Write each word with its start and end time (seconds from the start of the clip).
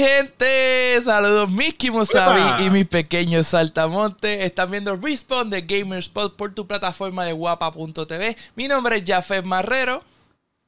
gente! 0.00 1.02
Saludos 1.04 1.50
Mickey 1.50 1.90
Musabi 1.90 2.64
y 2.64 2.70
mis 2.70 2.86
pequeños 2.86 3.48
saltamontes. 3.48 4.44
Están 4.44 4.70
viendo 4.70 4.96
Respawn 4.96 5.50
de 5.50 5.62
Gamerspot 5.62 6.36
por 6.36 6.54
tu 6.54 6.66
plataforma 6.66 7.24
de 7.24 7.32
guapa.tv. 7.32 8.36
Mi 8.56 8.68
nombre 8.68 8.96
es 8.96 9.04
Jafet 9.06 9.44
Marrero. 9.44 10.02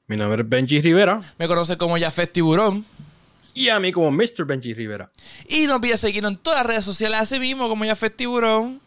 Mi 0.06 0.16
nombre 0.16 0.42
es 0.42 0.48
Benji 0.48 0.80
Rivera. 0.80 1.20
Me 1.38 1.48
conoce 1.48 1.78
como 1.78 1.98
Jafet 1.98 2.32
Tiburón. 2.32 2.84
Y 3.54 3.68
a 3.68 3.80
mí 3.80 3.92
como 3.92 4.10
Mr. 4.10 4.44
Benji 4.44 4.74
Rivera. 4.74 5.10
Y 5.48 5.66
no 5.66 5.76
olvides 5.76 6.00
seguirnos 6.00 6.32
en 6.32 6.38
todas 6.38 6.60
las 6.60 6.66
redes 6.66 6.84
sociales 6.84 7.20
así 7.20 7.40
mismo 7.40 7.68
como 7.68 7.84
Jafet 7.84 8.14
Tiburón. 8.14 8.80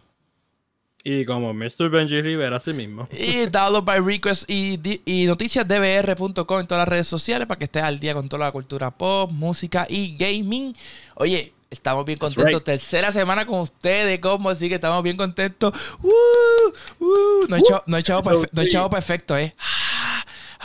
Y 1.08 1.24
como 1.24 1.54
Mr. 1.54 1.88
Benji 1.92 2.20
Rivera, 2.20 2.58
así 2.58 2.74
mismo. 2.74 3.08
Y 3.12 3.46
download 3.46 3.84
by 3.84 4.00
request 4.00 4.50
y, 4.50 4.80
y 5.06 5.28
noticiasdbr.com 5.28 6.60
en 6.60 6.66
todas 6.66 6.82
las 6.82 6.88
redes 6.88 7.06
sociales 7.06 7.48
para 7.48 7.60
que 7.60 7.66
estés 7.66 7.84
al 7.84 8.00
día 8.00 8.16
con 8.16 8.28
toda 8.28 8.46
la 8.46 8.52
cultura 8.52 8.90
pop, 8.90 9.30
música 9.32 9.86
y 9.88 10.18
gaming. 10.18 10.76
Oye, 11.14 11.54
estamos 11.70 12.06
bien 12.06 12.18
contentos. 12.18 12.64
Tercera 12.64 13.12
semana 13.12 13.46
con 13.46 13.60
ustedes, 13.60 14.18
¿cómo? 14.20 14.50
Así 14.50 14.68
que 14.68 14.76
estamos 14.76 15.04
bien 15.04 15.16
contentos. 15.16 15.74
Uh, 16.02 17.04
uh, 17.04 17.46
no 17.50 17.56
he 17.56 17.60
echado, 17.60 17.84
no 17.86 17.98
he 18.64 18.90
perfecto, 18.90 19.38
¿eh? 19.38 19.54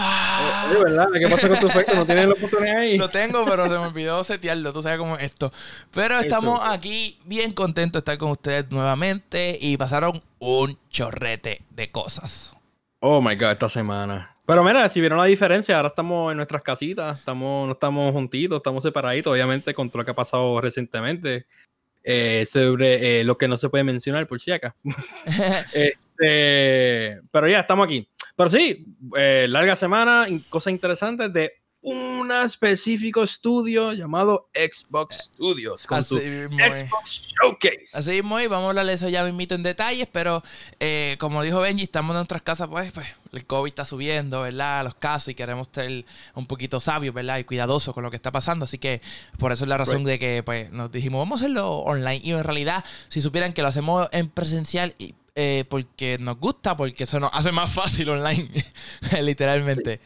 Ah. 0.02 0.72
¿verdad? 0.82 1.08
¿Qué 1.12 1.28
pasa 1.28 1.48
con 1.48 1.60
tu 1.60 1.66
efecto? 1.68 1.94
¿No 1.94 2.06
tienes 2.06 2.26
la 2.26 2.32
oportunidad 2.32 2.78
ahí? 2.78 2.96
Lo 2.96 3.10
tengo, 3.10 3.44
pero 3.44 3.64
se 3.64 3.70
me 3.70 3.76
olvidó 3.76 4.24
setearlo. 4.24 4.72
Tú 4.72 4.82
sabes 4.82 4.98
cómo 4.98 5.16
es 5.16 5.24
esto. 5.24 5.52
Pero 5.92 6.18
estamos 6.18 6.60
aquí 6.64 7.18
bien 7.26 7.52
contentos 7.52 7.92
de 7.92 7.98
estar 7.98 8.18
con 8.18 8.30
ustedes 8.30 8.70
nuevamente 8.70 9.58
y 9.60 9.76
pasaron 9.76 10.22
un 10.38 10.78
chorrete 10.88 11.62
de 11.70 11.90
cosas. 11.90 12.56
Oh 13.00 13.20
my 13.20 13.34
god, 13.36 13.52
esta 13.52 13.68
semana. 13.68 14.36
Pero 14.46 14.64
mira, 14.64 14.88
si 14.88 15.00
vieron 15.00 15.18
la 15.18 15.26
diferencia, 15.26 15.76
ahora 15.76 15.88
estamos 15.88 16.30
en 16.30 16.38
nuestras 16.38 16.62
casitas, 16.62 17.18
estamos, 17.18 17.66
no 17.66 17.72
estamos 17.74 18.12
juntitos, 18.12 18.56
estamos 18.56 18.82
separaditos, 18.82 19.32
obviamente, 19.32 19.74
con 19.74 19.88
todo 19.90 19.98
lo 19.98 20.04
que 20.04 20.10
ha 20.10 20.14
pasado 20.14 20.60
recientemente. 20.60 21.46
Eh, 22.02 22.46
sobre 22.46 23.20
eh, 23.20 23.24
lo 23.24 23.36
que 23.36 23.46
no 23.46 23.58
se 23.58 23.68
puede 23.68 23.84
mencionar 23.84 24.26
por 24.26 24.40
si 24.40 24.50
acá. 24.52 24.74
este, 25.74 27.20
pero 27.30 27.48
ya, 27.48 27.60
estamos 27.60 27.84
aquí. 27.84 28.08
Pero 28.40 28.48
sí, 28.48 28.86
eh, 29.18 29.44
larga 29.50 29.76
semana, 29.76 30.26
cosas 30.48 30.72
interesantes 30.72 31.30
de 31.30 31.52
un 31.82 32.32
específico 32.32 33.22
estudio 33.22 33.92
llamado 33.92 34.48
Xbox 34.54 35.24
Studios 35.24 35.86
con 35.86 36.02
su 36.02 36.16
Xbox 36.16 37.28
Showcase. 37.34 37.98
Así 37.98 38.10
mismo, 38.12 38.36
vamos 38.48 38.64
a 38.64 38.68
hablar 38.70 38.86
de 38.86 38.94
eso 38.94 39.10
ya 39.10 39.24
mismito 39.24 39.54
en 39.54 39.62
detalles, 39.62 40.08
pero 40.10 40.42
eh, 40.78 41.16
como 41.20 41.42
dijo 41.42 41.60
Benji, 41.60 41.84
estamos 41.84 42.14
en 42.14 42.16
nuestras 42.16 42.40
casas, 42.40 42.68
pues, 42.68 42.90
pues 42.92 43.08
el 43.32 43.44
COVID 43.44 43.68
está 43.68 43.84
subiendo, 43.84 44.40
¿verdad? 44.40 44.84
Los 44.84 44.94
casos 44.94 45.28
y 45.28 45.34
queremos 45.34 45.68
ser 45.70 46.06
un 46.34 46.46
poquito 46.46 46.80
sabios, 46.80 47.14
¿verdad? 47.14 47.40
Y 47.40 47.44
cuidadosos 47.44 47.92
con 47.92 48.04
lo 48.04 48.10
que 48.10 48.16
está 48.16 48.32
pasando. 48.32 48.64
Así 48.64 48.78
que 48.78 49.02
por 49.38 49.52
eso 49.52 49.64
es 49.64 49.68
la 49.68 49.76
razón 49.76 50.02
de 50.04 50.18
que 50.18 50.42
pues, 50.42 50.70
nos 50.72 50.90
dijimos, 50.90 51.20
vamos 51.20 51.42
a 51.42 51.44
hacerlo 51.44 51.80
online. 51.80 52.22
Y 52.24 52.32
en 52.32 52.42
realidad, 52.42 52.86
si 53.08 53.20
supieran 53.20 53.52
que 53.52 53.60
lo 53.60 53.68
hacemos 53.68 54.08
en 54.12 54.30
presencial, 54.30 54.94
y 54.98 55.14
eh, 55.34 55.64
porque 55.68 56.18
nos 56.18 56.38
gusta, 56.38 56.76
porque 56.76 57.04
eso 57.04 57.20
nos 57.20 57.30
hace 57.32 57.52
más 57.52 57.72
fácil 57.72 58.08
online, 58.10 58.50
literalmente. 59.22 60.00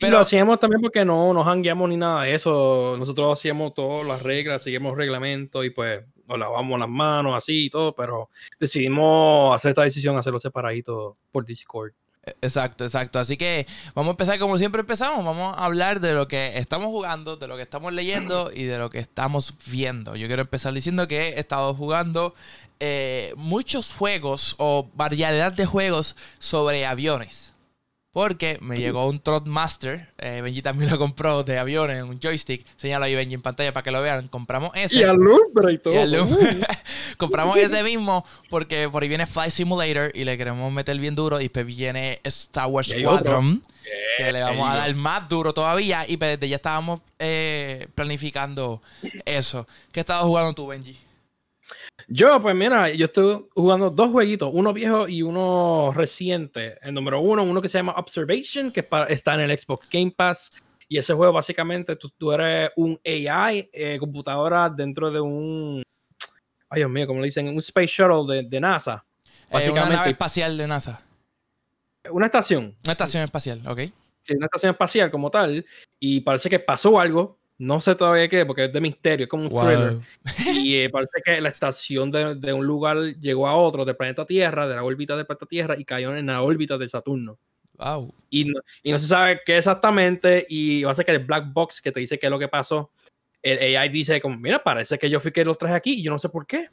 Pero 0.00 0.12
lo 0.12 0.18
hacíamos 0.20 0.58
también 0.58 0.80
porque 0.80 1.04
no 1.04 1.32
nos 1.32 1.46
hangueamos 1.46 1.88
ni 1.88 1.96
nada 1.96 2.22
de 2.22 2.34
eso. 2.34 2.96
Nosotros 2.98 3.38
hacíamos 3.38 3.74
todas 3.74 4.06
las 4.06 4.22
reglas, 4.22 4.62
seguimos 4.62 4.96
reglamentos 4.96 5.64
y 5.64 5.70
pues 5.70 6.04
nos 6.26 6.38
lavamos 6.38 6.78
las 6.78 6.88
manos 6.88 7.36
así 7.36 7.66
y 7.66 7.70
todo, 7.70 7.94
pero 7.94 8.30
decidimos 8.58 9.54
hacer 9.54 9.70
esta 9.70 9.82
decisión, 9.82 10.16
hacerlo 10.16 10.40
separadito 10.40 11.16
por 11.30 11.44
Discord. 11.44 11.92
E, 12.24 12.34
exacto, 12.40 12.84
exacto. 12.84 13.18
Así 13.18 13.36
que 13.36 13.66
vamos 13.94 14.10
a 14.10 14.12
empezar 14.12 14.38
como 14.38 14.58
siempre 14.58 14.80
empezamos. 14.80 15.24
Vamos 15.24 15.56
a 15.56 15.64
hablar 15.64 16.00
de 16.00 16.12
lo 16.14 16.26
que 16.26 16.58
estamos 16.58 16.88
jugando, 16.88 17.36
de 17.36 17.46
lo 17.46 17.56
que 17.56 17.62
estamos 17.62 17.92
leyendo 17.92 18.50
y 18.52 18.64
de 18.64 18.78
lo 18.78 18.90
que 18.90 18.98
estamos 18.98 19.54
viendo. 19.66 20.16
Yo 20.16 20.26
quiero 20.26 20.42
empezar 20.42 20.72
diciendo 20.72 21.06
que 21.06 21.28
he 21.28 21.40
estado 21.40 21.74
jugando 21.74 22.34
eh, 22.80 23.32
muchos 23.36 23.92
juegos 23.92 24.54
o 24.58 24.90
variedad 24.94 25.52
de 25.52 25.66
juegos 25.66 26.16
sobre 26.38 26.86
aviones. 26.86 27.54
Porque 28.14 28.58
me 28.60 28.78
llegó 28.78 29.08
un 29.08 29.18
Trotmaster. 29.18 30.12
Eh, 30.18 30.40
Benji 30.40 30.62
también 30.62 30.88
lo 30.88 30.98
compró 30.98 31.42
de 31.42 31.58
aviones, 31.58 32.04
un 32.04 32.20
joystick. 32.20 32.64
Señalo 32.76 33.06
ahí 33.06 33.16
Benji 33.16 33.34
en 33.34 33.42
pantalla 33.42 33.72
para 33.72 33.82
que 33.82 33.90
lo 33.90 34.00
vean. 34.00 34.28
Compramos 34.28 34.70
ese. 34.76 35.00
Y 35.00 35.02
alumbra 35.02 35.72
y 35.72 35.78
todo. 35.78 35.94
Compramos 37.16 37.56
ese 37.56 37.82
mismo 37.82 38.24
porque 38.50 38.88
por 38.88 39.02
ahí 39.02 39.08
viene 39.08 39.26
Flight 39.26 39.50
Simulator 39.50 40.12
y 40.14 40.22
le 40.22 40.38
queremos 40.38 40.72
meter 40.72 40.96
bien 41.00 41.16
duro. 41.16 41.40
Y 41.40 41.44
después 41.44 41.66
viene 41.66 42.20
Star 42.22 42.68
Wars 42.68 42.94
Squadron. 42.96 43.60
Que 44.16 44.32
le 44.32 44.42
vamos 44.42 44.70
a 44.70 44.76
dar 44.76 44.94
más 44.94 45.28
duro 45.28 45.52
todavía. 45.52 46.04
Y 46.06 46.16
pues, 46.16 46.38
desde 46.38 46.48
ya 46.48 46.56
estábamos 46.56 47.00
eh, 47.18 47.88
planificando 47.96 48.80
eso. 49.24 49.66
¿Qué 49.90 49.98
estabas 49.98 50.24
jugando 50.24 50.52
tú, 50.52 50.68
Benji? 50.68 50.96
Yo, 52.08 52.40
pues 52.42 52.54
mira, 52.54 52.90
yo 52.90 53.06
estoy 53.06 53.46
jugando 53.54 53.90
dos 53.90 54.10
jueguitos, 54.10 54.50
uno 54.52 54.72
viejo 54.72 55.08
y 55.08 55.22
uno 55.22 55.92
reciente. 55.94 56.78
El 56.82 56.94
número 56.94 57.20
uno, 57.20 57.42
uno 57.42 57.62
que 57.62 57.68
se 57.68 57.78
llama 57.78 57.94
Observation, 57.96 58.70
que 58.70 58.86
está 59.08 59.34
en 59.34 59.40
el 59.40 59.58
Xbox 59.58 59.88
Game 59.88 60.12
Pass. 60.14 60.50
Y 60.88 60.98
ese 60.98 61.14
juego, 61.14 61.32
básicamente, 61.32 61.96
tú, 61.96 62.32
eres 62.32 62.70
un 62.76 63.00
AI, 63.04 63.70
eh, 63.72 63.96
computadora 63.98 64.68
dentro 64.68 65.10
de 65.10 65.20
un. 65.20 65.82
Ay, 66.68 66.80
Dios 66.80 66.90
mío, 66.90 67.06
como 67.06 67.20
le 67.20 67.26
dicen, 67.26 67.48
un 67.48 67.58
Space 67.58 67.86
Shuttle 67.86 68.44
de, 68.44 68.60
NASA. 68.60 69.04
Básicamente. 69.50 69.68
Eh, 69.68 69.72
una 69.72 69.96
nave 69.96 70.10
espacial 70.10 70.58
de 70.58 70.66
NASA. 70.66 71.02
Una 72.10 72.26
estación. 72.26 72.76
Una 72.84 72.92
estación 72.92 73.22
espacial, 73.22 73.66
ok. 73.66 73.80
Sí, 74.22 74.34
una 74.34 74.46
estación 74.46 74.72
espacial 74.72 75.10
como 75.10 75.30
tal. 75.30 75.64
Y 75.98 76.20
parece 76.20 76.50
que 76.50 76.58
pasó 76.58 77.00
algo 77.00 77.38
no 77.58 77.80
sé 77.80 77.94
todavía 77.94 78.28
qué, 78.28 78.44
porque 78.44 78.64
es 78.64 78.72
de 78.72 78.80
misterio, 78.80 79.24
es 79.24 79.30
como 79.30 79.44
un 79.44 79.48
thriller. 79.48 79.98
Y 80.54 80.74
eh, 80.82 80.90
parece 80.90 81.22
que 81.24 81.40
la 81.40 81.48
estación 81.48 82.10
de, 82.10 82.52
un 82.52 82.66
lugar 82.66 82.96
llegó 83.20 83.46
a 83.46 83.56
otro, 83.56 83.84
del 83.84 83.96
planeta 83.96 84.26
Tierra, 84.26 84.66
de 84.66 84.74
la 84.74 84.84
órbita 84.84 85.16
del 85.16 85.26
planeta 85.26 85.46
Tierra, 85.46 85.76
y 85.78 85.84
cayó 85.84 86.14
en 86.16 86.26
la 86.26 86.42
órbita 86.42 86.76
de 86.78 86.88
Saturno. 86.88 87.38
Wow. 87.74 88.14
Y 88.30 88.44
no, 88.44 88.60
y 88.82 88.92
no 88.92 88.98
se 88.98 89.08
sabe 89.08 89.40
qué 89.44 89.58
exactamente, 89.58 90.46
y 90.48 90.84
va 90.84 90.92
a 90.92 90.94
ser 90.94 91.04
que 91.04 91.12
el 91.12 91.24
black 91.24 91.52
box 91.52 91.80
que 91.80 91.92
te 91.92 92.00
dice 92.00 92.18
qué 92.18 92.26
es 92.26 92.30
lo 92.30 92.38
que 92.38 92.48
pasó, 92.48 92.90
el 93.44 93.76
AI 93.76 93.88
dice 93.90 94.20
como, 94.20 94.38
mira, 94.38 94.62
parece 94.62 94.98
que 94.98 95.10
yo 95.10 95.20
fui 95.20 95.30
que 95.30 95.44
los 95.44 95.58
traje 95.58 95.74
aquí 95.74 95.92
y 95.92 96.02
yo 96.02 96.10
no 96.10 96.18
sé 96.18 96.30
por 96.30 96.46
qué. 96.46 96.70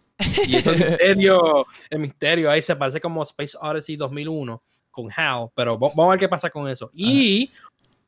Y 0.47 0.55
eso 0.55 0.71
es 0.71 0.79
el 0.79 0.89
misterio, 0.89 1.65
el 1.89 1.99
misterio 1.99 2.49
ahí 2.49 2.61
se 2.61 2.75
parece 2.75 3.01
como 3.01 3.21
Space 3.23 3.57
Odyssey 3.59 3.97
2001 3.97 4.63
con 4.89 5.09
HAL, 5.13 5.49
pero 5.53 5.77
vamos 5.77 6.07
a 6.07 6.09
ver 6.11 6.19
qué 6.19 6.29
pasa 6.29 6.49
con 6.49 6.69
eso. 6.69 6.89
Y 6.93 7.51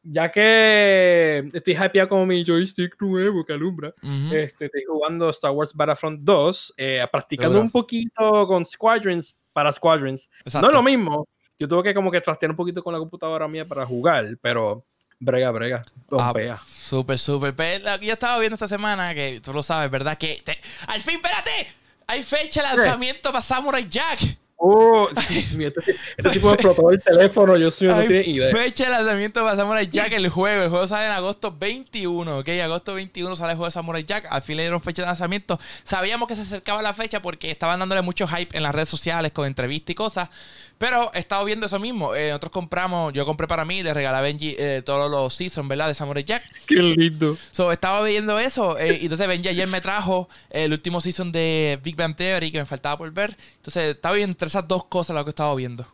ya 0.04 0.30
que 0.30 1.50
estoy 1.54 1.74
hypeado 1.74 2.10
con 2.10 2.28
mi 2.28 2.44
joystick 2.44 3.02
nuevo 3.02 3.46
que 3.46 3.54
alumbra, 3.54 3.94
este, 4.32 4.66
estoy 4.66 4.84
jugando 4.86 5.30
Star 5.30 5.52
Wars 5.52 5.74
Battlefront 5.74 6.20
2, 6.22 6.74
eh, 6.78 7.08
practicando 7.12 7.60
un 7.60 7.72
poquito 7.72 8.46
con 8.46 8.66
Squadrons 8.66 9.36
para 9.54 9.72
Squadrons. 9.72 10.30
No 10.62 10.68
es 10.68 10.74
lo 10.74 10.84
mismo. 10.84 11.28
Yo 11.58 11.68
tuve 11.68 11.84
que 11.84 11.94
como 11.94 12.12
que 12.12 12.20
trastear 12.20 12.50
un 12.50 12.58
poquito 12.58 12.84
con 12.84 12.92
la 12.94 13.00
computadora 13.00 13.48
mía 13.48 13.66
para 13.66 13.86
jugar, 13.86 14.38
pero 14.42 14.86
brega, 15.20 15.52
brega. 15.52 15.86
Ah, 16.12 16.34
súper, 16.68 17.18
súper. 17.18 17.56
Yo 18.02 18.14
estaba 18.14 18.40
viendo 18.40 18.56
esta 18.56 18.68
semana 18.68 19.14
que 19.16 19.40
tú 19.40 19.54
lo 19.54 19.64
sabes, 19.64 19.90
¿verdad? 19.90 20.18
Que 20.18 20.44
al 20.88 21.02
fin, 21.02 21.16
espérate, 21.16 21.68
hay 22.08 22.24
fecha 22.24 22.62
de 22.62 22.76
lanzamiento 22.76 23.32
para 23.32 23.42
Samurai 23.42 23.88
Jack. 23.88 24.38
Oh, 24.66 25.10
este, 25.30 25.74
este, 26.16 26.30
tipo 26.32 26.48
me 26.48 26.54
explotó 26.54 26.90
el 26.90 27.02
teléfono, 27.02 27.58
yo 27.58 27.70
soy, 27.70 27.90
no 27.90 28.00
tiene 28.00 28.22
idea. 28.22 28.50
Fecha 28.50 28.86
de 28.86 28.92
lanzamiento 28.92 29.44
para 29.44 29.58
Samurai 29.58 29.90
Jack 29.90 30.14
el 30.14 30.30
jueves. 30.30 30.64
El 30.64 30.70
juego 30.70 30.88
sale 30.88 31.08
en 31.08 31.12
agosto 31.12 31.54
21, 31.60 32.38
¿ok? 32.38 32.48
Agosto 32.64 32.94
21 32.94 33.36
sale 33.36 33.52
el 33.52 33.58
juego 33.58 33.66
de 33.66 33.72
Samurai 33.72 34.06
Jack. 34.06 34.26
Al 34.30 34.42
fin 34.42 34.56
le 34.56 34.64
dieron 34.64 34.82
fecha 34.82 35.02
de 35.02 35.08
lanzamiento. 35.08 35.60
Sabíamos 35.84 36.30
que 36.30 36.38
se 36.38 36.44
acercaba 36.44 36.82
la 36.82 36.94
fecha 36.94 37.22
porque 37.22 37.52
estaban 37.52 37.78
dándole 37.78 38.02
mucho 38.04 38.26
hype 38.26 38.56
en 38.56 38.64
las 38.64 38.74
redes 38.74 38.88
sociales 38.88 39.34
con 39.34 39.46
entrevistas 39.46 39.92
y 39.92 39.96
cosas. 39.96 40.30
Pero 40.78 41.12
he 41.14 41.20
estado 41.20 41.44
viendo 41.44 41.66
eso 41.66 41.80
mismo. 41.80 42.16
Eh, 42.16 42.30
nosotros 42.30 42.54
compramos, 42.54 43.12
yo 43.12 43.26
compré 43.26 43.48
para 43.48 43.66
mí, 43.66 43.84
le 43.84 43.94
regalé 43.94 44.18
a 44.18 44.22
Benji 44.22 44.56
eh, 44.58 44.82
todos 44.86 45.12
los 45.12 45.34
seasons, 45.34 45.68
¿verdad? 45.68 45.88
De 45.88 45.94
Samurai 45.94 46.24
Jack. 46.24 46.44
Qué 46.68 46.76
lindo. 46.76 47.38
So, 47.52 47.72
estaba 47.74 48.02
viendo 48.04 48.40
eso. 48.40 48.80
Eh, 48.80 49.00
y 49.02 49.04
entonces 49.04 49.28
Benji 49.28 49.50
ayer 49.50 49.68
me 49.68 49.82
trajo 49.82 50.30
el 50.50 50.72
último 50.72 51.02
season 51.02 51.34
de 51.34 51.80
Big 51.84 51.98
Bang 51.98 52.16
Theory 52.16 52.52
que 52.52 52.60
me 52.60 52.66
faltaba 52.66 52.98
por 52.98 53.12
ver. 53.12 53.38
Entonces 53.58 53.96
estaba 53.96 54.16
viendo 54.16 54.32
entre 54.32 54.50
esas 54.54 54.68
dos 54.68 54.86
cosas 54.86 55.16
lo 55.16 55.24
que 55.24 55.32
estaba 55.32 55.56
viendo. 55.56 55.86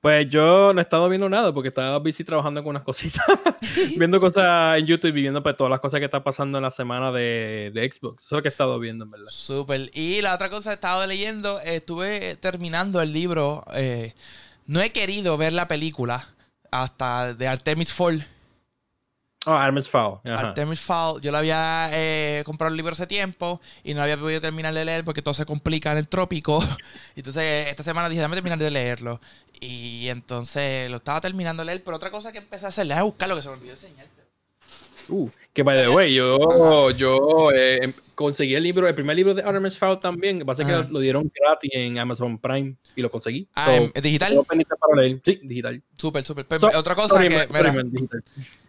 Pues 0.00 0.28
yo 0.28 0.72
no 0.72 0.80
he 0.80 0.82
estado 0.82 1.08
viendo 1.08 1.28
nada 1.28 1.52
porque 1.52 1.68
estaba 1.68 1.98
busy 1.98 2.24
trabajando 2.24 2.62
con 2.62 2.70
unas 2.70 2.82
cositas, 2.82 3.24
viendo 3.96 4.20
cosas 4.20 4.78
en 4.78 4.86
YouTube 4.86 5.10
y 5.16 5.22
viendo 5.22 5.42
pues, 5.42 5.56
todas 5.56 5.70
las 5.70 5.80
cosas 5.80 6.00
que 6.00 6.06
están 6.06 6.24
pasando 6.24 6.58
en 6.58 6.62
la 6.62 6.70
semana 6.70 7.12
de, 7.12 7.70
Xbox. 7.92 8.24
Eso 8.24 8.34
es 8.34 8.38
lo 8.38 8.42
que 8.42 8.48
he 8.48 8.50
estado 8.50 8.78
viendo, 8.78 9.04
en 9.04 9.10
verdad. 9.10 9.26
Súper. 9.28 9.90
Y 9.94 10.20
la 10.20 10.34
otra 10.34 10.50
cosa 10.50 10.70
que 10.70 10.72
he 10.72 10.74
estado 10.74 11.06
leyendo, 11.06 11.60
estuve 11.60 12.36
terminando 12.36 13.00
el 13.00 13.12
libro. 13.12 13.64
Eh, 13.74 14.14
no 14.66 14.80
he 14.80 14.90
querido 14.90 15.36
ver 15.36 15.52
la 15.52 15.68
película 15.68 16.34
hasta 16.72 17.34
de 17.34 17.46
Artemis 17.46 17.92
Fall 17.92 18.26
Oh, 19.48 19.52
Artemis 19.52 19.88
Fowl. 19.88 20.18
Artemis 20.24 20.80
Fowl. 20.80 21.20
Yo 21.20 21.30
lo 21.30 21.38
había 21.38 21.88
eh, 21.92 22.42
comprado 22.44 22.72
el 22.72 22.76
libro 22.76 22.94
hace 22.94 23.06
tiempo 23.06 23.60
y 23.84 23.94
no 23.94 24.02
había 24.02 24.18
podido 24.18 24.40
terminar 24.40 24.74
de 24.74 24.84
leer 24.84 25.04
porque 25.04 25.22
todo 25.22 25.34
se 25.34 25.46
complica 25.46 25.92
en 25.92 25.98
el 25.98 26.08
trópico. 26.08 26.64
entonces, 27.14 27.68
esta 27.68 27.84
semana 27.84 28.08
dije, 28.08 28.18
déjame 28.20 28.34
terminar 28.34 28.58
de 28.58 28.70
leerlo. 28.72 29.20
Y 29.60 30.08
entonces 30.08 30.90
lo 30.90 30.96
estaba 30.96 31.20
terminando 31.20 31.60
de 31.62 31.66
leer. 31.66 31.84
Pero 31.84 31.96
otra 31.96 32.10
cosa 32.10 32.32
que 32.32 32.38
empecé 32.38 32.66
a 32.66 32.70
hacer, 32.70 32.92
a 32.92 33.04
buscar 33.04 33.28
lo 33.28 33.36
que 33.36 33.42
se 33.42 33.48
me 33.48 33.54
olvidó 33.54 33.74
enseñarte. 33.74 34.22
Uh, 35.08 35.30
Que 35.56 35.62
by 35.62 35.74
the 35.74 35.88
way, 35.88 36.12
yo, 36.12 36.90
yo 36.90 37.50
eh, 37.50 37.78
em, 37.82 37.92
conseguí 38.14 38.54
el 38.54 38.62
libro, 38.62 38.86
el 38.86 38.94
primer 38.94 39.16
libro 39.16 39.32
de 39.32 39.40
Artemis 39.40 39.78
Fowl 39.78 39.98
también. 39.98 40.38
Que 40.38 40.44
pasa 40.44 40.66
que 40.66 40.92
lo 40.92 41.00
dieron 41.00 41.32
gratis 41.34 41.70
en 41.72 41.98
Amazon 41.98 42.36
Prime 42.36 42.76
y 42.94 43.00
lo 43.00 43.10
conseguí. 43.10 43.48
Ah, 43.54 43.74
¿en 43.74 43.90
¿digital? 44.02 44.44
Para 44.46 45.00
leer. 45.00 45.22
Sí, 45.24 45.40
digital. 45.42 45.82
Súper, 45.96 46.26
súper. 46.26 46.44
Pues, 46.44 46.62
otra 46.62 46.94
cosa 46.94 47.18
que. 47.26 47.48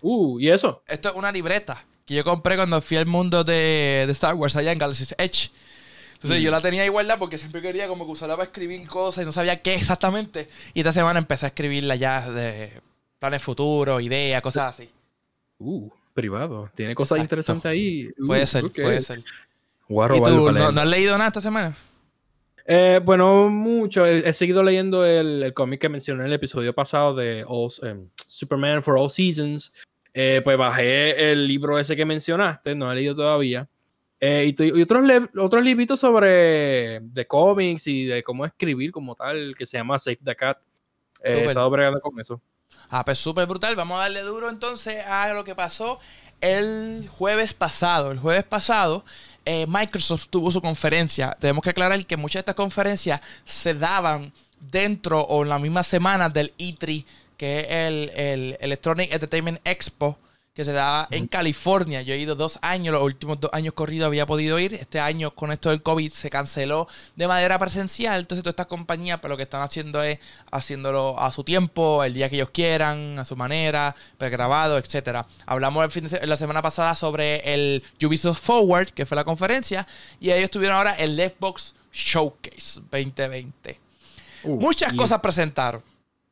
uh, 0.01 0.39
¿y 0.39 0.47
eso? 0.47 0.81
Esto 0.87 1.09
es 1.09 1.15
una 1.15 1.29
libreta 1.29 1.83
que 2.05 2.13
yo 2.13 2.23
compré 2.23 2.55
cuando 2.55 2.79
fui 2.79 2.95
al 2.95 3.05
mundo 3.05 3.43
de, 3.43 4.05
de 4.05 4.11
Star 4.13 4.35
Wars 4.35 4.55
allá 4.55 4.71
en 4.71 4.79
Galaxy's 4.79 5.13
Edge. 5.17 5.51
Entonces 6.13 6.41
yo 6.41 6.51
mm. 6.51 6.53
la 6.53 6.61
tenía 6.61 6.85
igualdad 6.85 7.19
porque 7.19 7.37
siempre 7.37 7.61
quería 7.61 7.89
como 7.89 8.05
que 8.05 8.13
usarla 8.13 8.37
para 8.37 8.45
escribir 8.45 8.87
cosas 8.87 9.23
y 9.23 9.25
no 9.25 9.33
sabía 9.33 9.61
qué 9.61 9.75
exactamente. 9.75 10.47
Y 10.73 10.79
esta 10.79 10.93
semana 10.93 11.19
empecé 11.19 11.47
a 11.47 11.49
escribirla 11.49 11.97
ya 11.97 12.31
de 12.31 12.79
planes 13.19 13.43
futuros, 13.43 14.01
ideas, 14.01 14.41
cosas 14.41 14.73
así. 14.73 14.89
Uh 15.59 15.89
privado. 16.17 16.67
Tiene 16.73 16.95
cosas 16.95 17.19
interesantes 17.19 17.69
ahí. 17.69 18.09
puede 18.25 18.43
uh, 18.43 18.47
ser, 18.47 18.71
puede 18.71 19.03
ser. 19.03 19.19
¿Y 19.19 20.21
tú, 20.23 20.51
¿no, 20.51 20.81
has 20.81 20.87
leído 20.87 21.15
nada 21.15 21.27
esta 21.27 21.41
semana? 21.41 21.77
Eh, 22.65 22.99
bueno, 23.05 23.49
mucho. 23.49 24.03
He, 24.03 24.33
seguido 24.33 24.63
leyendo 24.63 25.05
el, 25.05 25.53
cómic 25.53 25.79
que 25.79 25.89
mencioné 25.89 26.21
en 26.21 26.27
el 26.27 26.33
episodio 26.33 26.73
pasado 26.73 27.13
de 27.13 27.45
em, 27.83 28.09
Superman 28.25 28.81
for 28.81 28.97
All 28.97 29.11
Seasons. 29.11 29.71
Eh, 30.11 30.41
pues 30.43 30.57
bajé 30.57 31.31
el 31.31 31.47
libro 31.47 31.77
ese 31.77 31.95
que 31.95 32.03
mencionaste, 32.03 32.73
no 32.73 32.91
he 32.91 32.95
leído 32.95 33.13
todavía. 33.13 33.69
Eh, 34.19 34.55
y, 34.57 34.81
otros, 34.81 35.03
otros 35.37 35.63
libritos 35.63 35.99
sobre 35.99 36.99
de 36.99 37.27
cómics 37.27 37.85
y 37.85 38.05
de 38.05 38.23
cómo 38.23 38.43
escribir 38.43 38.91
como 38.91 39.13
tal, 39.13 39.53
que 39.55 39.67
se 39.67 39.77
llama 39.77 39.99
Save 39.99 40.17
the 40.23 40.35
Cat. 40.35 40.57
he 41.23 41.45
estado 41.45 41.69
bregando 41.69 42.01
con 42.01 42.19
eso. 42.19 42.41
Ah, 42.89 43.03
pues 43.03 43.17
súper 43.17 43.45
brutal. 43.45 43.75
Vamos 43.75 43.97
a 43.97 44.03
darle 44.03 44.21
duro 44.21 44.49
entonces 44.49 45.05
a 45.05 45.33
lo 45.33 45.43
que 45.43 45.55
pasó 45.55 45.99
el 46.41 47.09
jueves 47.17 47.53
pasado. 47.53 48.11
El 48.11 48.19
jueves 48.19 48.43
pasado 48.43 49.03
eh, 49.45 49.65
Microsoft 49.67 50.27
tuvo 50.29 50.51
su 50.51 50.61
conferencia. 50.61 51.35
Tenemos 51.39 51.63
que 51.63 51.71
aclarar 51.71 52.05
que 52.05 52.17
muchas 52.17 52.35
de 52.35 52.39
estas 52.41 52.55
conferencias 52.55 53.21
se 53.43 53.73
daban 53.73 54.33
dentro 54.59 55.21
o 55.21 55.43
en 55.43 55.49
la 55.49 55.59
misma 55.59 55.83
semana 55.83 56.29
del 56.29 56.53
E3, 56.57 57.05
que 57.37 57.59
es 57.59 57.67
el, 57.69 58.11
el 58.15 58.57
Electronic 58.61 59.11
Entertainment 59.11 59.59
Expo 59.65 60.17
que 60.57 60.63
se 60.63 60.73
da 60.73 61.07
en 61.11 61.27
California. 61.27 62.01
Yo 62.01 62.15
he 62.15 62.17
ido 62.17 62.33
dos 62.33 62.57
años, 62.63 62.91
los 62.91 63.03
últimos 63.03 63.39
dos 63.39 63.51
años 63.53 63.75
corridos 63.75 64.07
había 64.07 64.25
podido 64.25 64.57
ir. 64.57 64.73
Este 64.73 64.99
año 64.99 65.29
con 65.29 65.51
esto 65.51 65.69
del 65.69 65.83
COVID 65.83 66.11
se 66.11 66.31
canceló 66.31 66.87
de 67.15 67.27
manera 67.27 67.59
presencial. 67.59 68.21
Entonces 68.21 68.41
todas 68.41 68.53
estas 68.53 68.65
compañías 68.65 69.19
pues, 69.19 69.29
lo 69.29 69.37
que 69.37 69.43
están 69.43 69.61
haciendo 69.61 70.01
es 70.01 70.17
haciéndolo 70.49 71.19
a 71.19 71.31
su 71.31 71.43
tiempo, 71.43 72.03
el 72.03 72.15
día 72.15 72.27
que 72.27 72.37
ellos 72.37 72.49
quieran, 72.49 73.19
a 73.19 73.23
su 73.23 73.35
manera, 73.35 73.95
pregrabado, 74.17 74.79
etcétera. 74.79 75.27
Hablamos 75.45 75.85
el 75.85 75.91
fin 75.91 76.07
de 76.07 76.25
la 76.25 76.35
semana 76.35 76.63
pasada 76.63 76.95
sobre 76.95 77.53
el 77.53 77.83
Ubisoft 78.03 78.41
Forward, 78.41 78.89
que 78.89 79.05
fue 79.05 79.15
la 79.15 79.25
conferencia, 79.25 79.85
y 80.19 80.31
ellos 80.31 80.49
tuvieron 80.49 80.75
ahora 80.75 80.93
el 80.93 81.15
Xbox 81.19 81.75
Showcase 81.93 82.81
2020. 82.89 83.79
muchas 84.43 84.91
cosas 84.93 85.19
presentaron. 85.19 85.83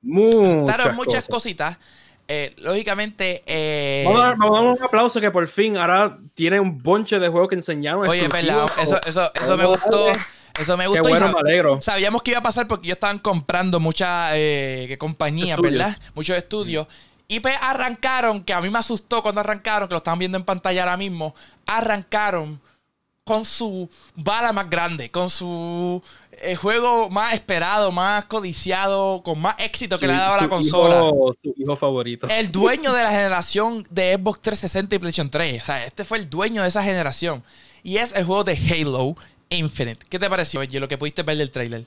Muchas 0.01 0.49
presentaron 0.49 0.95
muchas 0.95 1.27
cositas. 1.27 1.77
Eh, 2.27 2.55
lógicamente. 2.57 3.43
Eh, 3.45 4.03
vamos, 4.05 4.21
a 4.21 4.25
dar, 4.27 4.63
un 4.63 4.83
aplauso 4.83 5.21
que 5.21 5.31
por 5.31 5.47
fin 5.47 5.77
ahora 5.77 6.17
tiene 6.33 6.59
un 6.59 6.81
bonche 6.81 7.19
de 7.19 7.29
juegos 7.29 7.49
que 7.49 7.55
enseñaron. 7.55 8.07
Oye, 8.07 8.27
pelado, 8.29 8.65
eso, 8.81 8.99
eso, 9.05 9.31
eso 9.33 9.57
me 9.57 9.65
gustó. 9.65 10.11
Eso 10.59 10.77
me 10.77 10.87
gustó. 10.87 11.03
Qué 11.03 11.09
bueno, 11.09 11.33
me 11.33 11.39
alegro. 11.39 11.81
Sabíamos 11.81 12.23
que 12.23 12.31
iba 12.31 12.39
a 12.39 12.43
pasar 12.43 12.67
porque 12.67 12.87
ellos 12.87 12.95
estaban 12.95 13.19
comprando 13.19 13.79
muchas 13.79 14.31
eh, 14.35 14.95
compañías, 14.97 15.59
¿verdad? 15.59 15.97
Muchos 16.13 16.37
estudios. 16.37 16.87
Y 17.27 17.39
pues 17.39 17.55
arrancaron, 17.59 18.43
que 18.43 18.53
a 18.53 18.61
mí 18.61 18.69
me 18.69 18.79
asustó 18.79 19.21
cuando 19.21 19.41
arrancaron, 19.41 19.87
que 19.87 19.93
lo 19.93 19.97
estaban 19.97 20.19
viendo 20.19 20.37
en 20.37 20.43
pantalla 20.43 20.83
ahora 20.83 20.97
mismo. 20.97 21.35
Arrancaron 21.65 22.61
con 23.25 23.43
su 23.43 23.89
bala 24.15 24.53
más 24.53 24.69
grande, 24.69 25.09
con 25.09 25.31
su 25.31 26.01
el 26.41 26.57
juego 26.57 27.09
más 27.09 27.33
esperado, 27.33 27.91
más 27.91 28.25
codiciado, 28.25 29.21
con 29.23 29.39
más 29.39 29.55
éxito 29.59 29.97
que 29.97 30.07
le 30.07 30.13
ha 30.13 30.19
dado 30.19 30.33
a 30.33 30.41
la 30.41 30.49
consola. 30.49 31.11
su 31.41 31.53
hijo 31.57 31.75
favorito. 31.75 32.27
El 32.29 32.51
dueño 32.51 32.93
de 32.93 33.03
la 33.03 33.11
generación 33.11 33.85
de 33.89 34.15
Xbox 34.15 34.41
360 34.41 34.95
y 34.95 34.99
PlayStation 34.99 35.29
3. 35.29 35.61
O 35.61 35.65
sea, 35.65 35.85
este 35.85 36.05
fue 36.05 36.17
el 36.17 36.29
dueño 36.29 36.61
de 36.61 36.67
esa 36.67 36.83
generación. 36.83 37.43
Y 37.83 37.97
es 37.97 38.13
el 38.13 38.25
juego 38.25 38.43
de 38.43 38.53
Halo 38.53 39.15
Infinite. 39.49 40.05
¿Qué 40.09 40.19
te 40.19 40.29
pareció, 40.29 40.59
Oye, 40.59 40.79
lo 40.79 40.87
que 40.87 40.97
pudiste 40.97 41.23
ver 41.23 41.37
del 41.37 41.51
trailer? 41.51 41.85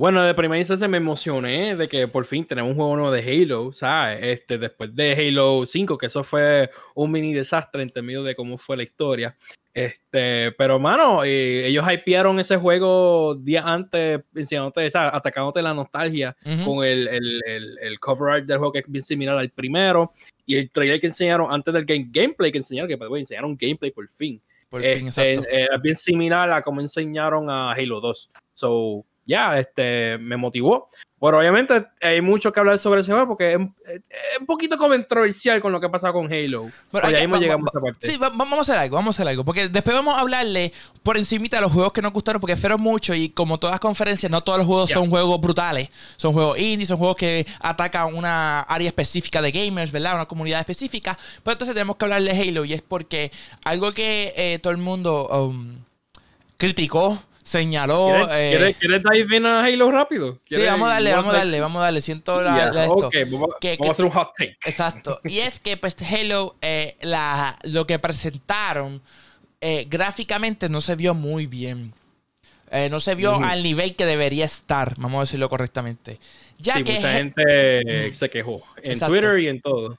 Bueno, 0.00 0.22
de 0.22 0.32
primera 0.32 0.58
instancia 0.58 0.88
me 0.88 0.96
emocioné 0.96 1.76
de 1.76 1.86
que 1.86 2.08
por 2.08 2.24
fin 2.24 2.46
tenemos 2.46 2.70
un 2.70 2.76
juego 2.76 2.96
nuevo 2.96 3.12
de 3.12 3.20
Halo, 3.20 3.70
¿sabes? 3.70 4.18
Este, 4.22 4.56
después 4.56 4.94
de 4.94 5.12
Halo 5.12 5.66
5, 5.66 5.98
que 5.98 6.06
eso 6.06 6.24
fue 6.24 6.70
un 6.94 7.12
mini 7.12 7.34
desastre 7.34 7.82
en 7.82 7.90
términos 7.90 8.24
de 8.24 8.34
cómo 8.34 8.56
fue 8.56 8.78
la 8.78 8.82
historia. 8.82 9.36
Este, 9.74 10.52
pero 10.52 10.78
mano, 10.78 11.22
eh, 11.22 11.66
ellos 11.66 11.84
hypearon 11.86 12.40
ese 12.40 12.56
juego 12.56 13.34
días 13.34 13.66
antes, 13.66 14.22
enseñándote, 14.34 14.88
atacándote 14.94 15.60
la 15.60 15.74
nostalgia 15.74 16.34
con 16.64 16.82
el, 16.82 17.06
el, 17.46 18.00
cover 18.00 18.36
art 18.36 18.46
del 18.46 18.56
juego 18.56 18.72
que 18.72 18.78
es 18.78 18.86
bien 18.88 19.04
similar 19.04 19.36
al 19.36 19.50
primero. 19.50 20.14
Y 20.46 20.56
el 20.56 20.70
trailer 20.70 20.98
que 20.98 21.08
enseñaron 21.08 21.52
antes 21.52 21.74
del 21.74 21.84
game, 21.84 22.08
gameplay 22.10 22.50
que 22.50 22.56
enseñaron, 22.56 22.88
que 22.88 22.96
pues, 22.96 23.20
enseñaron 23.20 23.54
gameplay 23.54 23.90
por 23.90 24.08
fin. 24.08 24.40
Por 24.70 24.80
fin, 24.80 25.08
este, 25.08 25.32
exacto. 25.34 25.50
Eh, 25.52 25.68
bien 25.82 25.94
similar 25.94 26.50
a 26.50 26.62
como 26.62 26.80
enseñaron 26.80 27.50
a 27.50 27.72
Halo 27.72 28.00
2. 28.00 28.30
So, 28.54 29.04
ya, 29.30 29.58
este, 29.58 30.18
me 30.18 30.36
motivó. 30.36 30.88
Bueno, 31.20 31.36
obviamente 31.36 31.86
hay 32.00 32.22
mucho 32.22 32.50
que 32.50 32.60
hablar 32.60 32.78
sobre 32.78 33.02
ese 33.02 33.12
juego 33.12 33.28
porque 33.28 33.52
es, 33.52 33.58
un 34.40 34.46
poquito 34.46 34.78
controversial 34.78 35.60
con 35.60 35.70
lo 35.70 35.78
que 35.78 35.84
ha 35.84 35.90
pasado 35.90 36.14
con 36.14 36.32
Halo. 36.32 36.70
Pero 36.90 37.06
ahí 37.06 37.12
llegamos 37.12 37.68
a 37.68 37.72
esa 37.72 37.80
parte. 37.80 38.10
Sí, 38.10 38.16
vamos 38.18 38.58
a 38.58 38.62
hacer 38.62 38.78
algo, 38.78 38.96
vamos 38.96 39.14
a 39.14 39.16
hacer 39.16 39.28
algo. 39.28 39.44
Porque 39.44 39.68
después 39.68 39.94
vamos 39.94 40.16
a 40.16 40.20
hablarle 40.20 40.72
por 41.02 41.18
encimita 41.18 41.58
de 41.58 41.60
los 41.60 41.72
juegos 41.72 41.92
que 41.92 42.00
nos 42.00 42.14
gustaron 42.14 42.40
porque 42.40 42.56
fueron 42.56 42.80
mucho 42.80 43.14
y 43.14 43.28
como 43.28 43.58
todas 43.58 43.74
las 43.74 43.80
conferencias, 43.80 44.32
no 44.32 44.42
todos 44.42 44.60
los 44.60 44.66
juegos 44.66 44.90
son 44.90 45.10
juegos 45.10 45.38
brutales. 45.38 45.90
Son 46.16 46.32
juegos 46.32 46.58
indie, 46.58 46.86
son 46.86 46.96
juegos 46.96 47.16
que 47.16 47.46
atacan 47.60 48.14
una 48.14 48.60
área 48.62 48.88
específica 48.88 49.42
de 49.42 49.52
gamers, 49.52 49.92
¿verdad? 49.92 50.14
Una 50.14 50.26
comunidad 50.26 50.60
específica. 50.60 51.18
Pero 51.44 51.52
entonces 51.52 51.74
tenemos 51.74 51.96
que 51.96 52.06
hablar 52.06 52.22
de 52.22 52.30
Halo 52.30 52.64
y 52.64 52.72
es 52.72 52.80
porque 52.80 53.30
algo 53.62 53.92
que 53.92 54.32
eh, 54.36 54.58
todo 54.62 54.72
el 54.72 54.78
mundo 54.78 55.28
um, 55.28 55.76
criticó 56.56 57.22
señaló. 57.42 58.28
¿Quieres, 58.28 58.76
eh, 58.80 59.02
dive 59.12 59.36
in 59.36 59.46
a 59.46 59.64
Halo 59.64 59.90
rápido? 59.90 60.38
Sí, 60.48 60.62
vamos 60.62 60.88
a 60.88 60.92
darle, 60.92 61.12
vamos 61.12 61.34
a 61.34 61.38
darle, 61.38 61.60
vamos 61.60 61.80
a 61.80 61.84
darle. 61.84 62.02
Siento 62.02 62.42
la, 62.42 62.66
esto. 62.66 63.10
vamos, 63.30 63.50
a 63.88 63.90
hacer 63.90 64.04
un 64.04 64.10
hot 64.10 64.32
take. 64.36 64.56
Exacto. 64.64 65.20
y 65.24 65.40
es 65.40 65.60
que, 65.60 65.76
pues, 65.76 65.96
Halo, 66.02 66.56
eh, 66.62 66.96
la, 67.00 67.58
lo 67.64 67.86
que 67.86 67.98
presentaron 67.98 69.02
eh, 69.60 69.86
gráficamente 69.88 70.68
no 70.68 70.80
se 70.80 70.96
vio 70.96 71.14
muy 71.14 71.46
bien. 71.46 71.92
no 72.90 73.00
se 73.00 73.14
vio 73.14 73.34
al 73.34 73.62
nivel 73.62 73.96
que 73.96 74.06
debería 74.06 74.44
estar, 74.44 74.94
vamos 74.96 75.18
a 75.18 75.20
decirlo 75.22 75.48
correctamente. 75.48 76.18
Ya 76.58 76.74
sí, 76.74 76.84
que 76.84 76.94
mucha 76.94 77.12
gente 77.14 78.14
se 78.14 78.30
quejó 78.30 78.62
en 78.82 78.98
Twitter 78.98 79.38
y 79.40 79.48
en 79.48 79.60
todo. 79.60 79.98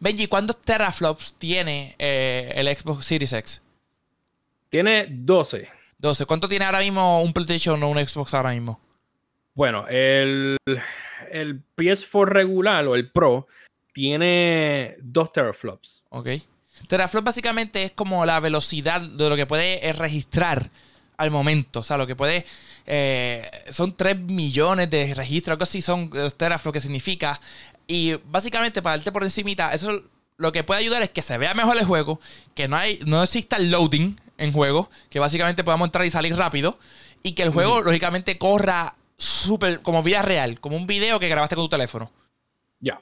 Benji, 0.00 0.26
¿cuántos 0.26 0.60
teraflops 0.62 1.34
tiene 1.34 1.94
el 1.98 2.74
Xbox 2.74 3.06
Series 3.06 3.32
X? 3.32 3.62
Tiene 4.68 5.06
12. 5.10 5.75
12. 5.98 6.26
¿Cuánto 6.26 6.48
tiene 6.48 6.64
ahora 6.64 6.80
mismo 6.80 7.22
un 7.22 7.32
PlayStation 7.32 7.82
o 7.82 7.88
un 7.88 7.98
Xbox 7.98 8.34
ahora 8.34 8.50
mismo? 8.50 8.80
Bueno, 9.54 9.86
el, 9.88 10.58
el 11.30 11.62
PS4 11.76 12.26
regular 12.26 12.86
o 12.86 12.94
el 12.94 13.10
Pro 13.10 13.46
tiene 13.92 14.96
2 15.00 15.32
teraflops. 15.32 16.04
Ok. 16.10 16.28
Teraflops 16.88 17.24
básicamente 17.24 17.84
es 17.84 17.92
como 17.92 18.26
la 18.26 18.38
velocidad 18.40 19.00
de 19.00 19.28
lo 19.30 19.36
que 19.36 19.46
puede 19.46 19.92
registrar 19.94 20.70
al 21.16 21.30
momento. 21.30 21.80
O 21.80 21.84
sea, 21.84 21.96
lo 21.96 22.06
que 22.06 22.14
puede. 22.14 22.44
Eh, 22.84 23.50
son 23.70 23.96
3 23.96 24.18
millones 24.20 24.90
de 24.90 25.14
registros, 25.14 25.52
algo 25.52 25.62
así 25.62 25.80
son 25.80 26.10
los 26.12 26.36
teraflops, 26.36 26.74
que 26.74 26.80
significa. 26.80 27.40
Y 27.86 28.14
básicamente, 28.26 28.82
para 28.82 28.96
darte 28.96 29.12
por 29.12 29.24
encimita, 29.24 29.72
eso 29.72 30.02
lo 30.36 30.52
que 30.52 30.64
puede 30.64 30.80
ayudar 30.80 31.02
es 31.02 31.10
que 31.10 31.22
se 31.22 31.38
vea 31.38 31.54
mejor 31.54 31.78
el 31.78 31.86
juego, 31.86 32.20
que 32.54 32.68
no, 32.68 32.76
hay, 32.76 33.00
no 33.06 33.22
exista 33.22 33.56
el 33.56 33.70
loading 33.70 34.20
en 34.38 34.52
juego, 34.52 34.90
que 35.10 35.18
básicamente 35.18 35.64
podamos 35.64 35.88
entrar 35.88 36.06
y 36.06 36.10
salir 36.10 36.36
rápido, 36.36 36.78
y 37.22 37.32
que 37.32 37.42
el 37.42 37.50
juego, 37.50 37.82
lógicamente, 37.82 38.38
corra 38.38 38.94
súper 39.16 39.82
como 39.82 40.02
vida 40.02 40.22
real, 40.22 40.60
como 40.60 40.76
un 40.76 40.86
video 40.86 41.18
que 41.18 41.28
grabaste 41.28 41.56
con 41.56 41.64
tu 41.64 41.70
teléfono. 41.70 42.10
Ya. 42.80 43.00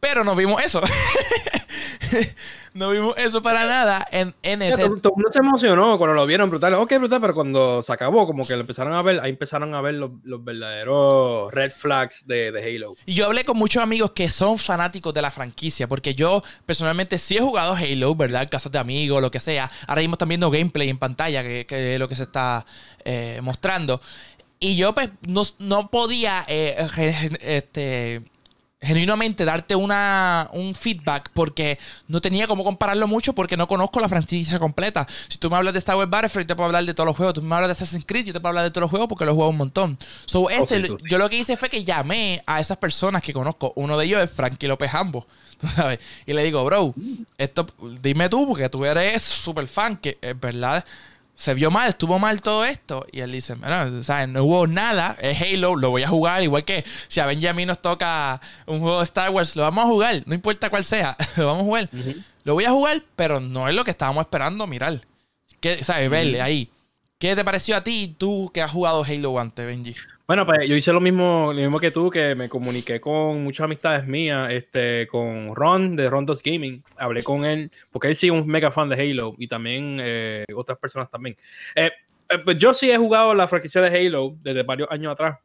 Pero 0.00 0.24
no 0.24 0.36
vimos 0.36 0.62
eso. 0.62 0.80
no 2.74 2.90
vimos 2.90 3.14
eso 3.16 3.42
para 3.42 3.66
nada 3.66 4.06
en, 4.10 4.34
en 4.42 4.62
ese. 4.62 4.76
Todo 4.76 4.86
el 4.86 5.16
mundo 5.16 5.30
se 5.30 5.38
emocionó 5.38 5.98
cuando 5.98 6.14
lo 6.14 6.26
vieron 6.26 6.50
brutal. 6.50 6.74
Ok, 6.74 6.94
brutal, 6.98 7.20
pero 7.20 7.34
cuando 7.34 7.82
se 7.82 7.92
acabó, 7.92 8.26
como 8.26 8.46
que 8.46 8.54
lo 8.54 8.60
empezaron 8.60 8.94
a 8.94 9.02
ver, 9.02 9.20
ahí 9.20 9.30
empezaron 9.30 9.74
a 9.74 9.80
ver 9.80 9.94
los, 9.94 10.10
verdaderos 10.22 11.52
red 11.52 11.72
flags 11.72 12.26
de, 12.26 12.52
de, 12.52 12.62
Halo. 12.62 12.94
Y 13.06 13.14
yo 13.14 13.26
hablé 13.26 13.44
con 13.44 13.56
muchos 13.56 13.82
amigos 13.82 14.12
que 14.12 14.30
son 14.30 14.58
fanáticos 14.58 15.12
de 15.14 15.22
la 15.22 15.30
franquicia, 15.30 15.88
porque 15.88 16.14
yo 16.14 16.42
personalmente 16.66 17.18
sí 17.18 17.36
he 17.36 17.40
jugado 17.40 17.74
Halo, 17.74 18.14
¿verdad? 18.14 18.48
Casas 18.50 18.72
de 18.72 18.78
amigos, 18.78 19.20
lo 19.22 19.30
que 19.30 19.40
sea. 19.40 19.70
Ahora 19.86 20.00
mismo 20.00 20.14
están 20.14 20.28
viendo 20.28 20.50
gameplay 20.50 20.88
en 20.88 20.98
pantalla, 20.98 21.42
que, 21.42 21.66
es 21.68 21.98
lo 21.98 22.08
que 22.08 22.16
se 22.16 22.24
está 22.24 22.64
eh, 23.04 23.40
mostrando. 23.42 24.00
Y 24.60 24.76
yo 24.76 24.92
pues 24.92 25.10
no, 25.22 25.42
no 25.58 25.88
podía 25.88 26.44
eh, 26.48 26.76
este, 27.40 28.22
genuinamente 28.80 29.44
darte 29.44 29.74
una, 29.74 30.48
un 30.52 30.74
feedback 30.74 31.30
porque 31.34 31.78
no 32.06 32.20
tenía 32.20 32.46
cómo 32.46 32.62
compararlo 32.62 33.08
mucho 33.08 33.32
porque 33.32 33.56
no 33.56 33.66
conozco 33.66 33.98
la 34.00 34.08
franquicia 34.08 34.58
completa. 34.58 35.06
Si 35.28 35.36
tú 35.38 35.50
me 35.50 35.56
hablas 35.56 35.72
de 35.72 35.80
Star 35.80 35.96
Wars 35.96 36.08
Battlefront, 36.08 36.44
yo 36.44 36.54
te 36.54 36.56
puedo 36.56 36.66
hablar 36.66 36.84
de 36.84 36.94
todos 36.94 37.06
los 37.06 37.16
juegos. 37.16 37.34
Tú 37.34 37.42
me 37.42 37.54
hablas 37.54 37.68
de 37.68 37.72
Assassin's 37.72 38.04
Creed, 38.06 38.26
yo 38.26 38.32
te 38.32 38.40
puedo 38.40 38.50
hablar 38.50 38.64
de 38.64 38.70
todos 38.70 38.82
los 38.82 38.90
juegos 38.90 39.08
porque 39.08 39.24
los 39.24 39.34
juego 39.34 39.50
un 39.50 39.56
montón. 39.56 39.98
So, 40.26 40.42
Oh, 40.42 40.50
este, 40.50 40.80
sí, 40.82 40.86
tú 40.86 40.98
sí. 40.98 41.04
yo 41.10 41.18
lo 41.18 41.28
que 41.28 41.38
hice 41.38 41.56
fue 41.56 41.68
que 41.68 41.82
llamé 41.84 42.42
a 42.46 42.60
esas 42.60 42.76
personas 42.76 43.20
que 43.22 43.32
conozco. 43.32 43.72
Uno 43.76 43.98
de 43.98 44.06
ellos 44.06 44.22
es 44.22 44.30
Frankie 44.30 44.68
López 44.68 44.94
Ambo, 44.94 45.26
¿tú 45.60 45.66
sabes? 45.66 45.98
Y 46.24 46.32
le 46.32 46.44
digo, 46.44 46.64
bro, 46.64 46.94
esto, 47.36 47.66
dime 48.00 48.28
tú 48.28 48.46
porque 48.46 48.68
tú 48.68 48.84
eres 48.84 49.22
súper 49.22 49.66
fan, 49.66 49.96
que 49.96 50.18
es 50.22 50.38
verdad 50.38 50.84
se 51.38 51.54
vio 51.54 51.70
mal, 51.70 51.88
estuvo 51.88 52.18
mal 52.18 52.42
todo 52.42 52.64
esto. 52.64 53.06
Y 53.12 53.20
él 53.20 53.30
dice, 53.30 53.54
bueno, 53.54 54.02
sea, 54.02 54.26
no 54.26 54.42
hubo 54.42 54.66
nada, 54.66 55.16
es 55.20 55.40
Halo, 55.40 55.76
lo 55.76 55.90
voy 55.90 56.02
a 56.02 56.08
jugar. 56.08 56.42
Igual 56.42 56.64
que 56.64 56.84
si 57.06 57.20
a 57.20 57.26
Benjamin 57.26 57.68
nos 57.68 57.80
toca 57.80 58.40
un 58.66 58.80
juego 58.80 58.98
de 58.98 59.04
Star 59.04 59.30
Wars, 59.30 59.54
lo 59.54 59.62
vamos 59.62 59.84
a 59.84 59.86
jugar, 59.86 60.22
no 60.26 60.34
importa 60.34 60.68
cuál 60.68 60.84
sea, 60.84 61.16
lo 61.36 61.46
vamos 61.46 61.62
a 61.62 61.64
jugar. 61.64 61.90
Lo 62.42 62.54
voy 62.54 62.64
a 62.64 62.72
jugar, 62.72 63.04
pero 63.14 63.38
no 63.38 63.68
es 63.68 63.74
lo 63.76 63.84
que 63.84 63.92
estábamos 63.92 64.22
esperando 64.22 64.66
mirar. 64.66 65.00
¿Qué, 65.60 65.84
¿Sabes? 65.84 66.10
Verle 66.10 66.42
ahí. 66.42 66.72
¿Qué 67.18 67.36
te 67.36 67.44
pareció 67.44 67.76
a 67.76 67.84
ti, 67.84 68.16
tú 68.18 68.50
que 68.52 68.60
has 68.60 68.72
jugado 68.72 69.04
Halo 69.04 69.38
antes, 69.38 69.64
Benji? 69.64 69.94
Bueno, 70.28 70.44
pues 70.44 70.68
yo 70.68 70.76
hice 70.76 70.92
lo 70.92 71.00
mismo, 71.00 71.54
lo 71.54 71.58
mismo 71.58 71.80
que 71.80 71.90
tú, 71.90 72.10
que 72.10 72.34
me 72.34 72.50
comuniqué 72.50 73.00
con 73.00 73.42
muchas 73.42 73.64
amistades 73.64 74.06
mías, 74.06 74.50
este, 74.52 75.06
con 75.06 75.56
Ron 75.56 75.96
de 75.96 76.10
Rondos 76.10 76.42
Gaming. 76.42 76.84
Hablé 76.98 77.22
con 77.22 77.46
él, 77.46 77.70
porque 77.90 78.08
él 78.08 78.14
sí 78.14 78.26
es 78.26 78.32
un 78.34 78.46
mega 78.46 78.70
fan 78.70 78.90
de 78.90 78.96
Halo 78.96 79.34
y 79.38 79.48
también 79.48 79.96
eh, 80.02 80.44
otras 80.54 80.76
personas 80.76 81.10
también. 81.10 81.34
Eh, 81.74 81.90
eh, 82.28 82.38
pues 82.44 82.58
yo 82.58 82.74
sí 82.74 82.90
he 82.90 82.98
jugado 82.98 83.34
la 83.34 83.48
franquicia 83.48 83.80
de 83.80 83.88
Halo 83.88 84.36
desde 84.42 84.64
varios 84.64 84.90
años 84.90 85.14
atrás. 85.14 85.38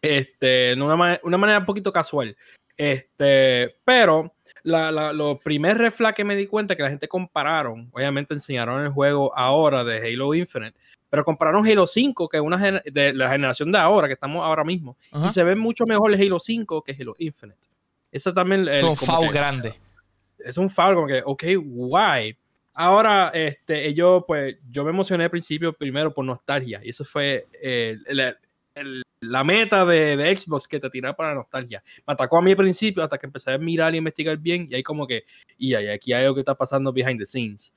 Este, 0.00 0.74
de 0.74 0.82
una, 0.82 1.20
una 1.22 1.36
manera 1.36 1.58
un 1.58 1.66
poquito 1.66 1.92
casual. 1.92 2.34
Este, 2.74 3.76
pero 3.84 4.32
la, 4.66 4.90
la, 4.92 5.12
lo 5.12 5.38
primer 5.38 5.78
red 5.78 5.90
flag 5.92 6.14
que 6.14 6.24
me 6.24 6.34
di 6.36 6.46
cuenta 6.46 6.74
que 6.76 6.82
la 6.82 6.90
gente 6.90 7.08
compararon, 7.08 7.88
obviamente 7.92 8.34
enseñaron 8.34 8.82
el 8.84 8.90
juego 8.90 9.32
ahora 9.36 9.84
de 9.84 9.98
Halo 9.98 10.34
Infinite, 10.34 10.76
pero 11.08 11.24
compararon 11.24 11.66
Halo 11.66 11.86
5, 11.86 12.28
que 12.28 12.36
es 12.38 12.42
una 12.42 12.82
de 12.84 13.12
la 13.14 13.30
generación 13.30 13.70
de 13.70 13.78
ahora, 13.78 14.08
que 14.08 14.14
estamos 14.14 14.44
ahora 14.44 14.64
mismo, 14.64 14.96
Ajá. 15.12 15.26
y 15.26 15.30
se 15.30 15.44
ve 15.44 15.54
mucho 15.54 15.86
mejor 15.86 16.12
el 16.12 16.20
Halo 16.20 16.38
5 16.40 16.82
que 16.82 16.96
Halo 16.98 17.14
Infinite. 17.18 17.58
Eso 18.10 18.34
también 18.34 18.66
como 18.80 18.96
FAU 18.96 19.22
que- 19.22 19.32
grande. 19.32 19.74
es 20.38 20.58
un 20.58 20.68
foul 20.68 20.94
como 20.94 21.06
que, 21.06 21.22
ok, 21.24 21.44
why? 21.64 22.36
Ahora, 22.74 23.30
este, 23.32 23.86
ellos, 23.88 24.24
pues, 24.26 24.56
yo 24.70 24.84
me 24.84 24.90
emocioné 24.90 25.24
al 25.24 25.30
principio 25.30 25.72
primero 25.72 26.12
por 26.12 26.24
nostalgia, 26.24 26.80
y 26.84 26.90
eso 26.90 27.04
fue 27.04 27.46
eh, 27.62 27.96
el- 28.06 28.36
el- 28.74 29.02
la 29.20 29.42
meta 29.44 29.84
de, 29.84 30.16
de 30.16 30.36
Xbox 30.36 30.68
que 30.68 30.78
te 30.78 30.90
tiraba 30.90 31.16
para 31.16 31.30
la 31.30 31.36
nostalgia. 31.36 31.82
Me 32.06 32.12
atacó 32.14 32.38
a 32.38 32.42
mí 32.42 32.50
al 32.50 32.56
principio 32.56 33.02
hasta 33.02 33.18
que 33.18 33.26
empecé 33.26 33.52
a 33.52 33.58
mirar 33.58 33.94
y 33.94 33.98
investigar 33.98 34.36
bien, 34.36 34.68
y 34.70 34.74
ahí 34.74 34.82
como 34.82 35.06
que, 35.06 35.24
y 35.58 35.74
aquí 35.74 36.12
hay 36.12 36.22
algo 36.24 36.34
que 36.34 36.40
está 36.40 36.54
pasando 36.54 36.92
behind 36.92 37.18
the 37.18 37.26
scenes. 37.26 37.72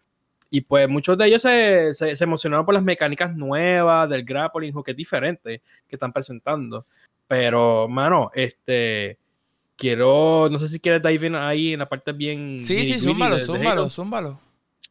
Y 0.51 0.61
pues 0.61 0.89
muchos 0.89 1.17
de 1.17 1.27
ellos 1.27 1.41
se, 1.43 1.93
se- 1.93 2.15
se 2.15 2.23
emocionaron 2.23 2.65
por 2.65 2.73
las 2.73 2.83
mecánicas 2.83 3.35
nuevas 3.35 4.09
del 4.09 4.23
grappling, 4.23 4.73
que 4.83 4.91
es 4.91 4.97
diferente, 4.97 5.61
que 5.87 5.95
están 5.95 6.11
presentando. 6.11 6.85
Pero, 7.27 7.87
mano, 7.87 8.31
este, 8.33 9.17
quiero, 9.75 10.49
no 10.51 10.57
sé 10.57 10.67
si 10.67 10.79
quieres 10.79 11.01
dive 11.03 11.27
in 11.27 11.35
ahí 11.35 11.73
en 11.73 11.79
la 11.79 11.87
parte 11.87 12.11
bien... 12.11 12.59
Sí, 12.65 12.85
sí, 12.93 12.99
zúmbalo, 12.99 13.35
de- 13.35 13.41
de 13.41 13.45
zúmbalo, 13.45 13.81
Halo. 13.81 13.89
zúmbalo. 13.89 14.39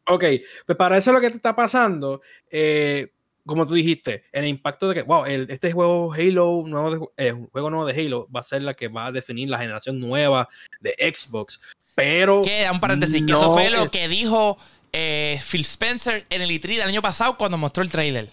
Ok, 0.07 0.25
pues 0.65 0.79
para 0.79 0.97
eso 0.97 1.13
lo 1.13 1.21
que 1.21 1.29
te 1.29 1.37
está 1.37 1.55
pasando, 1.55 2.23
eh, 2.51 3.13
como 3.49 3.67
tú 3.67 3.75
dijiste, 3.75 4.23
el 4.31 4.47
impacto 4.47 4.89
de 4.89 4.95
que, 4.95 5.03
wow, 5.03 5.25
el- 5.25 5.51
este 5.51 5.73
juego 5.73 6.13
Halo, 6.13 6.63
nuevo 6.67 6.91
de- 7.17 7.27
eh, 7.29 7.35
juego 7.51 7.71
nuevo 7.71 7.85
de 7.87 8.01
Halo 8.01 8.29
va 8.35 8.41
a 8.41 8.45
ser 8.45 8.63
la 8.63 8.75
que 8.75 8.87
va 8.87 9.07
a 9.07 9.13
definir 9.13 9.49
la 9.49 9.59
generación 9.59 9.99
nueva 9.99 10.49
de 10.81 10.95
Xbox. 11.13 11.61
Pero 11.97 12.43
Que, 12.43 12.69
un 12.71 12.79
paréntesis, 12.79 13.25
que 13.27 13.33
eso 13.33 13.53
fue 13.53 13.71
lo 13.71 13.91
que 13.91 14.07
dijo 14.07 14.57
eh, 14.93 15.41
Phil 15.51 15.63
Spencer 15.63 16.25
en 16.31 16.43
el 16.43 16.51
E3 16.51 16.79
del 16.79 16.89
año 16.89 17.03
pasado 17.03 17.37
cuando 17.37 17.59
mostró 17.59 17.83
el 17.83 17.91
trailer. 17.91 18.29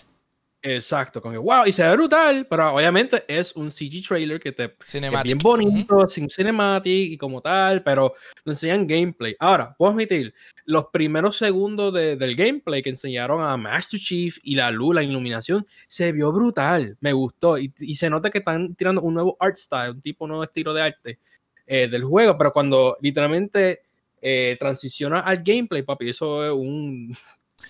Exacto, 0.68 1.22
con 1.22 1.32
que 1.32 1.38
wow, 1.38 1.68
y 1.68 1.72
se 1.72 1.84
ve 1.84 1.96
brutal, 1.96 2.48
pero 2.50 2.74
obviamente 2.74 3.24
es 3.28 3.56
un 3.56 3.70
CG 3.70 4.02
trailer 4.08 4.40
que 4.40 4.52
te 4.52 4.74
que 5.12 5.18
es 5.18 5.24
bien 5.24 5.38
bonito, 5.38 6.08
sin 6.08 6.28
cinematic 6.28 7.12
y 7.12 7.18
como 7.20 7.40
tal, 7.40 7.84
pero 7.84 8.14
no 8.44 8.52
enseñan 8.52 8.88
gameplay. 8.88 9.36
Ahora, 9.38 9.76
puedo 9.78 9.92
admitir, 9.92 10.34
los 10.66 10.88
primeros 10.88 11.38
segundos 11.38 11.94
de- 11.94 12.16
del 12.16 12.36
gameplay 12.36 12.82
que 12.82 12.90
enseñaron 12.90 13.44
a 13.44 13.56
Master 13.58 14.00
Chief 14.00 14.40
y 14.42 14.56
la 14.56 14.72
luz, 14.72 14.96
la 14.96 15.04
iluminación, 15.04 15.64
se 15.88 16.12
vio 16.12 16.32
brutal, 16.32 16.98
me 17.00 17.14
gustó. 17.14 17.60
Y, 17.60 17.72
y 17.82 17.94
se 17.96 18.10
nota 18.10 18.32
que 18.32 18.40
están 18.40 18.74
tirando 18.74 19.02
un 19.04 19.14
nuevo 19.14 19.38
art 19.40 19.58
style, 19.58 19.92
un 19.92 20.02
tipo 20.02 20.26
nuevo 20.26 20.44
estilo 20.46 20.74
de 20.74 20.82
arte 20.82 21.20
eh, 21.68 21.88
del 21.88 22.04
juego, 22.04 22.40
pero 22.40 22.52
cuando 22.52 22.98
literalmente 23.02 23.84
eh, 24.20 24.56
transiciona 24.58 25.20
al 25.20 25.44
gameplay, 25.44 25.84
papi, 25.84 26.10
eso 26.10 26.44
es 26.44 26.52
un 26.52 27.16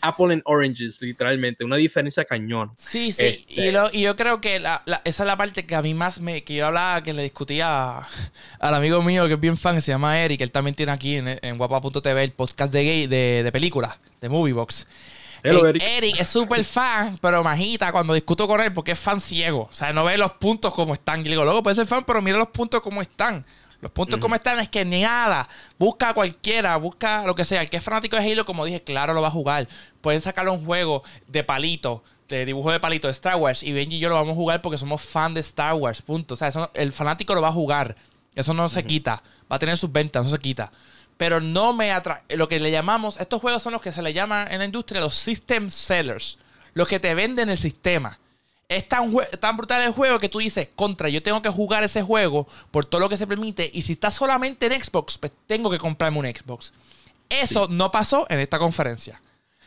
Apple 0.01 0.34
and 0.34 0.42
Oranges, 0.46 1.01
literalmente, 1.01 1.63
una 1.63 1.77
diferencia 1.77 2.25
cañón. 2.25 2.72
Sí, 2.77 3.12
sí. 3.12 3.25
Este- 3.48 3.68
Y, 3.68 3.72
lo- 3.72 3.89
y 3.92 4.01
yo 4.01 4.15
creo 4.15 4.42
que 4.42 4.60
la- 4.60 4.84
la- 4.86 5.01
esa 5.06 5.24
es 5.24 5.27
la 5.27 5.38
parte 5.38 5.65
que 5.65 5.74
a 5.75 5.82
mí 5.82 5.94
más 5.94 6.20
me. 6.20 6.44
que 6.44 6.56
yo 6.56 6.68
hablaba, 6.68 7.01
que 7.01 7.13
le 7.13 7.24
discutía 7.24 7.68
a- 8.00 8.08
al 8.60 8.74
amigo 8.75 9.01
mío 9.01 9.27
que 9.27 9.34
es 9.36 9.39
bien 9.39 9.58
fan, 9.58 9.75
que 9.75 9.82
se 9.82 9.92
llama 9.92 10.20
Eric. 10.20 10.42
Él 10.42 10.51
también 10.51 10.75
tiene 10.75 10.92
aquí 10.92 11.15
en, 11.15 11.39
en 11.42 11.58
guapa.tv 11.58 12.24
el 12.24 12.32
podcast 12.34 12.72
de 12.74 12.84
gay 12.84 13.08
de, 13.08 13.42
de 13.44 13.51
películas, 13.51 13.98
de 14.22 14.30
Moviebox. 14.30 14.86
Hello, 15.44 15.68
Eh, 15.70 15.77
Eric. 15.98 16.20
es 16.20 16.27
súper 16.27 16.63
fan, 16.63 17.18
pero 17.22 17.44
majita 17.44 17.92
cuando 17.92 18.13
discuto 18.15 18.48
con 18.48 18.60
él 18.62 18.74
porque 18.74 18.94
es 18.94 19.00
fan 19.00 19.22
ciego. 19.22 19.70
O 19.72 19.75
sea, 19.75 19.94
no 19.94 20.04
ve 20.04 20.18
los 20.18 20.32
puntos 20.34 20.74
como 20.74 20.94
están. 20.96 21.22
Y 21.22 21.25
le 21.25 21.30
digo, 21.32 21.44
luego 21.44 21.62
puede 21.63 21.75
ser 21.75 21.86
fan, 21.86 22.04
pero 22.04 22.22
mira 22.22 22.38
los 22.38 22.50
puntos 22.50 22.82
como 22.82 23.01
están. 23.01 23.46
Los 23.86 23.92
puntos 23.92 24.20
como 24.20 24.34
están 24.34 24.58
es 24.58 24.68
que 24.68 24.84
nada. 24.84 25.48
Busca 25.77 26.10
a 26.10 26.13
cualquiera, 26.15 26.75
busca 26.77 27.24
lo 27.24 27.36
que 27.36 27.46
sea. 27.46 27.62
El 27.62 27.70
que 27.70 27.77
es 27.77 27.84
fanático 27.84 28.15
de 28.15 28.32
Halo, 28.32 28.44
como 28.44 28.65
dije, 28.65 28.82
claro, 28.82 29.13
lo 29.13 29.22
va 29.22 29.27
a 29.27 29.32
jugar. 29.32 29.68
Pueden 30.01 30.22
sacarle 30.22 30.50
un 30.50 30.65
juego 30.65 31.04
de 31.27 31.44
palito, 31.44 32.04
de 32.27 32.46
dibujo 32.48 32.72
de 32.72 32.80
palito 32.80 33.08
de 33.08 33.12
Star 33.12 33.36
Wars. 33.36 33.62
Y 33.62 33.74
Benji 33.74 33.98
y 33.98 34.00
yo 34.00 34.10
lo 34.10 34.15
vamos 34.15 34.32
a 34.32 34.36
jugar 34.36 34.63
porque 34.63 34.80
somos 34.80 35.04
fan 35.04 35.36
de 35.36 35.42
Star 35.42 35.75
Wars. 35.75 36.01
Punto. 36.01 36.34
O 36.34 36.38
sea, 36.38 36.48
eso 36.48 36.72
el 36.74 36.94
fanático 36.94 37.36
lo 37.36 37.44
va 37.44 37.50
a 37.50 37.51
jugar. 37.51 37.96
Eso 38.34 38.56
no 38.56 38.70
se 38.70 38.84
quita. 38.84 39.22
Va 39.51 39.58
a 39.58 39.60
tener 39.60 39.77
sus 39.77 39.92
ventas, 39.92 40.24
no 40.24 40.32
se 40.32 40.39
quita. 40.39 40.72
Pero 41.18 41.39
no 41.39 41.72
me 41.74 41.92
atrae. 41.92 42.24
Lo 42.30 42.48
que 42.48 42.60
le 42.60 42.72
llamamos, 42.72 43.22
estos 43.22 43.39
juegos 43.39 43.62
son 43.62 43.74
los 43.74 43.84
que 43.84 43.92
se 43.92 44.01
le 44.01 44.13
llama 44.13 44.48
en 44.50 44.58
la 44.58 44.65
industria 44.65 45.00
los 45.00 45.15
system 45.15 45.70
sellers. 45.70 46.39
Los 46.74 46.88
que 46.88 47.00
te 47.00 47.13
venden 47.13 47.51
el 47.51 47.58
sistema. 47.60 48.18
Es 48.68 48.90
tan, 48.90 49.14
tan 49.40 49.58
brutal 49.58 49.82
el 49.84 49.92
juego 49.92 50.18
que 50.18 50.28
tú 50.30 50.40
dices, 50.40 50.70
contra, 50.76 51.08
yo 51.10 51.22
tengo 51.22 51.42
que 51.42 51.50
jugar 51.50 51.84
ese 51.84 52.02
juego 52.02 52.48
por 52.72 52.86
todo 52.86 53.00
lo 53.02 53.10
que 53.10 53.18
se 53.18 53.28
permite. 53.28 53.70
Y 53.74 53.84
si 53.84 53.94
está 53.94 54.10
solamente 54.10 54.66
en 54.66 54.84
Xbox, 54.84 55.18
pues 55.20 55.32
tengo 55.46 55.70
que 55.70 55.78
comprarme 55.78 56.18
un 56.20 56.26
Xbox. 56.26 56.74
Eso 57.30 57.68
no 57.70 57.92
pasó 57.92 58.26
en 58.30 58.40
esta 58.40 58.58
conferencia. 58.58 59.22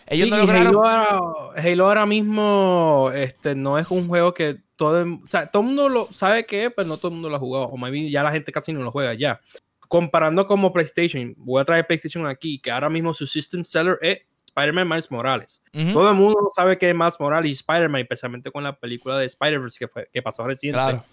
Ellos 0.07 0.25
Sí, 0.27 0.31
no 0.31 0.39
lograron. 0.39 0.67
Halo, 0.69 0.85
ahora, 0.89 1.21
Halo 1.63 1.87
ahora 1.87 2.07
mismo 2.07 3.11
este, 3.15 3.55
no 3.55 3.79
es 3.79 3.89
un 3.91 4.09
juego 4.09 4.33
que 4.35 4.57
todo, 4.77 5.01
el- 5.03 5.13
o 5.25 5.29
sea, 5.29 5.47
todo 5.51 5.63
el 5.63 5.67
mundo 5.69 5.89
lo 5.89 6.09
sabe 6.13 6.47
que 6.47 6.65
es, 6.67 6.73
pero 6.75 6.89
no 6.89 6.97
todo 6.97 7.09
el 7.09 7.15
mundo 7.15 7.29
lo 7.29 7.37
ha 7.37 7.41
jugado. 7.41 7.67
O 7.67 7.77
maybe 7.77 8.11
ya 8.11 8.23
la 8.23 8.33
gente 8.33 8.51
casi 8.53 8.73
no 8.73 8.81
lo 8.83 8.91
juega 8.91 9.15
ya. 9.15 9.41
Comparando 9.87 10.47
como 10.47 10.73
PlayStation, 10.73 11.35
voy 11.37 11.61
a 11.61 11.65
traer 11.65 11.87
PlayStation 11.87 12.27
aquí, 12.27 12.59
que 12.59 12.71
ahora 12.71 12.89
mismo 12.89 13.13
su 13.15 13.27
system 13.27 13.65
seller 13.65 13.99
es 14.03 14.19
Spider-Man 14.49 14.89
Miles 14.89 15.11
Morales. 15.11 15.63
Todo 15.93 16.09
el 16.11 16.15
mundo 16.17 16.49
sabe 16.55 16.77
que 16.79 16.91
es 16.91 16.95
Miles 16.95 17.19
Morales 17.21 17.49
y 17.51 17.53
Spider-Man, 17.53 18.01
especialmente 18.03 18.51
con 18.51 18.65
la 18.65 18.77
película 18.79 19.19
de 19.19 19.27
Spider-Verse 19.27 19.79
que, 19.79 19.89
fue- 19.89 20.09
que 20.13 20.23
pasó 20.23 20.45
reciente. 20.45 20.77
claro. 20.77 21.05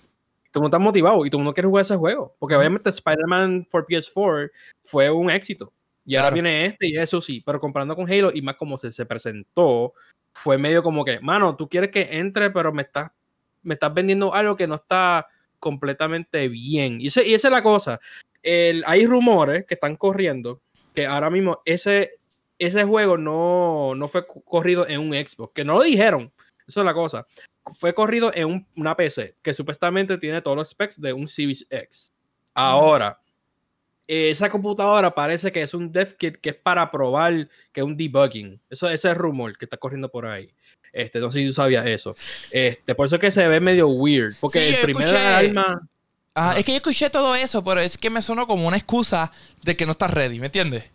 Todo 0.51 0.62
el 0.62 0.63
mundo 0.63 0.77
está 0.77 0.80
motivado 0.84 1.25
y 1.25 1.30
todo 1.30 1.39
el 1.39 1.44
mundo 1.44 1.54
quiere 1.54 1.68
jugar 1.68 1.82
ese 1.82 1.98
juego. 1.98 2.34
Porque 2.39 2.56
obviamente 2.56 2.89
Spider-Man 2.89 3.68
for 3.70 3.86
PS4 3.86 4.50
fue 4.82 5.10
un 5.12 5.30
éxito. 5.30 5.74
Y 6.06 6.15
ahora 6.15 6.30
viene 6.32 6.65
este 6.68 6.88
y 6.88 6.98
eso 6.98 7.20
sí. 7.20 7.42
Pero 7.46 7.60
comparando 7.60 7.94
con 7.96 8.10
Halo 8.10 8.32
y 8.34 8.42
más 8.42 8.56
como 8.56 8.77
se, 8.77 8.92
se 8.94 9.06
presentó, 9.06 9.94
fue 10.32 10.58
medio 10.58 10.82
como 10.82 11.04
que, 11.04 11.20
mano, 11.20 11.56
tú 11.58 11.68
quieres 11.68 11.92
que 11.92 12.08
entre, 12.12 12.51
pero 12.51 12.72
me 12.72 12.84
estás, 12.84 13.12
me 13.63 13.74
estás 13.74 13.94
vendiendo 13.94 14.34
algo 14.34 14.56
que 14.56 14.65
no 14.68 14.75
está 14.75 15.27
completamente 15.60 16.48
bien. 16.48 17.01
Y, 17.01 17.08
ese- 17.08 17.27
y 17.27 17.34
esa 17.34 17.48
es 17.50 17.51
la 17.51 17.63
cosa. 17.63 18.00
El- 18.42 18.84
hay 18.88 19.06
rumores 19.06 19.65
que 19.65 19.74
están 19.74 19.96
corriendo 19.98 20.62
que 20.94 21.06
ahora 21.06 21.30
mismo 21.30 21.60
ese, 21.65 22.12
ese 22.59 22.83
juego 22.83 23.17
no, 23.17 23.93
no 23.95 24.07
fue 24.07 24.25
co- 24.25 24.41
corrido 24.41 24.88
en 24.88 25.00
un 25.01 25.13
Xbox. 25.13 25.53
Que 25.53 25.63
no 25.65 25.74
lo 25.75 25.83
dijeron. 25.83 26.31
Eso 26.67 26.81
es 26.81 26.85
la 26.85 26.93
cosa 26.93 27.25
fue 27.74 27.95
corrido 27.95 28.29
en 28.35 28.45
un- 28.45 28.67
una 28.75 28.95
PC 28.95 29.35
que 29.41 29.51
supuestamente 29.51 30.19
tiene 30.19 30.39
todos 30.39 30.55
los 30.55 30.69
specs 30.69 31.01
de 31.01 31.13
un 31.13 31.27
Series 31.27 31.65
X. 31.67 32.13
Ahora, 32.53 33.19
esa 34.07 34.50
computadora 34.51 35.13
parece 35.15 35.51
que 35.51 35.63
es 35.63 35.74
un 35.74 35.91
dev 35.91 36.15
kit 36.15 36.35
que 36.38 36.51
es 36.51 36.55
para 36.55 36.91
probar 36.91 37.50
que 37.74 37.81
es 37.81 37.83
un 37.83 37.97
debugging. 37.97 38.62
Eso, 38.69 38.85
ese 38.88 38.93
es 39.07 39.13
el 39.13 39.15
rumor 39.15 39.57
que 39.57 39.65
está 39.65 39.77
corriendo 39.77 40.09
por 40.12 40.27
ahí. 40.27 40.53
Este, 40.93 41.19
no 41.19 41.31
sé 41.31 41.39
si 41.39 41.47
tú 41.47 41.53
sabías 41.53 41.85
eso. 41.88 42.15
Este, 42.51 42.93
por 42.93 43.07
eso 43.07 43.15
es 43.15 43.21
que 43.21 43.31
se 43.31 43.47
ve 43.47 43.59
medio 43.59 43.88
weird. 43.88 44.35
Porque 44.39 44.59
Sí, 44.69 44.75
el 44.75 44.81
primer 44.83 45.07
escuché- 45.07 45.17
arma. 45.17 45.81
Ajá, 46.35 46.50
Ajá. 46.51 46.59
es 46.59 46.65
que 46.65 46.71
yo 46.71 46.77
escuché 46.77 47.09
todo 47.09 47.33
eso, 47.33 47.63
pero 47.63 47.79
es 47.81 47.97
que 47.97 48.12
me 48.12 48.21
sonó 48.21 48.45
como 48.45 48.67
una 48.67 48.77
excusa 48.77 49.31
de 49.63 49.75
que 49.75 49.88
no 49.88 49.93
estás 49.93 50.13
ready, 50.13 50.39
¿me 50.39 50.45
entiendes? 50.45 50.91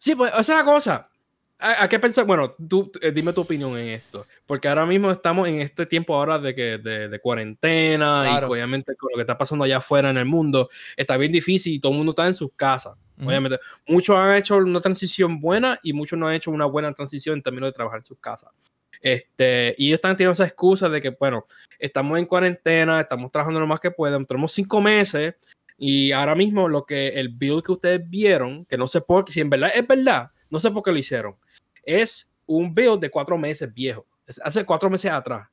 Sí, 0.00 0.14
pues 0.14 0.30
esa 0.30 0.40
es 0.40 0.48
la 0.48 0.64
cosa. 0.64 1.10
¿A, 1.58 1.86
qué 1.86 1.98
pensar? 1.98 2.24
Bueno, 2.24 2.52
tú 2.52 2.90
eh, 3.02 3.12
dime 3.12 3.34
tu 3.34 3.42
opinión 3.42 3.76
en 3.76 3.88
esto. 3.88 4.26
Porque 4.46 4.66
ahora 4.66 4.86
mismo 4.86 5.10
estamos 5.10 5.46
en 5.46 5.60
este 5.60 5.84
tiempo 5.84 6.14
ahora 6.14 6.38
de 6.38 6.54
que 6.54 6.78
de, 6.78 7.20
cuarentena 7.20 8.40
y 8.40 8.44
obviamente 8.44 8.96
con 8.96 9.10
lo 9.12 9.16
que 9.16 9.20
está 9.20 9.36
pasando 9.36 9.66
allá 9.66 9.76
afuera 9.76 10.08
en 10.08 10.16
el 10.16 10.24
mundo 10.24 10.70
está 10.96 11.18
bien 11.18 11.32
difícil 11.32 11.74
y 11.74 11.80
todo 11.80 11.92
el 11.92 11.98
mundo 11.98 12.12
está 12.12 12.26
en 12.26 12.32
sus 12.32 12.50
casas. 12.56 12.96
Obviamente, 13.22 13.58
muchos 13.86 14.16
han 14.16 14.36
hecho 14.36 14.56
una 14.56 14.80
transición 14.80 15.38
buena 15.38 15.78
y 15.82 15.92
muchos 15.92 16.18
no 16.18 16.28
han 16.28 16.34
hecho 16.34 16.50
una 16.50 16.64
buena 16.64 16.94
transición 16.94 17.36
en 17.36 17.42
términos 17.42 17.68
de 17.68 17.72
trabajar 17.72 17.98
en 17.98 18.06
sus 18.06 18.18
casas. 18.18 18.50
Este, 19.02 19.74
y 19.76 19.88
ellos 19.88 19.96
están 19.96 20.16
teniendo 20.16 20.32
esa 20.32 20.46
excusa 20.46 20.88
de 20.88 21.02
que, 21.02 21.10
bueno, 21.10 21.44
estamos 21.78 22.18
en 22.18 22.24
cuarentena, 22.24 23.02
estamos 23.02 23.30
trabajando 23.30 23.60
lo 23.60 23.66
más 23.66 23.80
que 23.80 23.90
pueden, 23.90 24.24
tenemos 24.24 24.52
cinco 24.52 24.80
meses 24.80 25.34
y 25.80 26.12
ahora 26.12 26.36
mismo 26.36 26.68
lo 26.68 26.84
que 26.84 27.08
el 27.08 27.30
build 27.30 27.64
que 27.64 27.72
ustedes 27.72 28.08
vieron, 28.08 28.64
que 28.66 28.76
no 28.76 28.86
sé 28.86 29.00
por 29.00 29.24
qué, 29.24 29.32
si 29.32 29.40
en 29.40 29.50
verdad 29.50 29.72
es 29.74 29.84
verdad, 29.84 30.30
no 30.48 30.60
sé 30.60 30.70
por 30.70 30.84
qué 30.84 30.92
lo 30.92 30.98
hicieron 30.98 31.34
es 31.84 32.28
un 32.46 32.74
build 32.74 33.00
de 33.00 33.10
cuatro 33.10 33.36
meses 33.38 33.72
viejo. 33.72 34.06
Hace 34.44 34.64
cuatro 34.64 34.90
meses 34.90 35.10
atrás. 35.10 35.48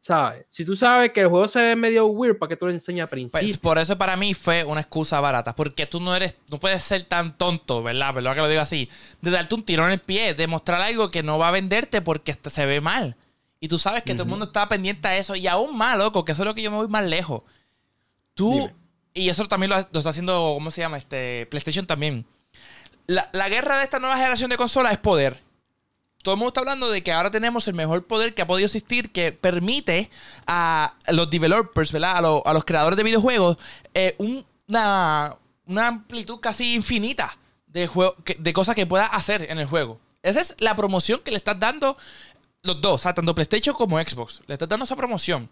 ¿Sabes? 0.00 0.46
Si 0.48 0.64
tú 0.64 0.76
sabes 0.76 1.12
que 1.12 1.22
el 1.22 1.28
juego 1.28 1.48
se 1.48 1.60
ve 1.60 1.76
medio 1.76 2.06
weird, 2.06 2.38
¿para 2.38 2.50
qué 2.50 2.56
tú 2.56 2.66
lo 2.66 2.72
enseñas 2.72 3.06
a 3.06 3.10
pues, 3.10 3.30
principio? 3.32 3.60
por 3.60 3.78
eso 3.78 3.98
para 3.98 4.16
mí 4.16 4.32
fue 4.32 4.64
una 4.64 4.80
excusa 4.80 5.20
barata. 5.20 5.56
Porque 5.56 5.86
tú 5.86 6.00
no 6.00 6.14
eres, 6.14 6.36
no 6.48 6.60
puedes 6.60 6.82
ser 6.84 7.02
tan 7.04 7.36
tonto, 7.36 7.82
¿verdad? 7.82 8.14
¿Verdad 8.14 8.34
que 8.34 8.40
lo 8.40 8.48
digo 8.48 8.62
así? 8.62 8.88
De 9.20 9.30
darte 9.30 9.54
un 9.56 9.64
tirón 9.64 9.86
en 9.86 9.94
el 9.94 10.00
pie, 10.00 10.34
de 10.34 10.46
mostrar 10.46 10.80
algo 10.80 11.10
que 11.10 11.22
no 11.22 11.38
va 11.38 11.48
a 11.48 11.52
venderte 11.52 12.00
porque 12.00 12.34
se 12.44 12.66
ve 12.66 12.80
mal. 12.80 13.16
Y 13.60 13.66
tú 13.66 13.78
sabes 13.78 14.04
que 14.04 14.14
todo 14.14 14.22
el 14.22 14.28
mundo 14.28 14.46
está 14.46 14.68
pendiente 14.68 15.08
a 15.08 15.16
eso. 15.16 15.34
Y 15.34 15.48
aún 15.48 15.76
más, 15.76 15.98
loco, 15.98 16.24
que 16.24 16.30
eso 16.30 16.42
es 16.42 16.46
lo 16.46 16.54
que 16.54 16.62
yo 16.62 16.70
me 16.70 16.76
voy 16.76 16.88
más 16.88 17.04
lejos. 17.04 17.42
Tú, 18.34 18.70
y 19.18 19.28
eso 19.28 19.46
también 19.48 19.70
lo, 19.70 19.76
está 19.76 20.10
haciendo, 20.10 20.52
¿cómo 20.54 20.70
se 20.70 20.80
llama? 20.80 20.98
Este, 20.98 21.46
PlayStation 21.46 21.86
también. 21.86 22.26
La, 23.06 23.28
la 23.32 23.48
guerra 23.48 23.78
de 23.78 23.84
esta 23.84 23.98
nueva 23.98 24.16
generación 24.16 24.50
de 24.50 24.56
consolas 24.56 24.92
es 24.92 24.98
poder 24.98 25.42
todo 26.22 26.34
el 26.34 26.38
mundo 26.40 26.48
está 26.48 26.60
hablando 26.60 26.90
de 26.90 27.02
que 27.02 27.12
ahora 27.12 27.30
tenemos 27.30 27.66
el 27.68 27.74
mejor 27.74 28.06
poder 28.06 28.34
que 28.34 28.42
ha 28.42 28.46
podido 28.46 28.66
existir 28.66 29.12
que 29.12 29.32
permite 29.32 30.10
a 30.46 30.94
los 31.08 31.30
developers, 31.30 31.92
¿verdad? 31.92 32.18
A, 32.44 32.52
los 32.52 32.64
creadores 32.64 32.96
de 32.96 33.02
videojuegos 33.02 33.56
eh, 33.94 34.16
una, 34.66 35.36
amplitud 35.74 36.40
casi 36.40 36.74
infinita 36.74 37.38
de, 37.66 37.88
de 38.38 38.52
cosas 38.52 38.74
que 38.74 38.86
pueda 38.86 39.06
hacer 39.06 39.50
en 39.50 39.58
el 39.58 39.66
juego. 39.66 40.00
Esa 40.22 40.40
es 40.40 40.54
la 40.58 40.74
promoción 40.74 41.20
que 41.24 41.30
le 41.30 41.36
estás 41.36 41.58
dando 41.58 41.96
los 42.62 42.80
dos, 42.80 42.94
o 42.94 42.98
sea, 42.98 43.14
tanto 43.14 43.34
PlayStation 43.34 43.74
como 43.74 43.98
Xbox. 43.98 44.42
Le 44.46 44.54
estás 44.54 44.68
dando 44.68 44.84
esa 44.84 44.96
promoción. 44.96 45.48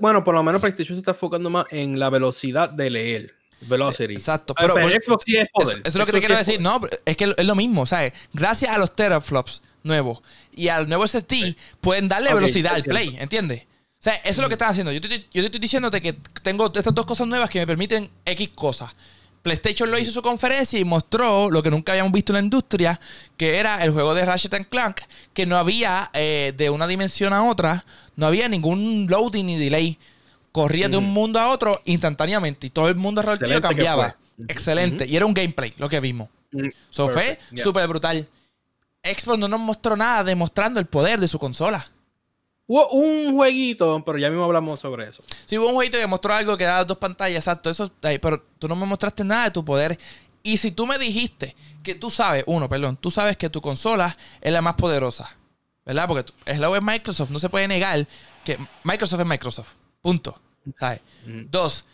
Bueno, 0.00 0.22
por 0.24 0.34
lo 0.34 0.42
menos 0.42 0.60
PlayStation 0.60 0.96
se 0.96 1.00
está 1.00 1.12
enfocando 1.12 1.50
más 1.50 1.66
en 1.70 1.98
la 1.98 2.10
velocidad 2.10 2.70
de 2.70 2.90
leer. 2.90 3.34
Velocity. 3.62 4.14
Exacto. 4.14 4.54
Pero, 4.54 4.74
Xbox 4.74 5.24
sí 5.24 5.36
es 5.36 5.48
poder. 5.52 5.78
Eso, 5.78 5.88
es 5.88 5.94
lo 5.94 6.06
que 6.06 6.12
te 6.12 6.18
quiero 6.18 6.36
decir. 6.36 6.60
No, 6.60 6.80
es 7.04 7.16
que 7.16 7.32
es 7.36 7.44
lo 7.44 7.54
mismo, 7.54 7.86
¿sabes? 7.86 8.12
Gracias 8.32 8.74
a 8.74 8.78
los 8.78 8.92
teraflops 8.92 9.62
nuevos 9.84 10.22
y 10.52 10.68
al 10.68 10.88
nuevo 10.88 11.06
SSD, 11.06 11.56
pueden 11.80 12.08
darle 12.08 12.32
velocidad 12.34 12.74
al 12.74 12.84
play, 12.84 13.16
¿entiendes? 13.18 13.62
O 13.62 14.02
sea, 14.02 14.14
eso 14.16 14.30
es 14.30 14.38
lo 14.38 14.48
que 14.48 14.54
están 14.54 14.70
haciendo. 14.70 14.90
Yo 14.92 15.00
te, 15.00 15.08
yo 15.08 15.26
te 15.30 15.40
estoy 15.42 15.60
diciéndote 15.60 16.00
que 16.00 16.14
tengo 16.42 16.66
estas 16.66 16.92
dos 16.92 17.06
cosas 17.06 17.26
nuevas 17.26 17.48
que 17.48 17.60
me 17.60 17.66
permiten 17.66 18.10
X 18.24 18.50
cosas. 18.54 18.90
PlayStation 19.42 19.90
lo 19.90 19.98
hizo 19.98 20.12
su 20.12 20.22
conferencia 20.22 20.78
y 20.78 20.84
mostró 20.84 21.50
lo 21.50 21.62
que 21.62 21.70
nunca 21.70 21.92
habíamos 21.92 22.12
visto 22.12 22.32
en 22.32 22.34
la 22.34 22.42
industria, 22.42 23.00
que 23.36 23.58
era 23.58 23.82
el 23.84 23.90
juego 23.90 24.14
de 24.14 24.24
Ratchet 24.24 24.68
Clank, 24.68 25.00
que 25.34 25.46
no 25.46 25.56
había 25.56 26.10
eh, 26.14 26.52
de 26.56 26.70
una 26.70 26.86
dimensión 26.86 27.32
a 27.32 27.44
otra, 27.44 27.84
no 28.16 28.26
había 28.26 28.48
ningún 28.48 29.06
loading 29.08 29.46
ni 29.46 29.58
delay 29.58 29.98
corría 30.52 30.88
de 30.88 30.98
un 30.98 31.12
mundo 31.12 31.40
a 31.40 31.50
otro 31.50 31.80
instantáneamente 31.86 32.66
y 32.66 32.70
todo 32.70 32.88
el 32.88 32.94
mundo 32.94 33.22
alrededor 33.22 33.62
cambiaba. 33.62 34.16
Excelente. 34.48 35.06
Y 35.06 35.16
era 35.16 35.26
un 35.26 35.34
gameplay, 35.34 35.72
lo 35.78 35.88
que 35.88 35.98
vimos. 35.98 36.28
Eso 36.90 37.08
fue 37.08 37.38
súper 37.56 37.88
brutal. 37.88 38.28
Xbox 39.02 39.38
no 39.38 39.48
nos 39.48 39.58
mostró 39.58 39.96
nada 39.96 40.22
demostrando 40.22 40.78
el 40.78 40.86
poder 40.86 41.18
de 41.18 41.26
su 41.26 41.38
consola. 41.38 41.90
Hubo 42.66 42.88
un 42.90 43.34
jueguito, 43.34 44.02
pero 44.04 44.18
ya 44.18 44.30
mismo 44.30 44.44
hablamos 44.44 44.80
sobre 44.80 45.08
eso. 45.08 45.22
Sí, 45.46 45.58
hubo 45.58 45.68
un 45.68 45.74
jueguito 45.74 45.98
que 45.98 46.06
mostró 46.06 46.32
algo 46.32 46.56
que 46.56 46.64
daba 46.64 46.84
dos 46.84 46.98
pantallas, 46.98 47.38
exacto. 47.38 47.70
Eso, 47.70 47.90
pero 48.00 48.42
tú 48.58 48.68
no 48.68 48.76
me 48.76 48.86
mostraste 48.86 49.24
nada 49.24 49.44
de 49.44 49.50
tu 49.50 49.64
poder. 49.64 49.98
Y 50.42 50.56
si 50.56 50.70
tú 50.70 50.86
me 50.86 50.98
dijiste 50.98 51.54
que 51.82 51.94
tú 51.94 52.10
sabes, 52.10 52.44
uno, 52.46 52.68
perdón, 52.68 52.96
tú 52.96 53.10
sabes 53.10 53.36
que 53.36 53.50
tu 53.50 53.60
consola 53.60 54.16
es 54.40 54.52
la 54.52 54.62
más 54.62 54.74
poderosa, 54.74 55.36
¿verdad? 55.84 56.08
Porque 56.08 56.32
es 56.46 56.58
la 56.58 56.70
web 56.70 56.82
Microsoft, 56.82 57.30
no 57.30 57.38
se 57.38 57.48
puede 57.48 57.68
negar 57.68 58.06
que 58.44 58.58
Microsoft 58.84 59.20
es 59.20 59.26
Microsoft. 59.26 59.68
Punto. 60.00 60.40
¿Sabes? 60.78 61.00
Dos, 61.26 61.84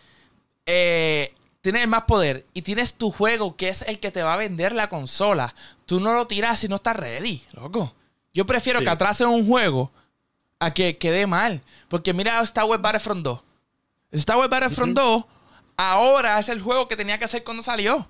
eh, 0.67 1.35
tienes 1.63 1.89
más 1.89 2.03
poder 2.03 2.47
y 2.53 2.63
tienes 2.63 2.95
tu 2.95 3.11
juego 3.11 3.57
que 3.57 3.69
es 3.69 3.83
el 3.83 3.99
que 3.99 4.11
te 4.11 4.23
va 4.23 4.35
a 4.35 4.39
vender 4.39 4.73
la 4.73 4.89
consola. 4.89 5.55
Tú 5.87 6.01
no 6.01 6.15
lo 6.15 6.27
tiras 6.27 6.59
si 6.61 6.69
no 6.69 6.77
estás 6.77 6.97
ready, 6.97 7.43
loco. 7.53 7.95
Yo 8.33 8.47
prefiero 8.47 8.81
que 8.81 8.91
atrasen 8.91 9.27
un 9.29 9.47
juego 9.47 9.91
a 10.59 10.75
que 10.75 10.99
quede 10.99 11.27
mal. 11.27 11.63
Porque 11.89 12.13
mira 12.13 12.41
Star 12.43 12.65
Wars 12.65 12.83
Battlefront 12.83 13.25
2. 13.25 13.41
Star 14.13 14.37
Wars 14.39 14.51
Battlefront 14.51 14.97
2 14.97 15.25
ahora 15.77 16.39
es 16.39 16.49
el 16.49 16.61
juego 16.61 16.89
que 16.89 16.97
tenía 16.97 17.19
que 17.19 17.25
hacer 17.25 17.45
cuando 17.45 17.63
salió. 17.63 18.09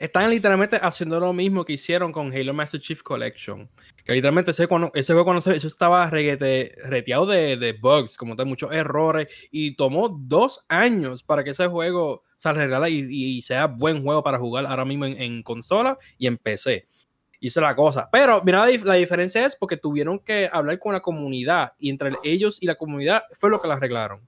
Están 0.00 0.28
literalmente 0.28 0.76
haciendo 0.82 1.20
lo 1.20 1.32
mismo 1.32 1.64
que 1.64 1.74
hicieron 1.74 2.10
con 2.10 2.32
Halo 2.32 2.52
Master 2.52 2.80
Chief 2.80 3.00
Collection. 3.00 3.70
Que 4.04 4.12
literalmente 4.14 4.50
ese, 4.50 4.66
cuando, 4.66 4.90
ese 4.92 5.12
juego 5.12 5.24
cuando 5.24 5.40
se, 5.40 5.54
eso 5.54 5.68
estaba 5.68 6.10
reteado 6.10 7.26
de, 7.26 7.56
de, 7.56 7.72
bugs, 7.74 8.16
como 8.16 8.34
de 8.34 8.44
muchos 8.44 8.72
errores. 8.72 9.32
Y 9.52 9.76
tomó 9.76 10.08
dos 10.08 10.64
años 10.68 11.22
para 11.22 11.44
que 11.44 11.50
ese 11.50 11.68
juego 11.68 12.24
se 12.36 12.48
arreglara 12.48 12.88
y, 12.88 13.40
sea 13.42 13.66
buen 13.66 14.02
juego 14.02 14.22
para 14.22 14.38
jugar 14.38 14.66
ahora 14.66 14.84
mismo 14.84 15.04
en, 15.04 15.42
consola 15.44 15.96
y 16.18 16.26
en 16.26 16.36
PC. 16.36 16.88
Y 17.40 17.48
esa 17.48 17.60
es 17.60 17.62
la 17.62 17.74
cosa. 17.74 18.08
Pero 18.12 18.42
mira, 18.44 18.66
la, 18.66 18.78
la, 18.84 18.94
diferencia 18.94 19.44
es 19.44 19.56
porque 19.56 19.76
tuvieron 19.76 20.18
que 20.18 20.48
hablar 20.52 20.78
con 20.78 20.92
la 20.92 21.00
comunidad 21.00 21.72
y 21.78 21.90
entre 21.90 22.12
ellos 22.22 22.58
y 22.60 22.66
la 22.66 22.76
comunidad 22.76 23.24
fue 23.32 23.50
lo 23.50 23.60
que 23.60 23.68
la 23.68 23.74
arreglaron 23.74 24.20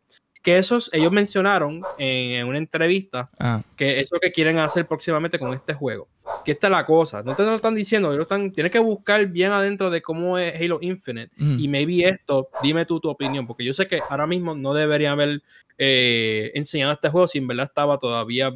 que 0.43 0.59
esos, 0.59 0.91
ellos 0.93 1.13
mencionaron 1.13 1.83
en, 1.99 2.47
una 2.47 2.59
entrevista 2.59 3.31
ah. 3.39 3.63
que 3.77 4.01
es 4.01 4.11
lo 4.11 4.19
que 4.19 4.33
quieren 4.33 4.59
hacer 4.59 4.87
próximamente 4.87 5.39
con 5.39 5.55
este 5.55 5.73
juego. 5.73 6.09
Que 6.45 6.53
esta 6.53 6.67
es 6.67 6.71
la 6.73 6.85
cosa. 6.85 7.23
No 7.23 7.37
te 7.37 7.45
lo 7.45 7.55
están 7.55 7.77
diciendo, 7.77 8.13
ellos 8.13 8.23
están, 8.23 8.53
tienes 8.53 8.73
que 8.73 8.81
buscar 8.81 9.25
bien 9.27 9.53
adentro 9.53 9.91
de 9.91 10.03
cómo 10.03 10.39
es 10.39 10.55
Halo 10.61 10.79
Infinite. 10.81 11.31
Mm. 11.37 11.61
Y 11.61 11.69
maybe 11.69 12.09
esto, 12.09 12.49
dime 12.63 12.85
tú 12.85 12.99
tu 12.99 13.09
opinión, 13.09 13.47
porque 13.47 13.65
yo 13.65 13.73
sé 13.73 13.87
que 13.87 14.01
ahora 14.09 14.27
mismo 14.27 14.55
no 14.57 14.75
deberían 14.75 15.13
haber 15.13 15.43
eh, 15.79 16.51
enseñado 16.55 16.93
este 16.93 17.09
juego 17.09 17.29
si 17.29 17.39
en 17.39 17.47
verdad 17.47 17.67
estaba 17.67 17.99
todavía 17.99 18.53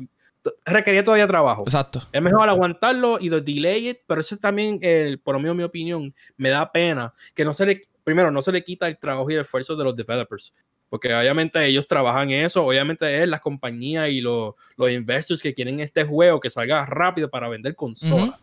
requería 0.65 1.05
todavía 1.05 1.27
trabajo. 1.27 1.63
Exacto. 1.63 2.03
Es 2.13 2.23
mejor 2.23 2.49
aguantarlo 2.49 3.19
y 3.21 3.29
delay 3.29 3.91
it, 3.91 3.99
pero 4.07 4.21
eso 4.21 4.35
es 4.35 4.41
también, 4.41 4.79
el, 4.83 5.19
por 5.19 5.35
lo 5.35 5.41
menos 5.41 5.57
mi 5.57 5.63
opinión, 5.63 6.15
me 6.37 6.51
da 6.51 6.71
pena 6.71 7.13
que 7.35 7.45
no 7.45 7.53
se 7.53 7.67
le, 7.67 7.83
primero, 8.05 8.31
no 8.31 8.43
se 8.43 8.53
le 8.53 8.63
quita 8.63 8.89
el 8.89 8.99
trabajo 8.99 9.31
y 9.31 9.35
el 9.35 9.41
esfuerzo 9.41 9.77
de 9.77 9.85
los 9.85 9.97
developers 9.97 10.53
porque 10.89 11.13
obviamente 11.13 11.65
ellos 11.67 11.89
trabajan 11.89 12.31
eso, 12.31 12.65
obviamente 12.65 13.23
es 13.23 13.29
las 13.29 13.41
compañías 13.41 14.09
y 14.09 14.21
los, 14.21 14.55
los 14.77 14.91
investors 14.91 15.43
que 15.43 15.55
quieren 15.55 15.81
este 15.81 16.05
juego 16.05 16.41
que 16.41 16.51
salga 16.51 16.87
rápido 16.87 17.29
para 17.29 17.49
vender 17.49 17.75
consolas. 17.75 18.39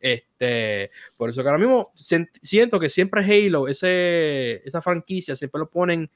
Este, 0.00 0.92
por 1.16 1.28
eso 1.28 1.42
que 1.42 1.48
ahora 1.48 1.58
mismo 1.58 1.90
siento 1.94 2.78
que 2.78 2.88
siempre 2.88 3.24
Halo, 3.24 3.66
ese, 3.66 4.62
esa 4.64 4.80
franquicia, 4.80 5.34
siempre 5.34 5.58
lo 5.58 5.68
ponen 5.68 6.08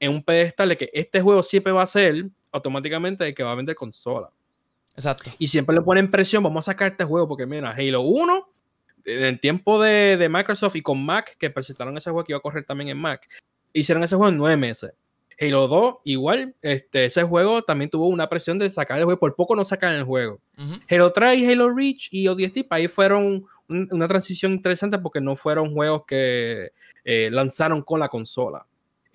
en 0.00 0.10
un 0.10 0.22
pedestal 0.22 0.70
de 0.70 0.76
que 0.76 0.90
este 0.92 1.20
juego 1.20 1.42
siempre 1.42 1.72
va 1.72 1.82
a 1.82 1.86
ser 1.86 2.26
automáticamente 2.52 3.26
el 3.26 3.34
que 3.34 3.42
va 3.42 3.52
a 3.52 3.56
vender 3.56 3.76
consola. 3.76 4.30
Exacto. 4.96 5.30
Y 5.38 5.48
siempre 5.48 5.76
le 5.76 5.82
ponen 5.82 6.10
presión, 6.10 6.42
vamos 6.42 6.66
a 6.66 6.72
sacar 6.72 6.88
este 6.88 7.04
juego, 7.04 7.28
porque 7.28 7.46
mira, 7.46 7.70
Halo 7.70 8.00
1, 8.02 8.48
en 9.04 9.24
el 9.24 9.40
tiempo 9.40 9.80
de, 9.80 10.16
de 10.16 10.28
Microsoft 10.28 10.76
y 10.76 10.82
con 10.82 11.04
Mac, 11.04 11.36
que 11.38 11.50
presentaron 11.50 11.96
ese 11.96 12.10
juego 12.10 12.24
que 12.24 12.32
iba 12.32 12.38
a 12.38 12.42
correr 12.42 12.64
también 12.64 12.88
en 12.88 12.98
Mac, 12.98 13.28
hicieron 13.72 14.02
ese 14.02 14.16
juego 14.16 14.30
en 14.30 14.38
nueve 14.38 14.56
meses. 14.56 14.92
Halo 15.38 15.68
2, 15.68 15.96
igual, 16.04 16.54
este, 16.62 17.04
ese 17.04 17.22
juego 17.22 17.62
también 17.62 17.90
tuvo 17.90 18.08
una 18.08 18.28
presión 18.28 18.58
de 18.58 18.70
sacar 18.70 18.98
el 18.98 19.04
juego, 19.04 19.20
por 19.20 19.34
poco 19.34 19.54
no 19.54 19.64
sacan 19.64 19.92
el 19.94 20.04
juego. 20.04 20.40
Halo 20.88 21.12
3 21.12 21.38
y 21.38 21.50
Halo 21.50 21.74
Reach 21.74 22.08
y 22.10 22.26
ODST, 22.26 22.66
ahí 22.70 22.88
fueron 22.88 23.44
una 23.68 24.08
transición 24.08 24.52
interesante 24.52 24.98
porque 24.98 25.20
no 25.20 25.36
fueron 25.36 25.74
juegos 25.74 26.04
que 26.06 26.70
eh, 27.04 27.28
lanzaron 27.30 27.82
con 27.82 28.00
la 28.00 28.08
consola. 28.08 28.64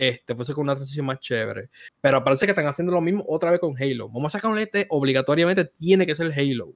Este, 0.02 0.34
fue 0.34 0.56
con 0.56 0.64
una 0.64 0.74
transición 0.74 1.06
más 1.06 1.20
chévere. 1.20 1.70
Pero 2.02 2.24
parece 2.24 2.48
que 2.48 2.54
están 2.54 2.66
haciendo 2.66 2.92
lo 2.92 3.02
mismo 3.02 3.24
otra 3.28 3.52
vez 3.52 3.60
con 3.60 3.76
Halo. 3.80 4.10
Vamos 4.10 4.34
a 4.34 4.40
sacar 4.40 4.50
un 4.50 4.58
este, 4.58 4.88
obligatoriamente 4.90 5.64
tiene 5.64 6.08
que 6.08 6.16
ser 6.16 6.34
Halo. 6.34 6.74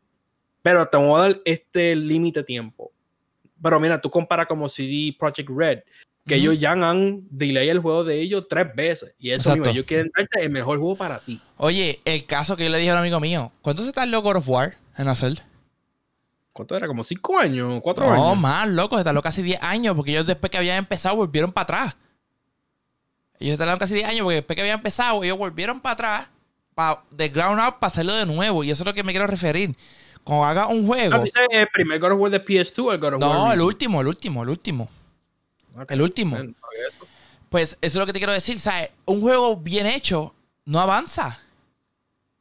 Pero 0.62 0.88
te 0.88 0.96
voy 0.96 1.16
a 1.18 1.24
dar 1.24 1.42
este 1.44 1.96
límite 1.96 2.44
tiempo. 2.44 2.92
Pero 3.60 3.80
mira, 3.80 4.00
tú 4.00 4.12
compara 4.12 4.46
como 4.46 4.70
CD 4.70 5.16
Project 5.18 5.50
Red, 5.50 5.80
que 6.28 6.36
ellos 6.36 6.60
ya 6.60 6.74
han 6.74 7.26
delay 7.32 7.70
el 7.70 7.80
juego 7.80 8.04
de 8.04 8.22
ellos 8.22 8.46
tres 8.48 8.68
veces. 8.76 9.16
Y 9.18 9.32
eso 9.32 9.56
mismo, 9.56 9.72
ellos 9.72 9.86
quieren 9.88 10.12
darte 10.16 10.44
el 10.44 10.52
mejor 10.52 10.78
juego 10.78 10.96
para 10.96 11.18
ti. 11.18 11.42
Oye, 11.58 12.02
el 12.06 12.28
caso 12.28 12.56
que 12.56 12.66
yo 12.66 12.70
le 12.70 12.78
dije 12.78 12.92
a 12.92 12.94
un 12.94 13.00
amigo 13.00 13.20
mío, 13.20 13.52
¿cuánto 13.64 13.82
se 13.82 13.92
tardó 13.92 14.22
God 14.22 14.36
of 14.36 14.50
War 14.50 14.76
en 15.00 15.08
hacer? 15.08 15.42
¿Cuánto 16.54 16.76
era? 16.76 16.86
¿Como 16.86 17.04
cinco 17.04 17.40
años? 17.40 17.82
¿Cuatro 17.82 18.06
años? 18.06 18.18
No, 18.20 18.36
más, 18.36 18.70
loco, 18.70 19.00
se 19.00 19.04
tardó 19.04 19.24
casi 19.24 19.42
diez 19.42 19.60
años, 19.64 19.96
porque 19.96 20.12
ellos 20.12 20.28
después 20.28 20.52
que 20.52 20.60
habían 20.60 20.78
empezado 20.78 21.16
volvieron 21.16 21.52
para 21.52 21.64
atrás. 21.64 21.96
Ellos 23.40 23.54
se 23.54 23.58
tardaron 23.58 23.80
casi 23.80 23.94
diez 23.94 24.08
años, 24.08 24.22
porque 24.24 24.36
después 24.36 24.56
que 24.56 24.62
habían 24.62 24.78
empezado, 24.78 25.24
ellos 25.24 25.38
volvieron 25.38 25.80
para 25.82 25.94
atrás, 25.94 26.28
para, 26.74 27.02
de 27.12 27.30
ground 27.30 27.60
up, 27.60 27.80
para 27.80 27.88
hacerlo 27.88 28.14
de 28.14 28.26
nuevo. 28.26 28.64
Y 28.64 28.72
eso 28.72 28.84
es 28.84 28.88
lo 28.88 28.94
que 28.94 29.04
me 29.04 29.12
quiero 29.12 29.28
referir. 29.28 29.76
Cuando 30.24 30.46
hagas 30.46 30.68
un 30.70 30.84
Ah, 30.84 30.88
juego. 30.88 31.20
dice 31.24 31.40
el 31.52 31.68
primer 31.68 32.00
God 32.00 32.14
of 32.14 32.20
War 32.20 32.32
de 32.32 32.44
PS2 32.44 32.80
o 32.86 32.92
el 32.94 33.00
God 33.00 33.14
of 33.16 33.22
War. 33.22 33.32
No, 33.32 33.54
el 33.54 33.62
último, 33.62 34.02
el 34.02 34.08
último, 34.08 34.44
el 34.44 34.50
último. 34.50 34.90
El 35.90 36.02
último. 36.02 36.38
eso. 36.38 37.06
Pues 37.50 37.72
eso 37.74 37.78
es 37.82 37.96
lo 37.96 38.06
que 38.06 38.14
te 38.14 38.20
quiero 38.20 38.34
decir. 38.34 38.60
¿sabes? 38.60 38.90
Un 39.06 39.22
juego 39.22 39.56
bien 39.58 39.86
hecho 39.86 40.34
no 40.66 40.80
avanza. 40.80 41.40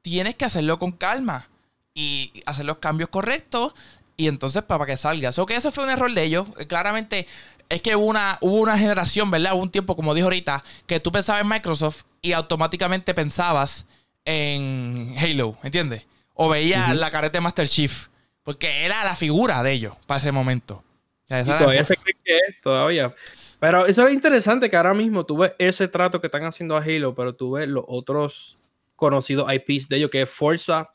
Tienes 0.03 0.35
que 0.37 0.45
hacerlo 0.45 0.79
con 0.79 0.93
calma 0.93 1.49
y 1.95 2.43
hacer 2.47 2.65
los 2.65 2.79
cambios 2.79 3.09
correctos 3.11 3.73
y 4.17 4.29
entonces 4.29 4.63
para 4.63 4.87
que 4.87 4.97
salga. 4.97 5.33
So 5.33 5.47
que 5.47 5.57
ese 5.57 5.71
fue 5.71 5.85
un 5.85 5.91
error 5.91 6.13
de 6.13 6.23
ellos. 6.25 6.47
Claramente 6.69 7.27
es 7.69 7.83
que 7.83 7.97
hubo 7.97 8.07
una, 8.07 8.39
hubo 8.41 8.57
una 8.57 8.79
generación, 8.79 9.31
¿verdad? 9.31 9.55
Hubo 9.55 9.63
un 9.63 9.71
tiempo, 9.71 9.97
como 9.97 10.15
dijo 10.15 10.27
ahorita, 10.27 10.65
que 10.87 11.01
tú 11.01 11.13
pensabas 11.13 11.43
en 11.43 11.49
Microsoft 11.49 12.05
y 12.23 12.33
automáticamente 12.33 13.15
pensabas 13.15 13.87
en 14.25 15.15
Halo, 15.19 15.57
¿entiendes? 15.63 16.07
O 16.35 16.49
veías 16.49 16.95
la 16.95 17.11
careta 17.11 17.39
de 17.39 17.43
Master 17.43 17.69
Chief. 17.69 18.09
Porque 18.43 18.85
era 18.85 19.05
la 19.05 19.17
figura 19.17 19.63
de 19.63 19.73
ellos 19.73 19.97
para 20.07 20.19
ese 20.19 20.31
momento. 20.31 20.85
O 21.25 21.29
sea, 21.29 21.41
Y 21.41 21.45
todavía 21.45 21.85
se 21.85 21.97
cree 21.97 22.15
que 22.23 22.37
es, 22.37 22.61
todavía. 22.61 23.15
Pero 23.59 23.87
eso 23.87 24.07
es 24.07 24.13
interesante 24.13 24.69
que 24.69 24.77
ahora 24.77 24.93
mismo 24.93 25.25
tú 25.25 25.39
ves 25.39 25.53
ese 25.59 25.89
trato 25.89 26.21
que 26.21 26.27
están 26.27 26.45
haciendo 26.45 26.77
a 26.77 26.83
Halo, 26.83 27.15
pero 27.15 27.35
tú 27.35 27.53
ves 27.53 27.69
los 27.69 27.85
otros 27.89 28.59
conocidos 28.97 29.51
IPs 29.51 29.89
de 29.89 29.97
ellos, 29.97 30.11
que 30.11 30.23
es 30.23 30.29
Forza 30.29 30.91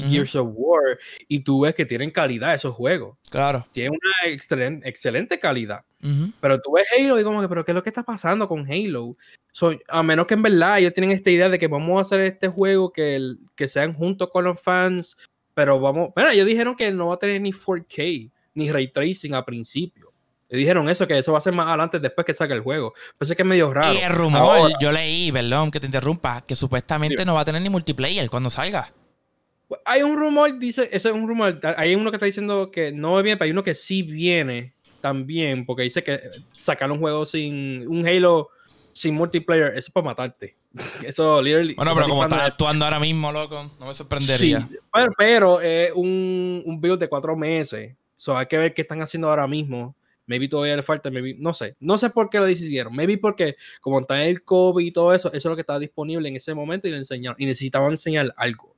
y. 0.00 0.08
Gears 0.10 0.34
of 0.36 0.48
War, 0.52 0.98
y 1.28 1.40
tú 1.40 1.60
ves 1.60 1.74
que 1.74 1.84
tienen 1.84 2.10
calidad 2.10 2.54
esos 2.54 2.74
juegos. 2.74 3.16
Claro. 3.30 3.66
Tienen 3.72 3.92
una 3.92 4.32
excelente, 4.32 4.88
excelente 4.88 5.38
calidad. 5.38 5.82
Pero 6.40 6.60
tú 6.60 6.72
ves 6.72 6.86
Halo 6.98 7.20
y 7.20 7.22
como 7.24 7.40
que, 7.40 7.48
pero 7.48 7.64
¿qué 7.64 7.70
es 7.70 7.74
lo 7.76 7.82
que 7.82 7.90
está 7.90 8.02
pasando 8.02 8.48
con 8.48 8.66
Halo? 8.68 9.16
So, 9.52 9.72
a 9.88 10.02
menos 10.02 10.26
que 10.26 10.34
en 10.34 10.42
verdad 10.42 10.78
ellos 10.78 10.92
tienen 10.94 11.12
esta 11.12 11.30
idea 11.30 11.48
de 11.48 11.58
que 11.58 11.68
vamos 11.68 11.98
a 11.98 12.00
hacer 12.00 12.20
este 12.22 12.48
juego 12.48 12.90
que, 12.92 13.14
el- 13.14 13.38
que 13.54 13.68
sean 13.68 13.92
juntos 13.94 14.30
con 14.32 14.44
los 14.44 14.60
fans, 14.60 15.16
pero 15.54 15.78
vamos, 15.78 16.10
bueno, 16.14 16.30
ellos 16.30 16.46
dijeron 16.46 16.74
que 16.74 16.90
no 16.90 17.08
va 17.08 17.14
a 17.14 17.18
tener 17.18 17.40
ni 17.40 17.52
4K, 17.52 18.30
ni 18.54 18.70
ray 18.72 18.88
tracing 18.90 19.34
a 19.34 19.44
principio. 19.44 20.10
Ellos 20.48 20.58
dijeron 20.60 20.88
eso, 20.88 21.06
que 21.06 21.16
eso 21.16 21.32
va 21.32 21.38
a 21.38 21.40
ser 21.42 21.52
más 21.54 21.66
adelante 21.68 21.98
después 21.98 22.24
que 22.26 22.34
salga 22.34 22.54
el 22.54 22.60
juego. 22.62 22.92
Pues 23.16 23.30
es 23.30 23.36
que 23.36 23.42
es 23.42 23.48
medio 23.48 23.72
raro. 23.72 23.94
Y 23.94 23.98
el 23.98 24.12
rumor, 24.12 24.40
Ahora- 24.40 24.74
yo 24.80 24.90
leí, 24.92 25.30
perdón 25.32 25.70
que 25.70 25.80
te 25.80 25.86
interrumpa, 25.86 26.42
que 26.46 26.56
supuestamente 26.56 27.24
no 27.24 27.34
va 27.34 27.40
a 27.40 27.44
tener 27.44 27.62
ni 27.62 27.70
multiplayer 27.70 28.28
cuando 28.28 28.50
salga. 28.50 28.92
Hay 29.84 30.02
un 30.02 30.16
rumor, 30.16 30.58
dice, 30.58 30.88
ese 30.92 31.08
es 31.08 31.14
un 31.14 31.26
rumor, 31.28 31.60
hay 31.76 31.94
uno 31.94 32.10
que 32.10 32.16
está 32.16 32.26
diciendo 32.26 32.70
que 32.70 32.92
no 32.92 33.22
viene, 33.22 33.36
pero 33.36 33.46
hay 33.46 33.50
uno 33.52 33.62
que 33.62 33.74
sí 33.74 34.02
viene 34.02 34.74
también, 35.00 35.66
porque 35.66 35.82
dice 35.82 36.02
que 36.02 36.20
sacar 36.54 36.90
un 36.90 36.98
juego 36.98 37.24
sin, 37.24 37.86
un 37.88 38.06
Halo 38.06 38.50
sin 38.92 39.14
multiplayer, 39.14 39.68
eso 39.68 39.88
es 39.88 39.90
para 39.90 40.04
matarte. 40.04 40.56
Eso, 41.04 41.42
literally. 41.42 41.74
Bueno, 41.74 41.94
pero 41.94 42.08
como 42.08 42.22
estás 42.22 42.42
actuando 42.42 42.86
ahora 42.86 42.98
mismo, 42.98 43.30
loco, 43.30 43.70
no 43.78 43.86
me 43.86 43.92
sorprendería. 43.92 44.60
Sí, 44.60 44.78
pero, 44.90 45.12
pero 45.18 45.60
es 45.60 45.92
un, 45.94 46.62
un 46.64 46.80
build 46.80 46.98
de 46.98 47.08
cuatro 47.08 47.36
meses. 47.36 47.94
So, 48.16 48.36
hay 48.36 48.46
que 48.46 48.56
ver 48.56 48.72
qué 48.72 48.82
están 48.82 49.02
haciendo 49.02 49.28
ahora 49.28 49.46
mismo. 49.46 49.94
Maybe 50.26 50.48
todavía 50.48 50.76
le 50.76 50.82
falta, 50.82 51.10
maybe, 51.10 51.34
no 51.38 51.52
sé. 51.52 51.76
No 51.80 51.98
sé 51.98 52.08
por 52.08 52.30
qué 52.30 52.38
lo 52.38 52.46
decidieron. 52.46 52.94
Maybe 52.94 53.18
porque, 53.18 53.56
como 53.80 54.00
está 54.00 54.24
el 54.24 54.44
COVID 54.44 54.86
y 54.86 54.92
todo 54.92 55.12
eso, 55.12 55.28
eso 55.28 55.36
es 55.36 55.44
lo 55.44 55.56
que 55.56 55.62
estaba 55.62 55.78
disponible 55.78 56.28
en 56.28 56.36
ese 56.36 56.54
momento 56.54 56.86
y 56.88 56.92
le 56.92 56.98
enseñaron. 56.98 57.36
Y 57.38 57.46
necesitaban 57.46 57.90
enseñar 57.90 58.32
algo. 58.36 58.71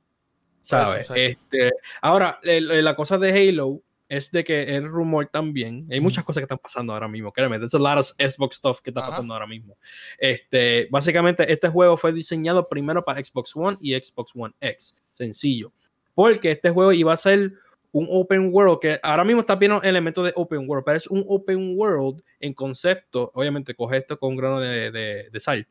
¿Sabes? 0.65 1.09
Este, 1.13 1.71
ahora, 2.01 2.39
el- 2.43 2.83
la 2.83 2.95
cosa 2.95 3.17
de 3.17 3.29
Halo 3.31 3.81
es 4.09 4.31
de 4.31 4.43
que 4.43 4.75
el 4.75 4.87
rumor 4.87 5.27
también. 5.27 5.87
Hay 5.91 5.99
muchas 5.99 6.23
cosas 6.23 6.41
que 6.41 6.45
están 6.45 6.59
pasando 6.59 6.93
ahora 6.93 7.07
mismo. 7.07 7.31
Créeme, 7.31 7.57
there's 7.57 7.73
a 7.73 7.79
lot 7.79 7.97
of 7.97 8.07
Xbox 8.19 8.55
stuff 8.57 8.81
que 8.81 8.91
está 8.91 9.01
Ajá. 9.01 9.09
pasando 9.09 9.33
ahora 9.33 9.47
mismo. 9.47 9.77
Este, 10.17 10.87
básicamente, 10.91 11.51
este 11.51 11.67
juego 11.69 11.97
fue 11.97 12.11
diseñado 12.13 12.67
primero 12.69 13.03
para 13.03 13.23
Xbox 13.23 13.55
One 13.55 13.77
y 13.81 13.93
Xbox 13.93 14.31
One 14.35 14.53
X. 14.59 14.95
Sencillo. 15.15 15.71
Porque 16.13 16.51
este 16.51 16.69
juego 16.69 16.91
iba 16.93 17.13
a 17.13 17.17
ser 17.17 17.53
un 17.91 18.07
open 18.09 18.49
world 18.53 18.79
que 18.79 18.99
ahora 19.01 19.23
mismo 19.23 19.41
está 19.41 19.55
viendo 19.55 19.81
elementos 19.81 20.23
de 20.25 20.33
open 20.35 20.67
world, 20.69 20.83
pero 20.85 20.97
es 20.97 21.07
un 21.07 21.23
open 21.27 21.73
world 21.77 22.21
en 22.39 22.53
concepto. 22.53 23.31
Obviamente, 23.33 23.73
coge 23.73 23.97
esto 23.97 24.19
con 24.19 24.31
un 24.31 24.37
grano 24.37 24.59
de, 24.59 24.91
de- 24.91 25.29
de 25.31 25.39
sal. 25.39 25.65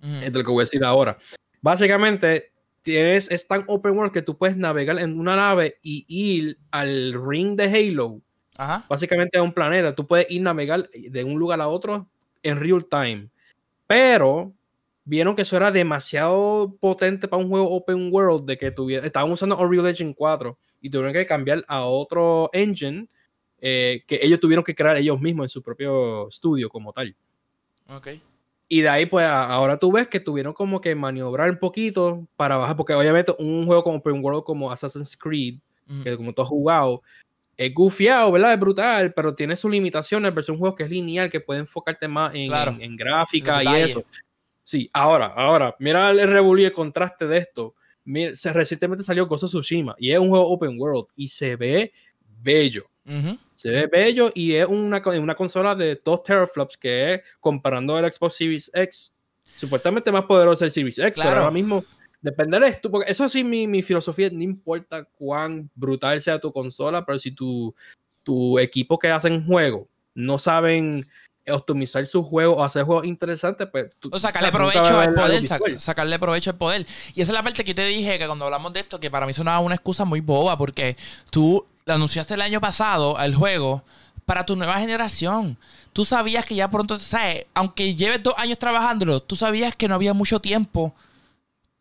Ujú. 0.00 0.16
Es 0.16 0.32
de 0.32 0.38
lo 0.38 0.44
que 0.44 0.50
voy 0.50 0.60
a 0.62 0.64
decir 0.66 0.84
ahora. 0.84 1.16
Básicamente, 1.60 2.52
tienes, 2.84 3.30
es 3.30 3.48
tan 3.48 3.64
open 3.66 3.98
world 3.98 4.12
que 4.12 4.22
tú 4.22 4.38
puedes 4.38 4.56
navegar 4.56 4.98
en 4.98 5.18
una 5.18 5.34
nave 5.34 5.78
y 5.82 6.04
ir 6.06 6.58
al 6.70 7.14
ring 7.26 7.56
de 7.56 7.64
Halo. 7.64 8.20
Ajá. 8.56 8.86
Básicamente 8.88 9.38
a 9.38 9.42
un 9.42 9.52
planeta. 9.52 9.94
Tú 9.94 10.06
puedes 10.06 10.30
ir 10.30 10.42
navegar 10.42 10.88
de 10.90 11.24
un 11.24 11.38
lugar 11.38 11.60
a 11.60 11.66
otro 11.66 12.06
en 12.42 12.60
real 12.60 12.86
time. 12.86 13.28
Pero 13.88 14.52
vieron 15.04 15.34
que 15.34 15.42
eso 15.42 15.56
era 15.56 15.72
demasiado 15.72 16.76
potente 16.78 17.26
para 17.26 17.42
un 17.42 17.48
juego 17.48 17.70
open 17.70 18.10
world 18.12 18.46
de 18.46 18.56
que 18.56 18.70
tuviera, 18.70 19.04
estaban 19.04 19.30
usando 19.30 19.58
Unreal 19.58 19.86
Engine 19.86 20.14
4 20.14 20.56
y 20.80 20.90
tuvieron 20.90 21.12
que 21.12 21.26
cambiar 21.26 21.64
a 21.66 21.84
otro 21.84 22.50
engine 22.52 23.08
eh, 23.60 24.02
que 24.06 24.20
ellos 24.22 24.40
tuvieron 24.40 24.64
que 24.64 24.74
crear 24.74 24.96
ellos 24.96 25.20
mismos 25.20 25.44
en 25.46 25.48
su 25.48 25.62
propio 25.62 26.28
estudio 26.28 26.68
como 26.68 26.92
tal. 26.92 27.16
Ok. 27.88 28.08
Y 28.68 28.80
de 28.80 28.88
ahí, 28.88 29.06
pues 29.06 29.26
ahora 29.26 29.78
tú 29.78 29.92
ves 29.92 30.08
que 30.08 30.20
tuvieron 30.20 30.52
como 30.54 30.80
que 30.80 30.94
maniobrar 30.94 31.50
un 31.50 31.58
poquito 31.58 32.26
para 32.36 32.56
bajar, 32.56 32.76
porque 32.76 32.94
obviamente 32.94 33.34
un 33.38 33.66
juego 33.66 33.84
como 33.84 33.98
Open 33.98 34.24
World 34.24 34.44
como 34.44 34.70
Assassin's 34.72 35.16
Creed, 35.16 35.58
Ujú. 35.88 36.02
que 36.02 36.16
como 36.16 36.32
tú 36.32 36.42
has 36.42 36.48
jugado, 36.48 37.02
es 37.56 37.72
gufiado, 37.74 38.32
¿verdad? 38.32 38.54
Es 38.54 38.58
brutal, 38.60 39.12
pero 39.12 39.34
tiene 39.34 39.54
sus 39.54 39.70
limitaciones 39.70 40.34
versus 40.34 40.54
un 40.54 40.58
juego 40.58 40.74
que 40.74 40.84
es 40.84 40.90
lineal, 40.90 41.30
que 41.30 41.40
puede 41.40 41.60
enfocarte 41.60 42.08
más 42.08 42.34
en, 42.34 42.48
Claro. 42.48 42.72
en- 42.72 42.82
en 42.82 42.96
gráfica 42.96 43.62
y 43.62 43.82
eso. 43.82 44.04
Sí, 44.62 44.88
ahora, 44.94 45.26
ahora, 45.26 45.76
mira 45.78 46.08
el 46.10 46.26
revolú 46.30 46.62
y 46.62 46.64
el 46.64 46.72
contraste 46.72 47.26
de 47.26 47.36
esto. 47.38 47.74
Mira, 48.06 48.34
se, 48.34 48.50
recientemente 48.52 49.04
salió 49.04 49.26
Ghost 49.26 49.44
of 49.44 49.50
Tsushima 49.50 49.94
y 49.98 50.10
es 50.10 50.18
un 50.18 50.30
juego 50.30 50.48
open 50.48 50.80
world 50.80 51.06
y 51.16 51.28
se 51.28 51.54
ve 51.56 51.92
bello. 52.42 52.86
Se 53.56 53.70
ve 53.70 53.86
bello 53.86 54.30
y 54.34 54.54
es 54.54 54.66
una, 54.66 55.02
una 55.06 55.34
consola 55.34 55.74
de 55.74 56.00
2 56.04 56.22
teraflops 56.22 56.76
que 56.78 57.14
es 57.14 57.20
comparando 57.40 57.98
el 57.98 58.10
Xbox 58.12 58.34
Series 58.36 58.70
X. 58.74 59.12
Supuestamente 59.54 60.10
más 60.10 60.24
poderoso 60.24 60.64
el 60.64 60.70
Series 60.70 60.98
X, 60.98 61.14
Claro. 61.14 61.30
pero 61.30 61.40
ahora 61.42 61.52
mismo 61.52 61.84
depende 62.20 62.58
de 62.58 62.68
esto. 62.68 62.90
Porque 62.90 63.10
eso 63.10 63.28
sí, 63.28 63.44
mi, 63.44 63.66
mi 63.66 63.82
filosofía, 63.82 64.28
no 64.30 64.42
importa 64.42 65.04
cuán 65.04 65.70
brutal 65.74 66.20
sea 66.20 66.40
tu 66.40 66.52
consola, 66.52 67.04
pero 67.04 67.18
si 67.18 67.30
tu, 67.32 67.74
tu 68.22 68.58
equipo 68.58 68.98
que 68.98 69.08
hacen 69.10 69.46
juego 69.46 69.88
no 70.14 70.38
saben 70.38 71.06
optimizar 71.46 72.06
su 72.06 72.22
juego 72.22 72.56
o 72.56 72.64
hacer 72.64 72.84
juegos 72.84 73.04
interesantes, 73.04 73.68
pues 73.70 73.92
tú, 73.98 74.08
O 74.12 74.18
sacarle 74.18 74.50
provecho 74.50 74.98
al 74.98 75.12
poder, 75.12 75.42
sac- 75.42 75.78
sacarle 75.78 76.18
provecho 76.18 76.50
al 76.50 76.56
poder. 76.56 76.86
Y 77.14 77.20
esa 77.20 77.32
es 77.32 77.34
la 77.34 77.42
parte 77.42 77.64
que 77.64 77.74
te 77.74 77.84
dije 77.84 78.18
que 78.18 78.26
cuando 78.26 78.46
hablamos 78.46 78.72
de 78.72 78.80
esto, 78.80 78.98
que 78.98 79.10
para 79.10 79.26
mí 79.26 79.34
sonaba 79.34 79.58
una 79.60 79.74
excusa 79.74 80.04
muy 80.06 80.20
boba, 80.20 80.56
porque 80.56 80.96
tú 81.30 81.66
lo 81.86 81.94
anunciaste 81.94 82.34
el 82.34 82.40
año 82.40 82.60
pasado 82.60 83.18
al 83.18 83.34
juego 83.34 83.84
para 84.24 84.46
tu 84.46 84.56
nueva 84.56 84.78
generación. 84.78 85.58
Tú 85.92 86.04
sabías 86.04 86.46
que 86.46 86.54
ya 86.54 86.70
pronto, 86.70 86.98
¿sabes? 86.98 87.46
Aunque 87.54 87.94
lleves 87.94 88.22
dos 88.22 88.34
años 88.36 88.58
trabajándolo, 88.58 89.22
tú 89.22 89.36
sabías 89.36 89.76
que 89.76 89.88
no 89.88 89.94
había 89.94 90.14
mucho 90.14 90.40
tiempo 90.40 90.94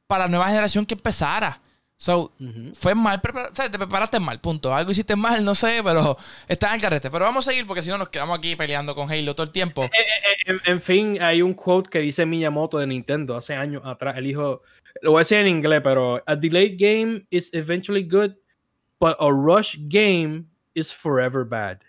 para 0.08 0.26
la 0.26 0.30
nueva 0.30 0.48
generación 0.48 0.86
que 0.86 0.94
empezara. 0.94 1.60
So, 1.96 2.34
fue 2.74 2.96
mal, 2.96 3.22
o 3.24 3.56
sea, 3.56 3.72
te 3.72 3.78
preparaste 3.78 4.20
mal, 4.20 4.42
punto. 4.42 4.74
Algo 4.74 4.92
hiciste 4.92 5.16
mal, 5.16 5.46
no 5.46 5.56
sé, 5.56 5.80
pero 5.82 6.18
estás 6.50 6.72
en 6.72 6.76
el 6.76 6.82
carrete. 6.82 7.10
Pero 7.10 7.24
vamos 7.24 7.48
a 7.48 7.52
seguir 7.52 7.66
porque 7.66 7.82
si 7.82 7.90
no 7.90 7.98
nos 7.98 8.10
quedamos 8.10 8.38
aquí 8.38 8.58
peleando 8.58 8.94
con 8.94 9.10
Halo 9.10 9.34
todo 9.34 9.46
el 9.46 9.54
tiempo. 9.54 9.90
En, 10.46 10.60
en 10.66 10.82
fin, 10.82 11.22
hay 11.22 11.42
un 11.42 11.54
quote 11.54 11.90
que 11.90 12.00
dice 12.00 12.26
Miyamoto 12.26 12.78
de 12.78 12.88
Nintendo 12.88 13.38
hace 13.38 13.56
años 13.56 13.84
atrás. 13.86 14.18
Él 14.18 14.26
dijo, 14.26 14.64
lo 15.02 15.12
voy 15.12 15.20
a 15.20 15.22
decir 15.22 15.38
en 15.38 15.48
inglés, 15.48 15.80
pero 15.82 16.22
a 16.26 16.36
delayed 16.36 16.76
game 16.78 17.26
is 17.30 17.50
eventually 17.54 18.04
good, 18.04 18.32
but 19.04 19.18
a 19.20 19.30
rush 19.30 19.76
game 19.90 20.46
is 20.74 20.94
forever 20.94 21.44
bad. 21.44 21.80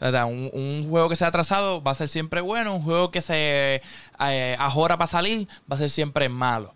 Un, 0.00 0.50
un 0.52 0.86
juego 0.88 1.08
que 1.08 1.14
se 1.16 1.24
ha 1.24 1.28
atrasado 1.28 1.82
va 1.82 1.92
a 1.92 1.94
ser 1.94 2.08
siempre 2.08 2.40
bueno, 2.40 2.74
un 2.74 2.82
juego 2.82 3.10
que 3.10 3.22
se 3.22 3.80
eh, 4.20 4.56
ajora 4.58 4.96
para 4.96 5.08
salir 5.08 5.46
va 5.70 5.76
a 5.76 5.78
ser 5.78 5.90
siempre 5.90 6.28
malo. 6.28 6.74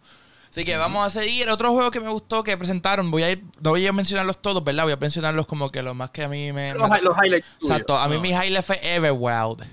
Así 0.51 0.64
que 0.64 0.77
vamos 0.77 1.07
a 1.07 1.11
seguir. 1.11 1.49
Otro 1.49 1.73
juego 1.73 1.90
que 1.90 1.99
me 2.01 2.11
gustó 2.11 2.42
que 2.45 2.57
presentaron, 2.57 3.11
voy 3.11 3.23
a 3.23 3.31
ir, 3.31 3.42
no 3.61 3.71
voy 3.71 3.87
a 3.87 3.92
mencionarlos 3.92 4.40
todos, 4.42 4.62
¿verdad? 4.62 4.85
Voy 4.85 4.92
a 4.92 4.97
mencionarlos 4.97 5.47
como 5.47 5.71
que 5.71 5.83
los 5.83 5.95
más 5.97 6.11
que 6.11 6.25
a 6.25 6.29
mí 6.29 6.53
me... 6.53 6.75
Los, 6.75 6.88
me- 6.90 6.99
hi- 6.99 7.03
los 7.03 7.16
highlights. 7.16 7.47
Exacto, 7.62 7.97
a 7.97 8.07
mí 8.09 8.16
No. 8.16 8.21
mi 8.21 8.29
highlight 8.31 8.64
fue 8.64 8.79
Everwild. 8.83 9.64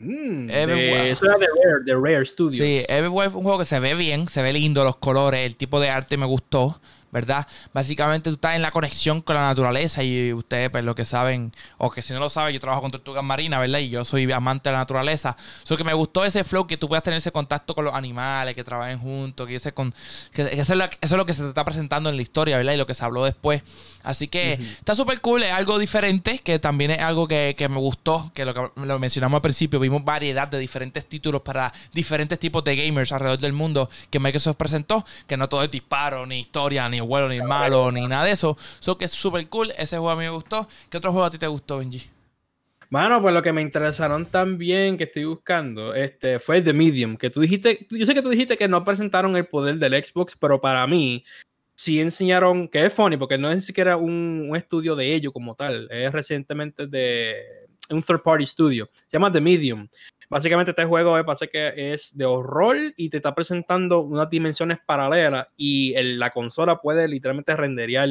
Mm, 0.00 0.50
Everwild. 0.50 0.94
de- 0.94 1.10
Eso 1.10 1.24
era 1.26 1.38
de 1.38 1.46
Rare, 1.46 1.84
de 1.84 1.94
Rare 1.94 2.24
Studios. 2.26 2.64
Sí, 2.64 2.84
Everwild 2.88 3.30
fue 3.30 3.38
un 3.38 3.44
juego 3.44 3.58
que 3.58 3.64
se 3.64 3.78
ve 3.80 3.94
bien, 3.94 4.28
se 4.28 4.42
ve 4.42 4.52
lindo, 4.52 4.84
los 4.84 4.96
colores, 4.96 5.44
el 5.46 5.54
tipo 5.56 5.80
de 5.80 5.90
arte 5.90 6.16
me 6.16 6.26
gustó, 6.26 6.80
¿verdad? 7.10 7.46
Básicamente 7.72 8.30
tú 8.30 8.34
estás 8.34 8.56
en 8.56 8.62
la 8.62 8.70
conexión 8.70 9.20
con 9.20 9.36
la 9.36 9.42
naturaleza 9.42 10.02
y 10.02 10.32
ustedes, 10.32 10.70
pues 10.70 10.84
lo 10.84 10.94
que 10.94 11.04
saben, 11.04 11.52
o 11.78 11.90
que 11.90 12.02
si 12.02 12.12
no 12.12 12.20
lo 12.20 12.30
saben, 12.30 12.54
yo 12.54 12.60
trabajo 12.60 12.82
con 12.82 12.90
tortugas 12.90 13.24
marinas, 13.24 13.60
¿verdad? 13.60 13.78
Y 13.78 13.88
yo 13.88 14.04
soy 14.04 14.30
amante 14.30 14.68
de 14.68 14.74
la 14.74 14.78
naturaleza. 14.78 15.36
So 15.64 15.76
que 15.76 15.84
me 15.84 15.94
gustó 15.94 16.24
ese 16.24 16.44
flow, 16.44 16.66
que 16.66 16.76
tú 16.76 16.88
puedas 16.88 17.02
tener 17.02 17.18
ese 17.18 17.32
contacto 17.32 17.74
con 17.74 17.84
los 17.84 17.94
animales, 17.94 18.54
que 18.54 18.64
trabajen 18.64 18.98
juntos, 18.98 19.46
que 19.46 19.56
ese 19.56 19.72
con, 19.72 19.94
que, 20.32 20.42
eso, 20.42 20.72
es 20.72 20.78
lo, 20.78 20.84
eso 20.84 20.98
es 21.00 21.12
lo 21.12 21.26
que 21.26 21.32
se 21.32 21.42
te 21.42 21.48
está 21.48 21.64
presentando 21.64 22.10
en 22.10 22.16
la 22.16 22.22
historia, 22.22 22.56
¿verdad? 22.56 22.74
Y 22.74 22.76
lo 22.76 22.86
que 22.86 22.94
se 22.94 23.04
habló 23.04 23.24
después. 23.24 23.62
Así 24.02 24.28
que 24.28 24.54
está 24.54 24.94
súper 24.94 25.20
cool, 25.20 25.42
es 25.42 25.52
algo 25.52 25.78
diferente, 25.78 26.38
que 26.38 26.58
también 26.58 26.90
es 26.90 27.00
algo 27.00 27.28
que, 27.28 27.54
que 27.56 27.68
me 27.68 27.78
gustó, 27.78 28.30
que 28.34 28.44
lo 28.44 28.54
que 28.54 28.70
lo 28.76 28.98
mencionamos 28.98 29.38
al 29.38 29.42
principio, 29.42 29.80
vimos 29.80 30.04
variedad 30.04 30.48
de 30.48 30.58
diferentes 30.58 31.06
títulos 31.06 31.42
para 31.42 31.72
diferentes 31.92 32.38
tipos 32.38 32.64
de 32.64 32.76
gamers 32.76 33.12
alrededor 33.12 33.38
del 33.38 33.52
mundo 33.52 33.90
que 34.10 34.18
Microsoft 34.18 34.56
presentó, 34.56 35.04
que 35.26 35.36
no 35.36 35.48
todo 35.48 35.62
es 35.62 35.70
disparo, 35.70 36.26
ni 36.26 36.40
historia, 36.40 36.88
ni 36.88 36.97
ni 37.00 37.06
bueno, 37.06 37.28
ni 37.28 37.40
malo, 37.40 37.92
ni 37.92 38.06
nada 38.06 38.24
de 38.24 38.32
eso. 38.32 38.56
Eso 38.80 38.98
que 38.98 39.04
es 39.04 39.12
súper 39.12 39.48
cool. 39.48 39.72
Ese 39.78 39.96
juego 39.96 40.10
a 40.10 40.16
mí 40.16 40.24
me 40.24 40.30
gustó. 40.30 40.68
¿Qué 40.90 40.96
otro 40.96 41.12
juego 41.12 41.26
a 41.26 41.30
ti 41.30 41.38
te 41.38 41.46
gustó, 41.46 41.78
Benji? 41.78 42.10
Mano, 42.90 43.20
pues 43.20 43.34
lo 43.34 43.42
que 43.42 43.52
me 43.52 43.60
interesaron 43.60 44.24
también 44.24 44.96
que 44.96 45.04
estoy 45.04 45.24
buscando 45.24 45.94
este, 45.94 46.38
fue 46.38 46.58
el 46.58 46.64
The 46.64 46.72
Medium, 46.72 47.16
que 47.18 47.28
tú 47.28 47.40
dijiste, 47.40 47.86
yo 47.90 48.06
sé 48.06 48.14
que 48.14 48.22
tú 48.22 48.30
dijiste 48.30 48.56
que 48.56 48.66
no 48.66 48.82
presentaron 48.82 49.36
el 49.36 49.46
poder 49.46 49.76
del 49.76 50.02
Xbox, 50.02 50.34
pero 50.40 50.58
para 50.58 50.86
mí 50.86 51.22
sí 51.74 52.00
enseñaron, 52.00 52.66
que 52.66 52.86
es 52.86 52.92
funny, 52.92 53.18
porque 53.18 53.36
no 53.36 53.50
es 53.50 53.56
ni 53.56 53.60
siquiera 53.60 53.98
un, 53.98 54.46
un 54.48 54.56
estudio 54.56 54.96
de 54.96 55.14
ello 55.14 55.32
como 55.32 55.54
tal, 55.54 55.86
es 55.90 56.10
recientemente 56.12 56.86
de 56.86 57.67
un 57.94 58.02
third 58.02 58.22
party 58.22 58.46
studio, 58.46 58.88
se 58.94 59.16
llama 59.16 59.30
The 59.32 59.40
Medium. 59.40 59.88
Básicamente 60.30 60.72
este 60.72 60.84
juego 60.84 61.14
me 61.14 61.24
parece 61.24 61.48
que 61.48 61.92
es 61.92 62.16
de 62.16 62.24
horror 62.26 62.76
y 62.96 63.08
te 63.08 63.16
está 63.16 63.34
presentando 63.34 64.00
unas 64.00 64.28
dimensiones 64.28 64.78
paralelas 64.84 65.46
y 65.56 65.94
el- 65.94 66.18
la 66.18 66.30
consola 66.30 66.80
puede 66.80 67.08
literalmente 67.08 67.56
renderear 67.56 68.08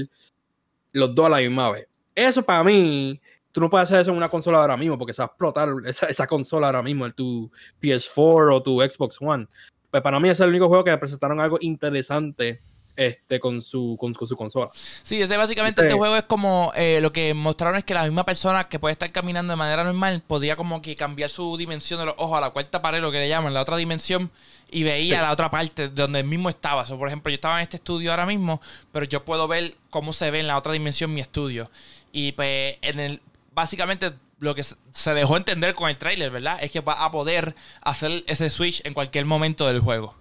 los 0.94 1.14
dos 1.14 1.26
a 1.28 1.30
la 1.30 1.38
misma 1.38 1.72
vez. 1.72 1.88
Eso 2.16 2.42
para 2.42 2.64
mí, 2.64 3.22
tú 3.52 3.62
no 3.62 3.70
puedes 3.70 3.88
hacer 3.88 4.02
eso 4.02 4.12
en 4.12 4.18
una 4.18 4.30
consola 4.30 4.60
ahora 4.60 4.76
mismo 4.78 4.98
porque 4.98 5.14
se 5.14 5.22
va 5.22 5.26
a 5.26 5.28
explotar 5.28 5.70
esa, 5.86 6.26
consola 6.26 6.68
ahora 6.68 6.82
mismo, 6.82 7.06
en 7.06 7.14
tu 7.14 7.52
PS4 7.80 8.56
o 8.56 8.64
tu 8.64 8.82
Xbox 8.82 9.22
One. 9.22 9.48
Pues 9.92 10.02
para 10.02 10.20
mí 10.20 10.30
es 10.30 10.40
el 10.40 10.50
único 10.50 10.68
juego 10.68 10.84
que 10.84 10.98
presentaron 10.98 11.40
algo 11.40 11.58
interesante 11.62 12.62
este, 12.98 13.40
con, 13.40 13.62
su, 13.62 13.96
con, 14.00 14.14
con 14.14 14.28
su 14.28 14.36
consola. 14.36 14.70
Sí, 14.74 15.22
ese 15.22 15.38
básicamente 15.38 15.82
Sí. 15.82 15.86
este 15.88 15.98
juego 15.98 16.18
es 16.18 16.24
como 16.24 16.74
eh, 16.76 17.00
lo 17.02 17.14
que 17.14 17.34
mostraron 17.34 17.78
es 17.78 17.86
que 17.86 17.94
la 17.94 18.04
misma 18.04 18.26
persona 18.26 18.68
que 18.68 18.80
puede 18.80 18.92
estar 18.94 19.10
caminando 19.14 19.52
de 19.54 19.58
manera 19.58 19.84
normal 19.86 20.22
podía 20.28 20.56
como 20.58 20.82
que 20.82 20.96
cambiar 20.96 21.30
su 21.30 21.56
dimensión 21.58 22.00
de 22.00 22.08
los 22.08 22.16
ojos 22.18 22.38
a 22.38 22.42
la 22.42 22.50
cuarta 22.50 22.82
pared, 22.82 23.00
lo 23.00 23.12
que 23.12 23.20
le 23.20 23.30
llaman, 23.30 23.54
la 23.54 23.62
otra 23.62 23.78
dimensión, 23.78 24.30
y 24.70 24.84
veía 24.84 25.16
Sí. 25.18 25.22
la 25.22 25.32
otra 25.32 25.50
parte 25.50 25.90
de 25.90 25.96
donde 26.02 26.20
él 26.20 26.26
mismo 26.26 26.50
estaba. 26.50 26.82
O 26.82 26.86
sea, 26.86 26.98
por 26.98 27.08
ejemplo, 27.08 27.30
yo 27.30 27.36
estaba 27.36 27.58
en 27.60 27.64
este 27.64 27.78
estudio 27.78 28.12
ahora 28.12 28.26
mismo, 28.26 28.60
pero 28.92 29.06
yo 29.06 29.24
puedo 29.24 29.48
ver 29.48 29.76
cómo 29.92 30.12
se 30.12 30.30
ve 30.32 30.40
en 30.42 30.48
la 30.48 30.58
otra 30.58 30.74
dimensión 30.74 31.14
mi 31.14 31.22
estudio. 31.22 31.70
Y 32.12 32.32
pues 32.34 32.78
en 32.82 33.00
el 33.00 33.22
básicamente 33.54 34.12
lo 34.40 34.54
que 34.56 34.64
se- 34.64 34.76
se 34.92 35.14
dejó 35.14 35.38
entender 35.38 35.74
con 35.74 35.90
el 35.90 35.98
trailer, 35.98 36.30
¿verdad? 36.32 36.58
Es 36.62 36.72
que 36.72 36.80
va 36.82 37.04
a 37.06 37.12
poder 37.12 37.56
hacer 37.82 38.24
ese 38.28 38.50
switch 38.50 38.82
en 38.86 38.94
cualquier 38.94 39.26
momento 39.26 39.66
del 39.68 39.80
juego. 39.80 40.16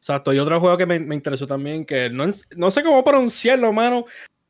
Exacto. 0.00 0.32
Y 0.32 0.38
otro 0.38 0.58
juego 0.58 0.76
que 0.78 0.86
me, 0.86 0.98
me 0.98 1.14
interesó 1.14 1.46
también, 1.46 1.84
que 1.84 2.08
no, 2.10 2.24
no 2.56 2.70
sé 2.70 2.82
cómo 2.82 3.04
pronunciarlo, 3.04 3.72
mano. 3.72 4.06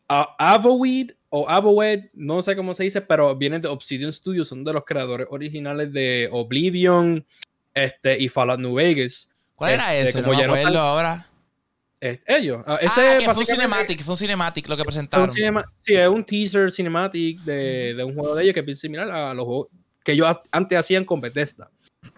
A- 0.09 0.35
Avoweed 0.39 1.11
o 1.29 1.49
Avowed, 1.49 2.05
no 2.15 2.43
sé 2.43 2.57
cómo 2.57 2.75
se 2.75 2.85
dice, 2.85 3.01
pero 3.01 3.37
vienen 3.37 3.61
de 3.61 3.69
Obsidian 3.69 4.13
Studios, 4.13 4.49
son 4.49 4.65
de 4.65 4.73
los 4.73 4.85
creadores 4.85 5.27
originales 5.31 5.93
de 5.93 6.29
Oblivion 6.33 7.25
este, 7.75 8.19
y 8.21 8.29
Fallout 8.29 8.59
New 8.59 8.75
Vegas. 8.75 9.29
¿Cuál 9.55 9.73
era 9.75 9.95
Este, 9.95 10.11
ese? 10.11 10.19
No 10.23 10.25
como 10.29 10.39
me 10.41 10.47
no 10.47 10.53
acuerdo 10.55 10.69
están- 10.71 10.83
ahora. 10.83 11.27
Es- 12.01 12.23
ellos. 12.27 12.63
Ah, 12.67 12.79
ah, 12.81 12.85
ese 12.85 13.19
que 13.19 13.25
fue 13.27 13.41
un 13.43 13.47
cinematic, 13.47 14.03
fue 14.03 14.15
un 14.15 14.19
cinematic 14.19 14.69
lo 14.69 14.77
que 14.77 14.85
presentaron. 14.85 15.31
sí, 15.31 15.95
es 15.95 16.09
un 16.09 16.25
teaser 16.25 16.73
cinematic 16.73 17.41
de, 17.43 17.95
de 17.95 18.03
un 18.05 18.15
juego 18.15 18.35
de 18.35 18.45
ellos 18.45 18.55
que 18.55 18.69
es 18.71 18.81
similar 18.81 19.11
a 19.11 19.35
los 19.35 19.45
juegos 19.45 19.69
que 20.03 20.13
ellos 20.13 20.35
antes 20.51 20.79
hacían 20.79 21.05
con 21.05 21.21
Bethesda. 21.21 21.71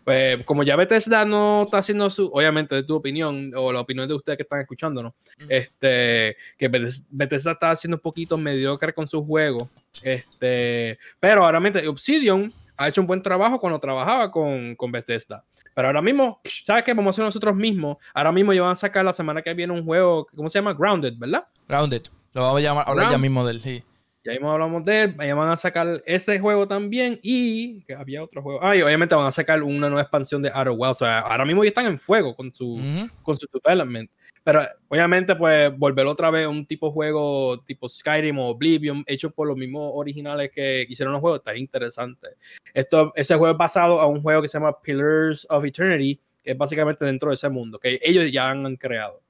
Pues, 0.05 0.45
como 0.45 0.63
ya 0.63 0.77
Bethesda 0.77 1.25
no 1.25 1.63
está 1.65 1.79
haciendo 1.79 2.09
su, 2.11 2.27
obviamente, 2.33 2.75
de 2.75 2.83
tu 2.83 2.97
opinión 2.97 3.53
o 3.57 3.73
la 3.73 3.81
opinión 3.81 4.09
de 4.09 4.15
ustedes 4.15 4.37
que 4.37 4.43
están 4.43 4.61
escuchándonos, 4.61 5.13
Ujú. 5.39 5.47
este, 5.49 6.37
que 6.59 6.71
Bethes- 6.71 7.05
Bethesda 7.11 7.53
está 7.53 7.71
haciendo 7.71 7.97
un 7.97 8.01
poquito 8.01 8.37
mediocre 8.37 8.93
con 8.93 9.07
sus 9.07 9.25
juegos, 9.27 9.69
este, 10.03 10.99
pero 11.21 11.45
ahora 11.45 11.61
mismo 11.61 11.81
Obsidian 11.91 12.53
ha 12.77 12.89
hecho 12.89 13.01
un 13.01 13.07
buen 13.07 13.23
trabajo 13.23 13.61
cuando 13.61 13.79
trabajaba 13.79 14.31
con, 14.31 14.75
con 14.77 14.91
Bethesda. 14.91 15.45
Pero 15.75 15.89
ahora 15.89 16.03
mismo, 16.03 16.41
¿sabes 16.65 16.85
qué? 16.85 16.93
Vamos 16.93 17.07
a 17.07 17.11
hacer 17.17 17.25
nosotros 17.25 17.57
mismos. 17.57 17.97
Ahora 18.13 18.31
mismo 18.33 18.53
ellos 18.53 18.65
van 18.65 18.73
a 18.73 18.77
sacar 18.77 19.05
la 19.05 19.13
semana 19.13 19.41
que 19.41 19.55
viene 19.55 19.73
un 19.73 19.85
juego, 19.85 20.27
¿cómo 20.37 20.49
se 20.51 20.59
llama? 20.59 20.75
Grounded, 20.75 21.15
¿verdad? 21.17 21.45
Grounded. 21.69 22.03
Lo 22.35 22.43
vamos 22.43 22.59
a 22.59 22.61
llamar, 22.63 22.85
hablar 22.87 23.11
ya 23.11 23.19
mismo 23.19 23.47
del 23.47 23.61
sí. 23.61 23.83
Ya 24.25 24.33
mismo 24.33 24.53
hablamos 24.53 24.85
de 24.85 25.03
él, 25.03 25.17
ya 25.19 25.35
van 25.35 25.49
a 25.51 25.57
sacar 25.57 26.01
ese 26.07 26.39
juego 26.39 26.69
también 26.69 27.19
y 27.23 27.83
que 27.83 27.95
había 27.95 28.23
otro 28.23 28.41
juego. 28.41 28.61
Ah, 28.63 28.77
y 28.77 28.83
obviamente 28.83 29.17
van 29.17 29.27
a 29.27 29.33
sacar 29.33 29.63
una 29.63 29.89
nueva 29.89 30.03
expansión 30.03 30.41
de 30.43 30.51
Outer 30.51 30.75
Wilds. 30.77 31.03
O 31.03 31.05
sea, 31.05 31.21
ahora 31.21 31.45
mismo 31.45 31.65
ya 31.65 31.69
están 31.69 31.87
en 31.87 31.99
fuego 31.99 32.37
con 32.37 32.53
su, 32.53 32.75
Ujú. 32.75 33.09
con 33.23 33.37
su 33.37 33.49
development. 33.53 34.09
Pero 34.45 34.63
obviamente, 34.89 35.35
pues, 35.35 35.77
volver 35.77 36.07
otra 36.07 36.31
vez 36.31 36.47
a 36.47 36.49
un 36.49 36.67
tipo 36.67 36.87
de 36.89 36.93
juego 36.93 37.61
tipo 37.65 37.89
Skyrim 37.89 38.39
o 38.39 38.49
Oblivion, 38.51 39.03
hecho 39.07 39.31
por 39.31 39.49
los 39.49 39.57
mismos 39.57 39.91
originales 39.95 40.51
que 40.53 40.85
hicieron 40.89 41.13
los 41.13 41.21
juegos, 41.21 41.41
está 41.41 41.57
interesante. 41.57 42.29
Esto, 42.75 43.13
ese 43.17 43.35
juego 43.37 43.53
es 43.53 43.59
basado 43.59 44.01
a 44.01 44.07
un 44.07 44.21
juego 44.21 44.43
que 44.43 44.49
se 44.49 44.59
llama 44.59 44.81
Pillars 44.83 45.47
of 45.51 45.65
Eternity, 45.65 46.21
que 46.45 46.53
es 46.53 46.59
básicamente 46.59 47.05
dentro 47.05 47.29
de 47.31 47.35
ese 47.35 47.49
mundo, 47.49 47.79
que 47.79 47.99
ellos 48.03 48.31
ya 48.33 48.51
han 48.51 48.77
creado. 48.77 49.21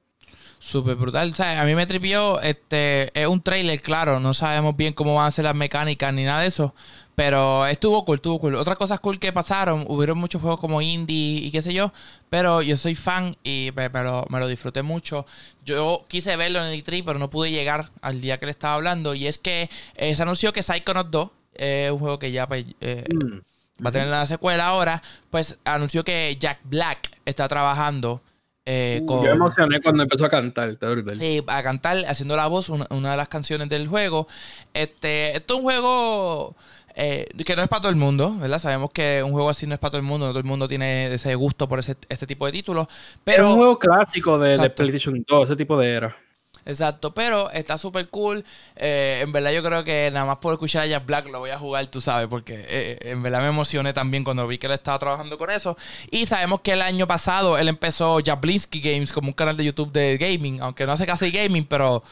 Súper 0.64 0.94
brutal. 0.94 1.33
O 1.33 1.35
sea, 1.35 1.61
a 1.61 1.64
mí 1.64 1.75
me 1.75 1.87
tripió, 1.87 2.40
este, 2.40 3.11
es 3.20 3.27
un 3.27 3.42
trailer, 3.42 3.81
claro, 3.83 4.20
no 4.20 4.33
sabemos 4.33 4.77
bien 4.77 4.92
cómo 4.94 5.16
van 5.16 5.27
a 5.27 5.31
ser 5.33 5.44
las 5.44 5.57
mecánicas 5.57 6.14
ni 6.14 6.22
nada 6.22 6.42
de 6.42 6.46
eso, 6.46 6.72
pero 7.16 7.66
estuvo 7.66 8.05
cool, 8.05 8.16
estuvo 8.18 8.38
cool. 8.38 8.55
Otras 8.55 8.77
cosas 8.79 9.01
cool 9.01 9.18
que 9.18 9.33
pasaron, 9.33 9.85
hubieron 9.88 10.18
muchos 10.18 10.40
juegos 10.40 10.61
como 10.61 10.81
indie 10.81 11.40
y 11.44 11.51
qué 11.51 11.62
sé 11.62 11.75
yo, 11.75 11.92
pero 12.31 12.62
yo 12.62 12.77
soy 12.77 12.94
fan 12.94 13.37
y 13.42 13.70
me, 13.75 13.88
me 13.88 14.03
lo, 14.05 14.25
me 14.29 14.38
lo 14.38 14.46
disfruté 14.46 14.83
mucho. 14.83 15.27
Yo 15.64 16.05
quise 16.07 16.37
verlo 16.37 16.61
en 16.64 16.72
el 16.72 16.85
E3, 16.85 17.03
pero 17.05 17.18
no 17.18 17.29
pude 17.29 17.51
llegar 17.51 17.90
al 18.01 18.20
día 18.20 18.38
que 18.38 18.46
le 18.46 18.53
estaba 18.53 18.75
hablando, 18.75 19.16
y 19.16 19.27
es 19.27 19.38
que 19.38 19.68
eh, 19.96 20.14
se 20.14 20.22
anunció 20.22 20.53
que 20.53 20.62
Psychonauts 20.62 21.11
2 21.11 21.29
es 21.55 21.90
un 21.90 21.98
juego 21.98 22.20
que 22.20 22.31
ya 22.31 22.46
pues, 22.46 22.66
eh, 22.81 23.05
Mm. 23.12 23.85
va 23.85 23.88
a 23.88 23.92
tener 23.92 24.07
la 24.09 24.27
secuela 24.27 24.68
ahora, 24.68 25.03
pues 25.29 25.59
anunció 25.64 26.05
que 26.05 26.37
Jack 26.38 26.61
Black 26.62 27.11
está 27.25 27.48
trabajando 27.48 28.20
eh, 28.64 29.01
Uh, 29.03 29.07
con... 29.07 29.16
Yo 29.18 29.31
me 29.31 29.31
emocioné 29.31 29.81
cuando 29.81 30.03
empezó 30.03 30.25
a 30.25 30.29
cantar. 30.29 30.77
brutal. 30.77 31.18
Sí, 31.20 31.42
a 31.46 31.62
cantar, 31.62 31.98
haciendo 32.07 32.37
la 32.37 32.46
voz, 32.46 32.68
una, 32.68 32.87
una 32.90 33.12
de 33.12 33.16
las 33.16 33.29
canciones 33.29 33.68
del 33.68 33.88
juego. 33.88 34.27
Este, 34.75 35.37
esto 35.37 35.55
es 35.55 35.59
un 35.59 35.64
juego 35.64 36.55
eh, 36.94 37.27
que 37.44 37.57
no 37.57 37.62
es 37.62 37.68
para 37.68 37.81
todo 37.83 37.90
el 37.90 37.96
mundo, 37.96 38.37
¿verdad? 38.38 38.59
Sabemos 38.59 38.90
que 38.90 39.22
un 39.25 39.33
juego 39.33 39.48
así 39.51 39.66
no 39.66 39.75
es 39.75 39.81
para 39.81 39.92
todo 39.92 40.01
el 40.01 40.07
mundo, 40.07 40.27
no 40.27 40.33
todo 40.33 40.40
el 40.40 40.44
mundo 40.44 40.68
tiene 40.68 41.12
ese 41.12 41.35
gusto 41.35 41.68
por 41.68 41.79
ese, 41.79 41.96
este 42.09 42.27
tipo 42.27 42.46
de 42.46 42.53
títulos. 42.53 42.87
Pero 43.25 43.44
es 43.44 43.51
un 43.51 43.57
juego 43.57 43.79
clásico 43.79 44.38
de, 44.38 44.59
de. 44.59 44.70
PlayStation 44.70 45.25
2, 45.27 45.44
ese 45.44 45.57
tipo 45.57 45.79
de 45.79 45.90
era. 45.90 46.16
Exacto, 46.64 47.12
pero 47.14 47.51
está 47.51 47.79
súper 47.79 48.09
cool. 48.09 48.44
Eh, 48.77 49.20
en 49.22 49.33
verdad 49.33 49.53
yo 49.53 49.62
creo 49.62 49.85
que 49.85 50.11
nada 50.12 50.27
más 50.27 50.37
por 50.37 50.53
escuchar 50.53 50.85
a 50.85 50.87
Jack 50.87 51.07
Black 51.07 51.27
lo 51.29 51.38
voy 51.40 51.51
a 51.51 51.59
jugar, 51.59 51.87
tú 51.88 52.01
sabes, 52.01 52.27
porque 52.29 52.64
eh, 52.68 52.98
en 53.03 53.22
verdad 53.22 53.40
me 53.42 53.48
emocioné 53.48 53.92
también 53.92 54.25
cuando 54.25 54.46
vi 54.46 54.59
que 54.59 54.66
él 54.66 54.72
estaba 54.72 54.98
trabajando 54.98 55.38
con 55.38 55.51
eso. 55.51 55.77
Y 56.11 56.27
sabemos 56.27 56.61
que 56.61 56.72
el 56.72 56.83
año 56.83 57.07
pasado 57.07 57.59
él 57.59 57.68
empezó 57.68 58.18
Jablinski 58.25 58.81
Games 58.81 59.12
como 59.12 59.29
un 59.29 59.35
canal 59.35 59.57
de 59.57 59.64
YouTube 59.64 59.92
de 59.92 60.16
gaming, 60.18 60.61
aunque 60.61 60.87
no 60.87 60.92
hace 60.92 61.07
casi 61.07 61.31
gaming, 61.31 61.64
pero... 61.64 62.03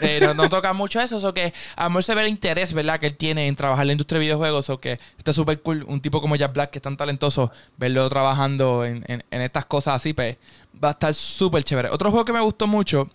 Eh, 0.00 0.20
no, 0.22 0.34
no 0.34 0.48
toca 0.48 0.72
mucho 0.72 1.00
eso, 1.00 1.16
o 1.26 1.34
que 1.34 1.52
a 1.76 1.84
lo 1.84 1.90
mejor 1.90 2.02
se 2.02 2.14
ve 2.14 2.22
el 2.22 2.28
interés, 2.28 2.72
¿verdad? 2.72 2.98
Que 3.00 3.06
él 3.08 3.16
tiene 3.16 3.46
en 3.46 3.56
trabajar 3.56 3.82
en 3.84 3.88
la 3.88 3.92
industria 3.92 4.18
de 4.18 4.24
videojuegos, 4.26 4.70
o 4.70 4.80
que 4.80 4.98
está 5.18 5.32
súper 5.32 5.60
cool. 5.60 5.84
Un 5.86 6.00
tipo 6.00 6.20
como 6.20 6.36
Jack 6.36 6.52
Black, 6.52 6.70
que 6.70 6.78
es 6.78 6.82
tan 6.82 6.96
talentoso, 6.96 7.50
verlo 7.76 8.08
trabajando 8.08 8.84
en, 8.84 9.04
en- 9.08 9.24
en 9.30 9.40
estas 9.42 9.64
cosas 9.66 9.94
así, 9.96 10.12
pues 10.12 10.36
va 10.82 10.88
a 10.88 10.92
estar 10.92 11.14
súper 11.14 11.64
chévere. 11.64 11.88
Otro 11.90 12.10
juego 12.10 12.24
que 12.24 12.32
me 12.32 12.40
gustó 12.40 12.66
mucho, 12.66 13.08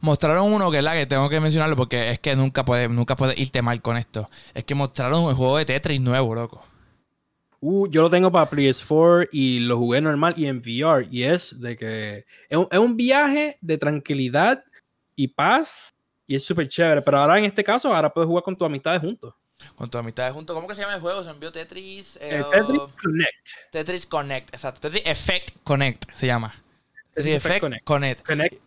mostraron 0.00 0.52
uno 0.52 0.70
que 0.70 0.78
es 0.78 0.84
la 0.84 0.94
que 0.94 1.06
tengo 1.06 1.28
que 1.28 1.40
mencionarlo 1.40 1.76
porque 1.76 2.10
es 2.10 2.18
que 2.20 2.34
nunca 2.36 2.64
puedes 2.64 2.88
nunca 2.90 3.16
puede 3.16 3.34
irte 3.40 3.62
mal 3.62 3.80
con 3.82 3.96
esto. 3.96 4.28
Es 4.54 4.64
que 4.64 4.74
mostraron 4.74 5.22
un 5.24 5.34
juego 5.34 5.58
de 5.58 5.64
Tetris 5.64 6.00
nuevo, 6.00 6.34
loco. 6.34 6.64
Uh, 7.60 7.88
yo 7.88 8.02
lo 8.02 8.10
tengo 8.10 8.30
para 8.30 8.48
PS4 8.48 9.30
y 9.32 9.58
lo 9.60 9.76
jugué 9.78 10.00
normal 10.00 10.34
y 10.36 10.46
en 10.46 10.58
VR. 10.58 11.08
Y 11.10 11.24
es 11.24 11.58
de 11.60 11.76
que 11.76 12.24
es 12.48 12.56
un, 12.56 12.68
es 12.70 12.78
un 12.78 12.96
viaje 12.96 13.58
de 13.60 13.78
tranquilidad 13.78 14.62
y 15.16 15.28
paz. 15.28 15.92
Y 16.26 16.36
es 16.36 16.44
súper 16.44 16.68
chévere. 16.68 17.02
Pero 17.02 17.18
ahora 17.18 17.38
en 17.38 17.46
este 17.46 17.64
caso, 17.64 17.92
ahora 17.92 18.12
puedes 18.12 18.28
jugar 18.28 18.44
con 18.44 18.56
tus 18.56 18.66
amistades 18.66 19.00
juntos. 19.00 19.34
Con 19.74 19.90
tu 19.90 19.98
amistad 19.98 20.32
junto. 20.32 20.54
¿Cómo 20.54 20.68
que 20.68 20.74
se 20.76 20.82
llama 20.82 20.94
el 20.94 21.00
juego? 21.00 21.24
Se 21.24 21.30
envió 21.30 21.50
Tetris. 21.50 22.16
eh, 22.20 22.36
Eh, 22.38 22.42
o- 22.42 22.50
Tetris 22.50 22.80
Connect. 23.02 23.48
Tetris 23.72 24.06
Connect. 24.06 24.54
Exacto. 24.54 24.80
Tetris 24.82 25.02
Effect 25.04 25.50
Connect 25.64 26.04
se 26.14 26.26
llama. 26.28 26.50
Tetris 26.52 27.14
Tetris 27.14 27.34
Effect 27.34 27.46
Effect 27.56 27.60
Connect. 27.60 27.84
Connect. 27.84 28.26
Connect. 28.26 28.62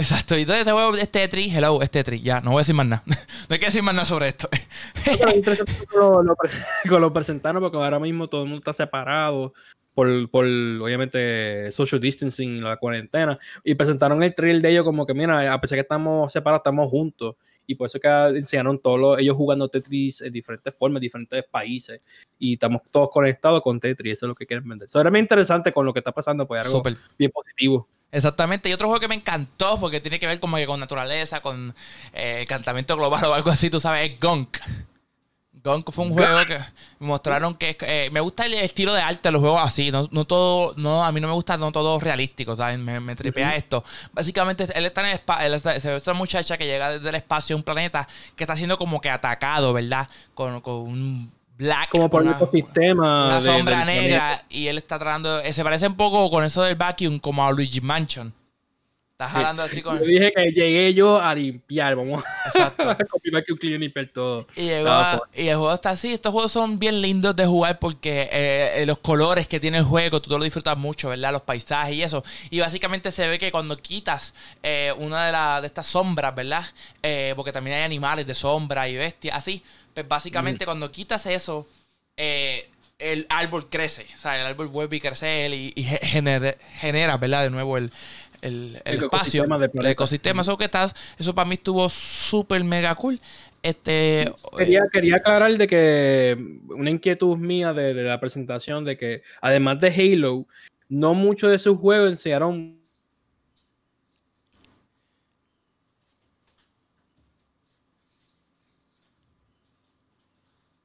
Exacto, 0.00 0.34
y 0.36 0.40
entonces 0.40 0.62
ese 0.62 0.72
juego 0.72 0.94
es 0.96 1.10
Tetris, 1.10 1.54
hello, 1.54 1.82
es 1.82 1.90
Tetris, 1.90 2.22
ya, 2.22 2.40
no 2.40 2.52
voy 2.52 2.58
a 2.58 2.60
decir 2.60 2.74
más 2.74 2.86
nada. 2.86 3.02
no 3.06 3.14
hay 3.50 3.58
que 3.58 3.66
decir 3.66 3.82
más 3.82 3.94
nada 3.94 4.06
sobre 4.06 4.28
esto. 4.28 4.48
Lo, 5.94 6.22
lo, 7.00 7.12
presentaron 7.12 7.62
porque 7.62 7.76
ahora 7.76 7.98
mismo 7.98 8.26
todo 8.28 8.42
el 8.44 8.48
mundo 8.48 8.60
está 8.60 8.72
separado 8.72 9.52
por, 9.92 10.30
por 10.30 10.46
obviamente 10.46 11.70
social 11.70 12.00
distancing, 12.00 12.62
la 12.62 12.78
cuarentena. 12.78 13.38
Y 13.62 13.74
presentaron 13.74 14.22
el 14.22 14.34
trailer 14.34 14.62
de 14.62 14.70
ellos 14.70 14.84
como 14.84 15.04
que, 15.04 15.12
mira, 15.12 15.52
a 15.52 15.60
pesar 15.60 15.76
que 15.76 15.82
estamos 15.82 16.32
separados, 16.32 16.60
estamos 16.60 16.90
juntos. 16.90 17.36
Y 17.66 17.74
por 17.74 17.86
eso 17.86 18.00
que 18.00 18.08
enseñaron 18.08 18.80
todos 18.80 18.98
los- 18.98 19.18
ellos 19.18 19.36
jugando 19.36 19.68
Tetris 19.68 20.22
en 20.22 20.32
diferentes 20.32 20.74
formas, 20.74 20.98
en 20.98 21.02
diferentes 21.02 21.44
países. 21.50 22.00
Y 22.38 22.54
estamos 22.54 22.80
todos 22.90 23.10
conectados 23.10 23.60
con 23.60 23.78
Tetris, 23.78 24.14
eso 24.14 24.26
es 24.26 24.28
lo 24.28 24.34
que 24.34 24.46
quieren 24.46 24.66
vender. 24.66 24.86
Eso 24.86 24.98
era 24.98 25.10
muy 25.10 25.20
interesante 25.20 25.70
con 25.72 25.84
lo 25.84 25.92
que 25.92 26.00
está 26.00 26.12
pasando, 26.12 26.46
pues 26.46 26.62
algo 26.62 26.78
Súper. 26.78 26.96
bien 27.18 27.30
positivo. 27.30 27.86
Exactamente, 28.12 28.68
y 28.68 28.72
otro 28.72 28.88
juego 28.88 29.00
que 29.00 29.08
me 29.08 29.14
encantó 29.14 29.78
porque 29.78 30.00
tiene 30.00 30.18
que 30.18 30.26
ver 30.26 30.40
como 30.40 30.56
que 30.56 30.66
con 30.66 30.80
naturaleza, 30.80 31.40
con 31.40 31.74
eh, 32.12 32.40
encantamiento 32.42 32.96
global 32.96 33.24
o 33.26 33.34
algo 33.34 33.50
así, 33.50 33.70
tú 33.70 33.78
sabes, 33.80 34.10
es 34.10 34.20
Gunk. 34.20 34.58
Gunk 35.62 35.92
fue 35.92 36.06
un 36.06 36.14
juego 36.14 36.46
que 36.46 36.58
mostraron 37.00 37.54
que 37.54 37.76
eh, 37.82 38.08
me 38.10 38.20
gusta 38.20 38.46
el 38.46 38.54
estilo 38.54 38.94
de 38.94 39.02
arte 39.02 39.28
de 39.28 39.32
los 39.32 39.42
juegos 39.42 39.60
así, 39.62 39.90
no, 39.90 40.08
no 40.10 40.24
todo, 40.24 40.72
no, 40.76 41.04
a 41.04 41.12
mí 41.12 41.20
no 41.20 41.28
me 41.28 41.34
gusta 41.34 41.58
no 41.58 41.70
todo 41.70 42.00
realístico, 42.00 42.56
¿sabes? 42.56 42.78
Me, 42.78 42.98
me 42.98 43.14
tripea 43.14 43.54
esto. 43.56 43.84
Básicamente, 44.12 44.66
él 44.74 44.86
está 44.86 45.02
en 45.02 45.08
el 45.08 45.54
espacio, 45.54 45.80
se 45.80 45.90
ve 45.90 45.96
esta 45.96 46.14
muchacha 46.14 46.56
que 46.56 46.64
llega 46.64 46.92
desde 46.92 47.08
el 47.10 47.14
espacio 47.14 47.54
a 47.54 47.58
un 47.58 47.62
planeta 47.62 48.08
que 48.34 48.44
está 48.44 48.56
siendo 48.56 48.78
como 48.78 49.00
que 49.02 49.10
atacado, 49.10 49.74
¿verdad? 49.74 50.08
Con, 50.34 50.62
con 50.62 50.74
un 50.76 51.32
black. 51.60 51.90
Como 51.90 52.08
por 52.10 52.22
un 52.22 52.30
ecosistema. 52.32 53.26
Una 53.26 53.40
sombra 53.40 53.84
negra 53.84 54.44
y 54.48 54.66
él 54.66 54.78
está 54.78 54.98
tratando, 54.98 55.38
eh, 55.40 55.52
se 55.52 55.62
parece 55.62 55.86
un 55.86 55.96
poco 55.96 56.28
con 56.30 56.42
eso 56.44 56.62
del 56.62 56.74
vacuum 56.74 57.18
como 57.18 57.46
a 57.46 57.52
Luigi 57.52 57.80
Mansion. 57.80 58.32
Estás 59.12 59.32
jalando 59.32 59.62
así 59.62 59.82
con... 59.82 59.98
Yo 59.98 60.04
dije 60.06 60.32
que 60.34 60.44
llegué 60.50 60.94
yo 60.94 61.20
a 61.20 61.34
limpiar, 61.34 61.94
vamos 61.94 62.24
Exacto. 62.46 62.82
a 62.90 62.96
confirmar 62.96 63.44
que 63.44 63.52
un 63.52 63.58
limpiar 63.78 64.06
todo. 64.06 64.46
Y, 64.56 64.62
llegó 64.62 64.88
a- 64.88 65.18
full. 65.18 65.20
y 65.38 65.48
el 65.48 65.56
juego 65.58 65.74
está 65.74 65.90
así. 65.90 66.10
Estos 66.14 66.32
juegos 66.32 66.50
son 66.52 66.78
bien 66.78 67.02
lindos 67.02 67.36
de 67.36 67.44
jugar 67.44 67.78
porque 67.78 68.30
eh, 68.32 68.72
eh, 68.82 68.86
los 68.86 68.96
colores 68.96 69.46
que 69.46 69.60
tiene 69.60 69.76
el 69.76 69.84
juego, 69.84 70.22
tú 70.22 70.30
lo 70.38 70.42
disfrutas 70.42 70.78
mucho, 70.78 71.10
¿verdad? 71.10 71.32
Los 71.32 71.42
paisajes 71.42 71.94
y 71.96 72.02
eso. 72.02 72.24
Y 72.48 72.60
básicamente 72.60 73.12
se 73.12 73.28
ve 73.28 73.38
que 73.38 73.52
cuando 73.52 73.76
quitas 73.76 74.34
eh, 74.62 74.94
una 74.96 75.26
de, 75.26 75.32
la- 75.32 75.60
de 75.60 75.66
estas 75.66 75.86
sombras, 75.86 76.34
¿verdad? 76.34 76.64
Eh, 77.02 77.34
porque 77.36 77.52
también 77.52 77.76
hay 77.76 77.82
animales 77.82 78.26
de 78.26 78.34
sombra 78.34 78.88
y 78.88 78.96
bestias, 78.96 79.36
así. 79.36 79.62
Pues 79.94 80.06
básicamente 80.08 80.64
cuando 80.64 80.90
quitas 80.90 81.26
eso, 81.26 81.68
eh, 82.16 82.68
el 82.98 83.26
árbol 83.28 83.68
crece. 83.68 84.06
O 84.14 84.18
sea, 84.18 84.40
el 84.40 84.46
árbol 84.46 84.68
vuelve 84.68 84.96
y 84.96 85.00
crece 85.00 85.48
y, 85.54 85.72
y 85.74 85.82
ge- 85.84 86.00
genera, 86.02 86.56
genera, 86.78 87.16
¿verdad? 87.16 87.44
De 87.44 87.50
nuevo 87.50 87.76
el, 87.78 87.90
el, 88.42 88.80
el 88.84 88.94
El 88.98 89.04
espacio, 89.04 89.44
el 89.44 89.86
ecosistema. 89.86 90.42
Eso 90.42 90.56
que 90.56 90.64
estás, 90.64 90.94
eso 91.18 91.34
para 91.34 91.48
mí 91.48 91.54
estuvo 91.54 91.88
súper 91.90 92.62
mega 92.64 92.94
cool. 92.94 93.20
Este, 93.62 94.32
Quería, 94.56 94.82
quería 94.90 95.16
aclarar 95.16 95.54
de 95.58 95.66
que 95.66 96.36
una 96.68 96.88
inquietud 96.88 97.36
mía 97.36 97.74
de, 97.74 97.92
de 97.92 98.02
la 98.04 98.18
presentación 98.18 98.86
de 98.86 98.96
que 98.96 99.22
además 99.42 99.80
de 99.80 99.88
Halo, 99.88 100.46
no 100.88 101.12
muchos 101.12 101.50
de 101.50 101.58
sus 101.58 101.78
juegos 101.78 102.08
enseñaron 102.10 102.79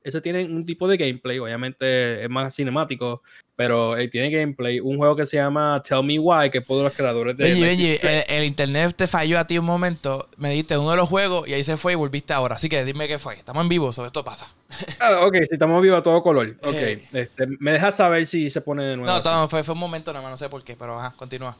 ese 0.06 0.22
tiene 0.22 0.46
un 0.46 0.66
tipo 0.66 0.88
de 0.88 0.96
gameplay, 0.98 1.40
obviamente 1.40 2.24
es 2.24 2.30
más 2.30 2.56
cinemático, 2.56 3.22
pero 3.58 3.98
eh, 3.98 4.08
tiene 4.10 4.30
gameplay. 4.30 4.80
Un 4.80 4.98
juego 4.98 5.16
que 5.16 5.26
se 5.26 5.38
llama 5.38 5.82
Tell 5.88 6.04
Me 6.04 6.20
Why, 6.20 6.50
que 6.50 6.58
es 6.60 6.66
por 6.66 6.82
los 6.84 6.94
creadores 6.94 7.36
de. 7.38 7.44
Benji, 7.60 7.92
Strange. 7.94 8.26
el, 8.34 8.38
el 8.40 8.44
internet 8.46 8.94
te 8.96 9.08
falló 9.08 9.40
a 9.40 9.48
ti 9.48 9.58
un 9.58 9.66
momento, 9.66 10.28
me 10.38 10.50
diste 10.52 10.78
uno 10.78 10.92
de 10.92 10.98
los 10.98 11.10
juegos 11.10 11.48
y 11.48 11.54
ahí 11.54 11.64
se 11.64 11.78
fue 11.78 11.94
y 11.94 11.96
volviste 11.96 12.34
ahora. 12.34 12.56
Así 12.56 12.70
que 12.70 12.84
dime 12.86 13.08
qué 13.08 13.18
fue. 13.18 13.36
Estamos 13.36 13.64
en 13.64 13.70
vivo, 13.70 13.92
sobre 13.94 14.08
esto 14.08 14.24
pasa. 14.24 14.48
Ah, 15.00 15.26
ok, 15.26 15.36
si 15.48 15.54
estamos 15.54 15.82
vivos 15.82 16.00
a 16.00 16.04
todo 16.04 16.22
color. 16.22 16.56
Ok, 16.62 16.74
Eh. 16.76 17.08
este, 17.14 17.48
me 17.60 17.72
dejas 17.72 17.96
saber 17.96 18.26
si 18.26 18.50
se 18.50 18.60
pone 18.62 18.84
de 18.84 18.98
nuevo. 18.98 19.22
No, 19.24 19.32
no, 19.42 19.48
fue, 19.48 19.64
fue 19.64 19.74
un 19.74 19.80
momento 19.80 20.12
nada 20.12 20.22
más, 20.24 20.32
no 20.32 20.38
sé 20.38 20.50
por 20.50 20.64
qué, 20.64 20.76
pero 20.76 21.00
ajá, 21.00 21.14
continúa. 21.16 21.56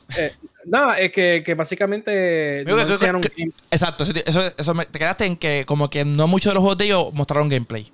Nada, 0.66 1.00
es 1.00 1.12
que, 1.12 1.42
que 1.46 1.54
básicamente 1.54 2.64
Mira, 2.66 2.84
no 2.86 3.22
que- 3.22 3.30
que- 3.30 3.50
Exacto, 3.72 4.04
eso, 4.04 4.14
eso- 4.26 4.54
eso 4.58 4.74
me- 4.74 4.86
te 4.86 5.00
quedaste 5.00 5.26
en 5.26 5.38
que 5.38 5.64
como 5.66 5.90
que 5.90 6.04
no 6.06 6.28
muchos 6.28 6.50
de 6.52 6.56
los 6.56 6.62
juegos 6.62 6.78
de 6.78 6.86
ellos 6.86 7.14
mostraron 7.14 7.48
gameplay. 7.50 7.92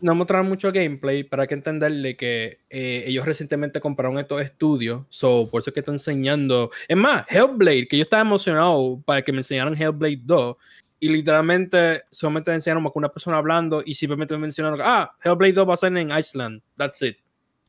No 0.00 0.14
mostraron 0.14 0.48
mucho 0.48 0.72
gameplay, 0.72 1.24
pero 1.24 1.42
hay 1.42 1.48
que 1.48 1.54
entenderle 1.54 2.16
que 2.16 2.60
eh, 2.70 3.04
ellos 3.06 3.24
recientemente 3.24 3.80
compraron 3.80 4.18
estos 4.18 4.42
estudios, 4.42 5.04
so 5.08 5.48
por 5.50 5.60
eso 5.60 5.70
es 5.70 5.74
que 5.74 5.80
están 5.80 5.96
enseñando. 5.96 6.70
Es 6.88 6.96
más, 6.96 7.26
Hellblade, 7.28 7.88
que 7.88 7.96
yo 7.96 8.02
estaba 8.02 8.22
emocionado 8.22 9.02
para 9.04 9.22
que 9.22 9.32
me 9.32 9.38
enseñaran 9.38 9.74
Hellblade 9.74 10.20
2, 10.22 10.56
y 11.00 11.08
literalmente 11.08 12.02
solamente 12.10 12.52
enseñaron 12.52 12.84
como 12.84 12.92
una 12.96 13.08
persona 13.08 13.38
hablando 13.38 13.82
y 13.84 13.94
simplemente 13.94 14.34
me 14.34 14.40
mencionaron 14.40 14.78
que, 14.78 14.84
ah, 14.86 15.10
Hellblade 15.24 15.54
2 15.54 15.68
va 15.68 15.74
a 15.74 15.78
ser 15.78 15.96
en 15.96 16.10
Iceland, 16.10 16.62
that's 16.76 17.00
it. 17.02 17.16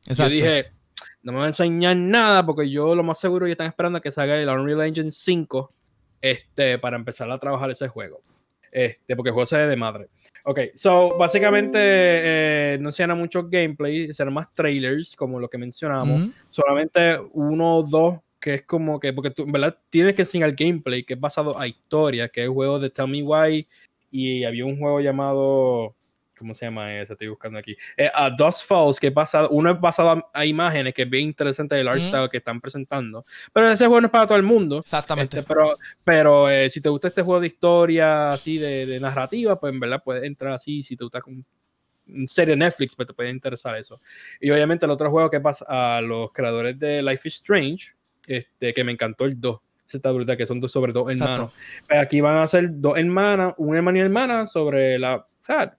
Exacto. 0.04 0.34
Yo 0.34 0.34
dije, 0.34 0.66
no 1.22 1.32
me 1.32 1.38
van 1.38 1.46
a 1.46 1.48
enseñar 1.48 1.96
nada 1.96 2.44
porque 2.44 2.68
yo 2.68 2.94
lo 2.94 3.02
más 3.02 3.18
seguro 3.18 3.46
ya 3.46 3.52
están 3.52 3.68
esperando 3.68 3.98
a 3.98 4.00
que 4.02 4.12
salga 4.12 4.36
el 4.36 4.48
Unreal 4.48 4.82
Engine 4.82 5.10
5 5.10 5.72
este, 6.20 6.78
para 6.78 6.96
empezar 6.96 7.30
a 7.30 7.38
trabajar 7.38 7.70
ese 7.70 7.88
juego. 7.88 8.20
Este, 8.72 9.14
porque 9.14 9.28
el 9.28 9.34
juego 9.34 9.44
se 9.44 9.58
ve 9.58 9.66
de 9.66 9.76
madre. 9.76 10.08
Ok, 10.44 10.60
so 10.74 11.16
básicamente 11.18 11.78
eh, 11.78 12.78
no 12.80 12.90
se 12.90 13.06
mucho 13.08 13.46
gameplay, 13.48 14.12
serán 14.14 14.32
más 14.32 14.52
trailers, 14.54 15.14
como 15.14 15.38
lo 15.38 15.48
que 15.48 15.58
mencionamos. 15.58 16.30
Solamente 16.48 17.18
uno 17.32 17.76
o 17.76 17.82
dos, 17.82 18.18
que 18.40 18.54
es 18.54 18.62
como 18.62 18.98
que, 18.98 19.12
porque 19.12 19.30
tú, 19.30 19.42
en 19.42 19.52
verdad, 19.52 19.78
tienes 19.90 20.14
que 20.14 20.22
enseñar 20.22 20.52
gameplay, 20.54 21.04
que 21.04 21.14
es 21.14 21.20
basado 21.20 21.56
a 21.58 21.68
historia, 21.68 22.28
que 22.28 22.40
es 22.40 22.46
el 22.46 22.52
juego 22.52 22.78
de 22.78 22.88
Tell 22.88 23.08
Me 23.08 23.22
Why, 23.22 23.68
y 24.10 24.44
había 24.44 24.64
un 24.64 24.78
juego 24.78 25.00
llamado. 25.00 25.94
¿Cómo 26.42 26.54
se 26.54 26.66
llama 26.66 26.92
ese? 26.98 27.12
Estoy 27.12 27.28
buscando 27.28 27.58
aquí. 27.58 27.76
Eh, 27.96 28.10
a 28.12 28.28
Dust 28.30 28.66
Falls, 28.66 28.98
que 28.98 29.06
es 29.06 29.14
basado, 29.14 29.48
uno 29.50 29.70
es 29.70 29.80
basado 29.80 30.10
a, 30.10 30.30
a 30.34 30.44
imágenes, 30.44 30.92
que 30.92 31.02
es 31.02 31.10
bien 31.10 31.26
interesante 31.26 31.78
el 31.78 31.86
art 31.86 32.00
Ujú. 32.00 32.08
style 32.08 32.28
que 32.28 32.38
están 32.38 32.60
presentando. 32.60 33.24
Pero 33.52 33.70
ese 33.70 33.86
juego 33.86 34.00
no 34.00 34.06
es 34.08 34.10
para 34.10 34.26
todo 34.26 34.36
el 34.36 34.42
mundo. 34.42 34.78
Exactamente. 34.78 35.38
Este, 35.38 35.48
pero 35.48 35.76
pero 36.02 36.50
eh, 36.50 36.68
si 36.68 36.80
te 36.80 36.88
gusta 36.88 37.08
este 37.08 37.22
juego 37.22 37.40
de 37.40 37.46
historia, 37.46 38.32
así 38.32 38.58
de, 38.58 38.86
de 38.86 38.98
narrativa, 38.98 39.58
pues 39.58 39.72
en 39.72 39.78
verdad 39.78 40.02
puedes 40.04 40.24
entrar 40.24 40.52
así. 40.52 40.82
Si 40.82 40.96
te 40.96 41.04
gusta 41.04 41.20
con 41.20 41.44
una 42.08 42.26
serie 42.26 42.56
Netflix, 42.56 42.96
pues 42.96 43.06
te 43.06 43.14
puede 43.14 43.30
interesar 43.30 43.76
eso. 43.76 44.00
Y 44.40 44.50
obviamente 44.50 44.84
el 44.84 44.90
otro 44.90 45.10
juego 45.10 45.30
que 45.30 45.40
pasa 45.40 45.64
a 45.68 46.00
los 46.00 46.32
creadores 46.32 46.76
de 46.78 47.02
Life 47.02 47.28
is 47.28 47.34
Strange, 47.34 47.94
este, 48.26 48.74
que 48.74 48.82
me 48.84 48.92
encantó 48.92 49.24
el 49.24 49.40
2. 49.40 49.60
Ese 49.86 49.98
está 49.98 50.10
brutal, 50.10 50.36
que 50.36 50.46
son 50.46 50.58
dos, 50.58 50.72
sobre 50.72 50.92
dos 50.92 51.10
hermanos. 51.10 51.52
Exacto. 51.52 51.94
Aquí 52.00 52.20
van 52.22 52.38
a 52.38 52.46
ser 52.46 52.68
dos 52.72 52.96
hermanas, 52.96 53.54
un 53.58 53.76
hermano 53.76 53.98
y 53.98 54.00
hermana 54.00 54.46
sobre 54.46 54.98
la. 54.98 55.16
o 55.16 55.44
sea, 55.44 55.76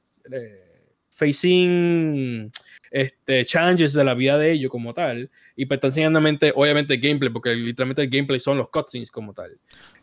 facing 1.10 2.52
este, 2.92 3.46
challenges 3.46 3.94
de 3.94 4.04
la 4.04 4.14
vida 4.14 4.38
de 4.38 4.52
ellos 4.52 4.72
como 4.72 4.94
tal. 4.94 5.30
Y 5.56 5.66
pues 5.66 5.78
está 5.78 5.88
enseñando 5.88 6.20
mente- 6.22 6.52
obviamente 6.56 6.98
gameplay, 6.98 7.32
porque 7.32 7.54
literalmente 7.54 8.02
el 8.02 8.10
gameplay 8.10 8.40
son 8.40 8.58
los 8.58 8.70
cutscenes 8.70 9.12
como 9.12 9.34
tal. 9.34 9.52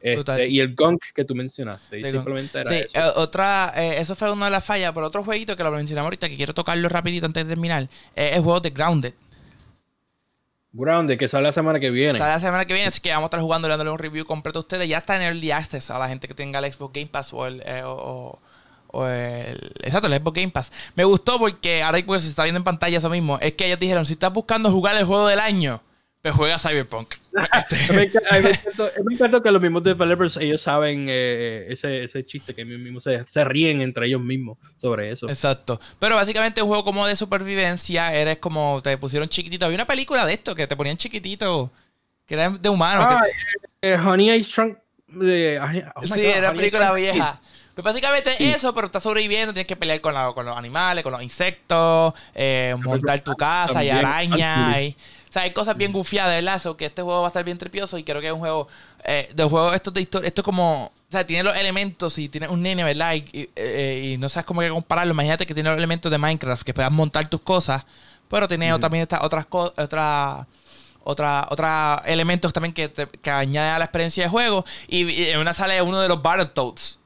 Este, 0.01 0.49
y 0.49 0.61
el 0.61 0.75
gunk 0.75 1.03
que 1.15 1.25
tú 1.25 1.35
mencionaste. 1.35 2.03
Simplemente 2.11 2.61
era 2.61 2.71
Sí, 2.71 2.79
eso. 2.79 2.99
eh, 2.99 3.13
otra, 3.17 3.73
eh, 3.77 3.97
eso 3.99 4.15
fue 4.15 4.31
una 4.33 4.47
de 4.47 4.53
las 4.53 4.65
fallas, 4.65 4.93
pero 4.95 5.07
otro 5.07 5.25
jueguito 5.25 5.57
que 5.57 5.65
lo 5.65 5.71
mencionamos 5.73 6.07
ahorita, 6.07 6.29
que 6.29 6.37
quiero 6.37 6.55
tocarlo 6.55 6.89
rapidito 6.89 7.27
antes 7.27 7.45
de 7.45 7.51
terminar, 7.55 7.89
es 8.15 8.37
el 8.37 8.43
juego 8.43 8.61
de 8.61 8.71
Grounded. 8.71 9.15
Grounded, 10.73 11.19
que 11.19 11.27
sale 11.27 11.43
la 11.45 11.53
semana 11.53 11.81
que 11.81 11.91
viene. 11.91 12.17
Sale 12.19 12.33
la 12.35 12.39
semana 12.39 12.65
que 12.65 12.73
viene, 12.75 12.87
así 12.87 13.01
que 13.01 13.11
vamos 13.11 13.25
a 13.25 13.27
estar 13.27 13.41
jugando 13.41 13.67
y 13.67 13.71
dándole 13.71 13.91
un 13.91 13.99
review 13.99 14.25
completo 14.25 14.61
a 14.61 14.63
ustedes. 14.63 14.89
Ya 14.89 14.99
está 14.99 15.17
en 15.17 15.23
Early 15.23 15.51
Access 15.51 15.91
a 15.91 15.99
la 15.99 16.09
gente 16.09 16.29
que 16.29 16.35
tenga 16.35 16.61
el 16.61 16.73
Xbox 16.73 16.93
Game 16.95 17.09
Pass 17.09 17.33
o 17.33 17.45
el... 17.47 17.61
eh, 17.67 17.83
o- 17.85 18.39
o- 18.93 19.07
el 19.07 19.73
exacto, 19.83 20.07
el 20.07 20.15
Xbox 20.21 20.35
Game 20.37 20.51
Pass. 20.53 20.73
Me 20.95 21.05
gustó 21.05 21.39
porque 21.39 21.83
ahora 21.83 21.99
pues, 22.05 22.23
se 22.23 22.29
está 22.29 22.43
viendo 22.45 22.59
en 22.59 22.65
pantalla 22.65 22.99
eso 22.99 23.11
mismo. 23.11 23.39
Es 23.41 23.53
que 23.55 23.67
ellos 23.67 23.79
dijeron, 23.79 24.05
si 24.07 24.15
estás 24.15 24.33
buscando 24.33 24.71
jugar 24.71 24.97
el 24.97 25.05
juego 25.05 25.27
del 25.27 25.41
año, 25.41 25.81
pues 26.23 26.35
juega 26.35 26.59
Cyberpunk. 26.59 27.15
Este, 27.71 27.93
me, 27.95 28.11
enca- 28.11 28.23
a 28.29 28.37
mí 28.39 28.43
me 28.43 28.51
encantó- 28.51 28.91
me 29.05 29.15
encantó 29.15 29.43
que 29.43 29.51
los 29.51 29.63
mismos 29.63 29.83
developers 29.85 30.37
ellos 30.37 30.61
saben 30.61 31.07
eh, 31.09 31.65
ese, 31.69 32.03
ese 32.05 32.25
chiste 32.27 32.55
que 32.55 32.63
ellos 32.63 32.79
mismos 32.81 33.05
se, 33.05 33.25
se 33.25 33.45
ríen 33.45 33.81
entre 33.81 34.07
ellos 34.07 34.21
mismos 34.21 34.59
sobre 34.77 35.11
eso. 35.13 35.29
Exacto. 35.29 35.81
Pero 35.99 36.17
básicamente 36.17 36.61
un 36.61 36.69
juego 36.69 36.85
como 36.85 37.07
de 37.07 37.15
supervivencia, 37.17 38.13
eres 38.13 38.39
como 38.39 38.81
te 38.83 38.99
pusieron 38.99 39.29
chiquitito. 39.29 39.65
Había 39.65 39.77
una 39.77 39.87
película 39.87 40.27
de 40.27 40.35
esto 40.35 40.55
que 40.55 40.67
te 40.67 40.77
ponían 40.77 40.97
chiquitito, 40.97 41.71
que 42.27 42.35
era 42.35 42.51
de 42.51 42.69
humano. 42.69 43.03
Ah, 43.09 43.21
eh, 43.81 43.97
Honey 43.97 44.31
I 44.33 44.43
Shrunk. 44.43 44.77
de- 45.07 45.59
oh 45.95 46.03
sí, 46.03 46.09
God, 46.09 46.19
era 46.19 46.51
una 46.51 46.57
película 46.59 46.93
vieja. 46.93 47.41
Pues 47.75 47.85
básicamente 47.85 48.35
Sí. 48.37 48.49
eso, 48.51 48.75
pero 48.75 48.87
estás 48.87 49.03
sobreviviendo, 49.03 49.53
tienes 49.55 49.67
que 49.67 49.77
pelear 49.77 50.01
con, 50.01 50.13
la- 50.15 50.33
con 50.35 50.45
los 50.45 50.57
animales, 50.57 51.03
con 51.03 51.13
los 51.13 51.23
insectos, 51.23 52.13
eh, 52.35 52.75
montar 52.79 53.21
tu 53.21 53.35
casa 53.37 53.83
y 53.85 53.91
arañas. 53.91 54.81
Y- 54.83 54.97
o 55.29 55.33
sea, 55.33 55.43
hay 55.43 55.53
cosas 55.53 55.77
bien 55.77 55.93
gufiadas, 55.93 56.35
¿verdad? 56.35 56.61
So, 56.61 56.77
que 56.77 56.87
este 56.87 57.03
juego 57.03 57.21
va 57.21 57.29
a 57.29 57.31
estar 57.31 57.45
bien 57.45 57.57
tripioso 57.57 57.97
y 57.97 58.03
creo 58.05 58.21
que 58.21 58.27
es 58.27 58.33
un 58.33 58.41
juego 58.41 58.67
eh, 59.05 59.31
de 59.33 59.45
juego 59.45 59.73
esto 59.73 59.91
de 59.91 60.03
historia, 60.03 60.29
esto 60.29 60.43
es 60.43 60.45
como, 60.45 60.87
o 60.87 60.93
sea, 61.11 61.27
tiene 61.27 61.43
los 61.43 61.57
elementos 61.57 62.19
y 62.19 62.29
tiene 62.29 62.49
un 62.49 62.61
nene, 62.61 62.85
¿verdad? 62.85 63.15
Y, 63.15 63.25
y, 63.33 63.51
eh, 63.57 64.11
y 64.13 64.19
no 64.19 64.29
sabes 64.29 64.45
cómo 64.45 64.61
que 64.61 64.69
compararlo. 64.69 65.15
Imagínate 65.15 65.47
que 65.47 65.55
tiene 65.55 65.71
los 65.71 65.79
elementos 65.79 66.13
de 66.13 66.19
Minecraft, 66.19 66.63
que 66.63 66.75
puedas 66.75 66.93
montar 66.93 67.27
tus 67.29 67.41
cosas, 67.41 67.87
pero 68.29 68.47
tiene 68.47 68.79
también 68.79 69.01
estas 69.03 69.23
otras 69.23 69.47
cosas, 69.47 69.73
otra, 71.03 71.47
otra 71.49 72.03
elementos 72.05 72.53
también 72.53 72.75
que, 72.75 72.89
te- 72.91 73.07
que 73.07 73.31
añade 73.31 73.71
a 73.71 73.79
la 73.79 73.87
experiencia 73.87 74.25
de 74.25 74.29
juego. 74.29 74.67
Y, 74.87 75.09
y 75.11 75.31
en 75.31 75.39
una 75.39 75.55
sale 75.55 75.81
uno 75.81 75.99
de 76.01 76.09
los 76.09 76.21
Battletoads. 76.21 76.99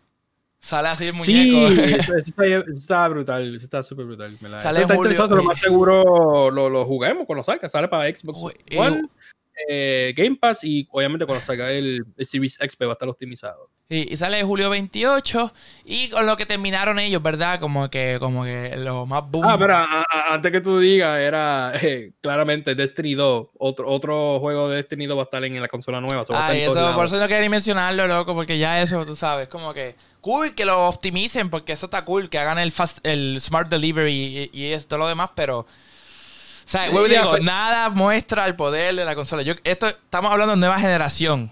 Sale 0.64 0.88
así 0.88 1.04
el 1.08 1.14
Sí, 1.20 1.50
muñeco. 1.50 1.68
eso, 1.82 2.14
eso 2.16 2.28
está, 2.30 2.46
eso 2.46 2.64
está 2.72 3.08
brutal, 3.08 3.54
eso 3.54 3.64
está 3.64 3.82
súper 3.82 4.06
brutal. 4.06 4.34
me 4.40 4.48
la- 4.48 4.60
Sale 4.62 4.78
eso 4.78 4.82
está 4.84 4.94
Julio- 4.96 5.10
interesante, 5.12 5.36
lo 5.36 5.42
más 5.42 5.60
seguro 5.60 6.50
lo, 6.50 6.70
lo 6.70 6.86
juguemos 6.86 7.26
cuando 7.26 7.42
salga, 7.42 7.68
sale 7.68 7.86
para 7.88 8.08
Xbox 8.08 8.38
One, 8.74 9.02
eh, 9.68 10.12
Game 10.16 10.36
Pass 10.36 10.64
y 10.64 10.86
obviamente 10.90 11.26
cuando 11.26 11.44
salga 11.44 11.70
el, 11.70 12.04
Series 12.18 12.58
X 12.60 12.76
va 12.82 12.88
a 12.88 12.92
estar 12.92 13.08
optimizado. 13.08 13.70
Y, 13.88 14.16
sale 14.16 14.42
julio 14.42 14.70
28 14.70 15.52
y 15.84 16.08
con 16.08 16.26
lo 16.26 16.36
que 16.36 16.46
terminaron 16.46 16.98
ellos, 16.98 17.22
¿verdad? 17.22 17.60
Como 17.60 17.90
que 17.90 18.16
como 18.18 18.44
que 18.44 18.76
lo 18.76 19.06
más 19.06 19.30
boom. 19.30 19.44
Ah, 19.46 19.56
pero 19.58 19.76
antes 20.30 20.50
que 20.50 20.60
tú 20.60 20.78
digas, 20.78 21.20
era 21.20 21.72
eh, 21.82 22.12
claramente 22.20 22.74
Destiny 22.74 23.14
2. 23.14 23.48
Otro, 23.58 23.88
otro 23.88 24.40
juego 24.40 24.68
de 24.68 24.76
Destiny 24.76 25.06
2 25.06 25.16
va 25.16 25.22
a 25.22 25.24
estar 25.24 25.44
en 25.44 25.60
la 25.60 25.68
consola 25.68 26.00
nueva. 26.00 26.24
Ah, 26.30 26.54
eso, 26.54 26.94
por 26.94 27.06
eso 27.06 27.18
no 27.18 27.28
quería 27.28 27.42
ni 27.42 27.48
mencionarlo, 27.48 28.06
loco, 28.08 28.34
porque 28.34 28.58
ya 28.58 28.80
eso, 28.82 29.04
tú 29.04 29.14
sabes, 29.14 29.48
como 29.48 29.74
que 29.74 29.94
cool 30.20 30.54
que 30.54 30.64
lo 30.64 30.88
optimicen, 30.88 31.50
porque 31.50 31.74
eso 31.74 31.86
está 31.86 32.04
cool, 32.04 32.30
que 32.30 32.38
hagan 32.38 32.58
el, 32.58 32.72
fast, 32.72 32.98
el 33.06 33.38
Smart 33.40 33.68
Delivery 33.68 34.50
y, 34.52 34.72
y 34.74 34.78
todo 34.88 35.00
lo 35.00 35.08
demás, 35.08 35.30
pero 35.34 35.66
o 36.66 36.68
sea, 36.68 36.86
digo, 36.86 37.30
pues. 37.30 37.42
nada 37.42 37.90
muestra 37.90 38.46
el 38.46 38.56
poder 38.56 38.94
de 38.94 39.04
la 39.04 39.14
consola. 39.14 39.42
Yo, 39.42 39.54
esto, 39.64 39.88
estamos 39.88 40.30
hablando 40.30 40.54
de 40.54 40.60
nueva 40.60 40.78
generación. 40.78 41.50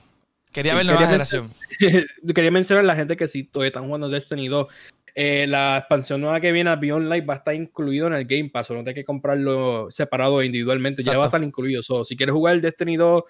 Quería 0.53 0.75
ver 0.75 0.87
nueva 0.87 1.07
generación. 1.07 1.53
quería 2.35 2.51
mencionar 2.51 2.85
a 2.85 2.87
la 2.87 2.97
gente 2.97 3.17
que 3.17 3.29
si 3.29 3.45
todavía 3.45 3.69
están 3.69 3.87
jugando 3.87 4.09
Destiny 4.09 4.49
2. 4.49 4.67
Eh, 5.15 5.47
la 5.47 5.77
expansión 5.79 6.23
nueva 6.23 6.41
que 6.41 6.53
viene 6.53 6.71
a 6.71 6.77
Beyond 6.77 7.09
Light 7.09 7.29
va 7.29 7.35
a 7.35 7.37
estar 7.39 7.55
incluido 7.55 8.07
en 8.07 8.15
el 8.15 8.27
Game 8.27 8.51
Pass. 8.51 8.71
O 8.71 8.75
no 8.75 8.81
tienes 8.81 8.95
que 8.95 9.05
comprarlo 9.05 9.91
separado 9.91 10.43
individualmente. 10.43 11.03
Ya 11.03 11.17
va 11.17 11.25
a 11.25 11.27
estar 11.27 11.43
incluido. 11.43 11.83
So, 11.83 12.05
si 12.05 12.17
quieres 12.17 12.35
jugar 12.35 12.55
el 12.55 12.63
Destiny 12.63 12.97
2 12.97 13.23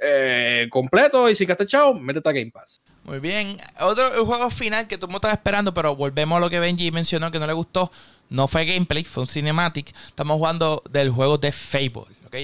eh, 0.00 0.66
completo 0.70 1.28
y 1.28 1.34
si 1.34 1.50
has 1.50 1.60
echado, 1.60 1.94
métete 1.94 2.28
a 2.28 2.32
Game 2.32 2.50
Pass. 2.50 2.82
Muy 3.04 3.20
bien. 3.20 3.56
Otro 3.80 4.24
juego 4.24 4.50
final 4.50 4.86
que 4.86 4.98
tú 4.98 5.08
me 5.08 5.14
estás 5.14 5.32
esperando, 5.32 5.72
pero 5.72 5.96
volvemos 5.96 6.36
a 6.36 6.40
lo 6.40 6.50
que 6.50 6.60
Benji 6.60 6.90
mencionó 6.90 7.30
que 7.30 7.38
no 7.38 7.46
le 7.46 7.52
gustó. 7.52 7.90
No 8.28 8.48
fue 8.48 8.64
gameplay, 8.64 9.04
fue 9.04 9.22
un 9.22 9.26
cinematic. 9.28 9.94
Estamos 10.06 10.36
jugando 10.36 10.82
del 10.90 11.10
juego 11.10 11.38
de 11.38 11.52
Fable, 11.52 12.06
¿ok? 12.26 12.36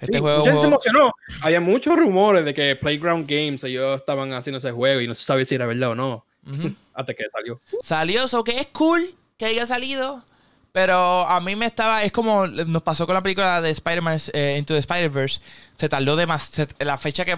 Este 0.00 0.20
juego, 0.20 0.44
se 0.44 0.66
emocionó. 0.66 1.12
Había 1.40 1.60
muchos 1.60 1.96
rumores 1.96 2.44
de 2.44 2.54
que 2.54 2.76
Playground 2.76 3.28
Games 3.28 3.64
ellos 3.64 4.00
estaban 4.00 4.32
haciendo 4.32 4.58
ese 4.58 4.70
juego 4.70 5.00
y 5.00 5.08
no 5.08 5.14
se 5.14 5.24
sabía 5.24 5.44
si 5.44 5.54
era 5.54 5.66
verdad 5.66 5.90
o 5.90 5.94
no. 5.94 6.24
Hasta 6.94 7.14
que 7.14 7.24
salió. 7.30 7.60
Salió, 7.82 8.24
eso 8.24 8.44
que 8.44 8.58
es 8.58 8.66
cool 8.68 9.06
que 9.36 9.46
haya 9.46 9.66
salido. 9.66 10.24
Pero 10.72 11.26
a 11.26 11.40
mí 11.40 11.56
me 11.56 11.66
estaba. 11.66 12.04
Es 12.04 12.12
como 12.12 12.46
nos 12.46 12.82
pasó 12.82 13.06
con 13.06 13.14
la 13.14 13.22
película 13.22 13.60
de 13.60 13.70
Spider-Man 13.70 14.18
eh, 14.32 14.56
Into 14.58 14.74
the 14.74 14.80
Spider-Verse. 14.80 15.40
Se 15.76 15.88
tardó 15.88 16.14
de 16.14 16.26
más. 16.26 16.52
la 16.78 16.98
fecha 16.98 17.24
que, 17.24 17.36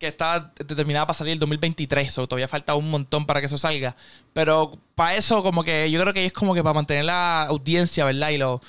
que 0.00 0.08
está 0.08 0.52
determinada 0.56 1.06
para 1.06 1.14
salir 1.14 1.34
el 1.34 1.38
2023. 1.38 2.18
O 2.18 2.26
todavía 2.26 2.48
falta 2.48 2.74
un 2.74 2.90
montón 2.90 3.26
para 3.26 3.40
que 3.40 3.46
eso 3.46 3.58
salga. 3.58 3.94
Pero 4.32 4.72
para 4.94 5.14
eso, 5.14 5.42
como 5.42 5.62
que 5.62 5.90
yo 5.90 6.00
creo 6.00 6.14
que 6.14 6.24
es 6.24 6.32
como 6.32 6.54
que 6.54 6.62
para 6.62 6.74
mantener 6.74 7.04
la 7.04 7.42
audiencia, 7.42 8.06
¿verdad? 8.06 8.30
Y, 8.30 8.38
lo, 8.38 8.62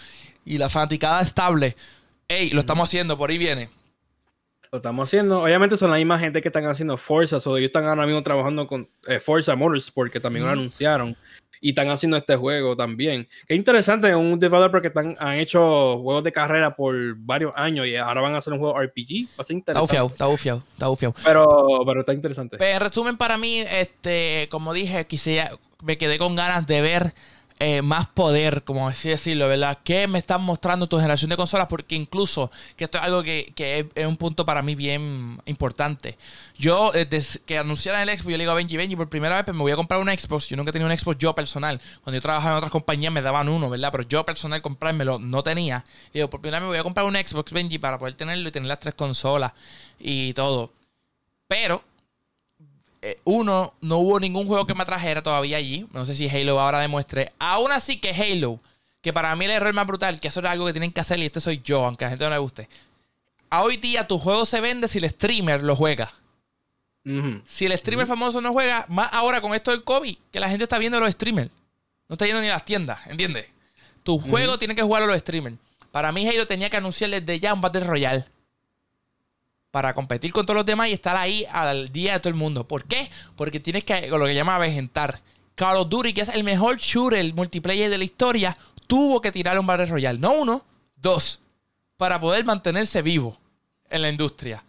y 0.45 0.57
la 0.57 0.69
fanaticada 0.69 1.21
estable. 1.21 1.75
Ey, 2.27 2.49
lo 2.49 2.59
estamos 2.59 2.89
haciendo, 2.89 3.17
por 3.17 3.31
ahí 3.31 3.37
viene. 3.37 3.69
Lo 4.71 4.77
estamos 4.77 5.09
haciendo. 5.09 5.41
Obviamente 5.41 5.77
son 5.77 5.89
la 5.89 5.97
misma 5.97 6.19
gente 6.19 6.41
que 6.41 6.49
están 6.49 6.65
haciendo 6.65 6.97
Forza. 6.97 7.37
O 7.37 7.57
ellos 7.57 7.69
están 7.69 7.85
ahora 7.85 8.05
mismo 8.05 8.21
trabajando 8.21 8.67
con 8.67 8.89
eh, 9.07 9.19
Forza 9.21 9.55
Motorsport, 9.55 10.11
que 10.11 10.19
también 10.19 10.45
lo 10.45 10.51
anunciaron 10.51 11.15
y 11.61 11.69
están 11.69 11.89
haciendo 11.89 12.17
este 12.17 12.35
juego 12.35 12.75
también. 12.75 13.27
Qué 13.47 13.55
interesante, 13.55 14.13
un 14.15 14.39
developer 14.39 14.81
que 14.81 14.87
están, 14.87 15.15
han 15.19 15.35
hecho 15.35 15.99
juegos 15.99 16.23
de 16.23 16.31
carrera 16.31 16.75
por 16.75 16.95
varios 17.15 17.53
años 17.55 17.85
y 17.85 17.95
ahora 17.95 18.21
van 18.21 18.33
a 18.33 18.39
hacer 18.39 18.51
un 18.51 18.59
juego 18.59 18.81
RPG. 18.81 19.27
Va 19.37 19.41
a 19.41 19.43
ser 19.43 19.55
interesante. 19.55 19.95
Está 19.95 20.25
bufiado, 20.25 20.63
está 20.73 20.87
bufiado, 20.87 21.15
Pero, 21.23 21.83
pero 21.85 21.99
está 22.01 22.13
interesante. 22.13 22.57
Pero 22.57 22.73
en 22.73 22.79
resumen, 22.81 23.17
para 23.17 23.37
mí, 23.37 23.59
este, 23.59 24.47
como 24.49 24.73
dije, 24.73 25.05
quisiera, 25.05 25.51
me 25.83 25.97
quedé 25.97 26.17
con 26.17 26.35
ganas 26.35 26.65
de 26.65 26.81
ver 26.81 27.13
eh, 27.63 27.83
más 27.83 28.07
poder, 28.07 28.63
como 28.63 28.87
así 28.87 29.09
decirlo, 29.09 29.47
¿verdad? 29.47 29.77
¿Qué 29.83 30.07
me 30.07 30.17
están 30.17 30.41
mostrando 30.41 30.89
tu 30.89 30.97
generación 30.97 31.29
de 31.29 31.37
consolas? 31.37 31.67
Porque 31.67 31.93
incluso, 31.93 32.49
que 32.75 32.85
esto 32.85 32.97
es 32.97 33.03
algo 33.03 33.21
que, 33.21 33.53
es, 33.93 34.07
un 34.07 34.17
punto 34.17 34.47
para 34.47 34.63
mí 34.63 34.73
bien 34.73 35.39
importante. 35.45 36.17
Yo, 36.57 36.91
desde 36.91 37.39
que 37.41 37.59
anunciaron 37.59 38.01
el 38.01 38.09
Xbox, 38.09 38.31
yo 38.31 38.37
le 38.37 38.39
digo 38.39 38.51
a 38.51 38.55
Benji, 38.55 38.77
Benji, 38.77 38.95
por 38.95 39.09
primera 39.09 39.35
vez 39.35 39.45
pues, 39.45 39.55
me 39.55 39.61
voy 39.61 39.71
a 39.71 39.75
comprar 39.75 40.01
un 40.01 40.07
Xbox. 40.07 40.49
Yo 40.49 40.57
nunca 40.57 40.71
tenía 40.71 40.87
un 40.87 40.97
Xbox 40.97 41.19
yo 41.19 41.35
personal. 41.35 41.79
Cuando 42.03 42.17
yo 42.17 42.21
trabajaba 42.23 42.53
en 42.53 42.57
otras 42.57 42.71
compañías 42.71 43.13
me 43.13 43.21
daban 43.21 43.47
uno, 43.47 43.69
¿verdad? 43.69 43.91
Pero 43.91 44.07
yo 44.07 44.25
personal 44.25 44.63
comprármelo 44.63 45.19
no 45.19 45.43
tenía. 45.43 45.85
Y 46.13 46.17
digo, 46.17 46.31
por 46.31 46.41
primera 46.41 46.57
vez 46.57 46.63
me 46.63 46.69
voy 46.69 46.79
a 46.79 46.83
comprar 46.83 47.05
un 47.05 47.13
Xbox, 47.13 47.53
Benji, 47.53 47.77
para 47.77 47.99
poder 47.99 48.15
tenerlo 48.15 48.49
y 48.49 48.51
tener 48.51 48.69
las 48.69 48.79
tres 48.79 48.95
consolas 48.95 49.51
y 49.99 50.33
todo. 50.33 50.73
Pero 51.47 51.83
eh, 53.01 53.19
uno, 53.23 53.73
no 53.81 53.97
hubo 53.97 54.19
ningún 54.19 54.45
juego 54.47 54.67
que 54.67 54.75
me 54.75 54.83
atrajera 54.83 55.23
todavía 55.23 55.57
allí. 55.57 55.87
No 55.91 56.05
sé 56.05 56.13
si 56.13 56.29
Halo 56.29 56.59
ahora 56.59 56.79
demuestre. 56.79 57.33
Aún 57.39 57.71
así 57.71 57.99
que 57.99 58.11
Halo, 58.11 58.59
que 59.01 59.11
para 59.11 59.35
mí 59.35 59.45
el 59.45 59.51
error 59.51 59.73
más 59.73 59.87
brutal, 59.87 60.19
que 60.19 60.27
eso 60.27 60.39
es 60.39 60.45
algo 60.45 60.65
que 60.67 60.73
tienen 60.73 60.91
que 60.91 61.01
hacer 61.01 61.19
y 61.19 61.25
este 61.25 61.41
soy 61.41 61.61
yo, 61.63 61.85
aunque 61.85 62.05
a 62.05 62.07
la 62.07 62.11
gente 62.11 62.25
no 62.25 62.31
le 62.31 62.37
guste. 62.37 62.69
A 63.49 63.63
hoy 63.63 63.77
día 63.77 64.07
tu 64.07 64.19
juego 64.19 64.45
se 64.45 64.61
vende 64.61 64.87
si 64.87 64.99
el 64.99 65.09
streamer 65.09 65.63
lo 65.63 65.75
juega. 65.75 66.13
Si 67.47 67.65
el 67.65 67.75
streamer 67.75 68.05
famoso 68.05 68.41
no 68.41 68.53
juega, 68.53 68.85
más 68.87 69.09
ahora 69.11 69.41
con 69.41 69.55
esto 69.55 69.71
del 69.71 69.83
COVID, 69.83 70.17
que 70.31 70.39
la 70.39 70.49
gente 70.49 70.65
está 70.65 70.77
viendo 70.77 70.99
los 70.99 71.11
streamers. 71.11 71.49
No 72.07 72.13
está 72.13 72.27
yendo 72.27 72.41
ni 72.41 72.49
a 72.49 72.53
las 72.53 72.65
tiendas, 72.65 72.99
¿entiendes? 73.07 73.47
Tu 74.03 74.19
juego 74.19 74.59
tiene 74.59 74.75
que 74.75 74.83
jugarlo 74.83 75.07
los 75.07 75.17
streamers. 75.17 75.57
Para 75.91 76.11
mí 76.11 76.27
Halo 76.27 76.45
tenía 76.45 76.69
que 76.69 76.77
anunciar 76.77 77.09
desde 77.09 77.39
ya 77.39 77.53
un 77.53 77.61
Battle 77.61 77.81
Royale 77.85 78.25
para 79.71 79.93
competir 79.93 80.33
con 80.33 80.45
todos 80.45 80.57
los 80.57 80.65
demás 80.65 80.89
y 80.89 80.93
estar 80.93 81.15
ahí 81.17 81.45
al 81.51 81.91
día 81.91 82.13
de 82.13 82.19
todo 82.19 82.29
el 82.29 82.35
mundo. 82.35 82.67
¿Por 82.67 82.83
qué? 82.83 83.09
Porque 83.35 83.59
tienes 83.59 83.83
que, 83.85 84.07
lo 84.07 84.25
que 84.25 84.35
llama 84.35 84.55
avejentar. 84.55 85.21
Call 85.55 85.77
of 85.77 85.89
que 86.13 86.21
es 86.21 86.29
el 86.29 86.43
mejor 86.43 86.77
shooter, 86.77 87.19
el 87.19 87.33
multiplayer 87.33 87.89
de 87.89 87.97
la 87.97 88.03
historia, 88.03 88.57
tuvo 88.87 89.21
que 89.21 89.31
tirar 89.31 89.57
un 89.57 89.65
Battle 89.65 89.85
Royale. 89.85 90.19
No 90.19 90.33
uno, 90.33 90.65
dos. 90.95 91.39
Para 91.97 92.19
poder 92.19 92.43
mantenerse 92.45 93.01
vivo 93.01 93.37
en 93.89 94.01
la 94.01 94.09
industria. 94.09 94.63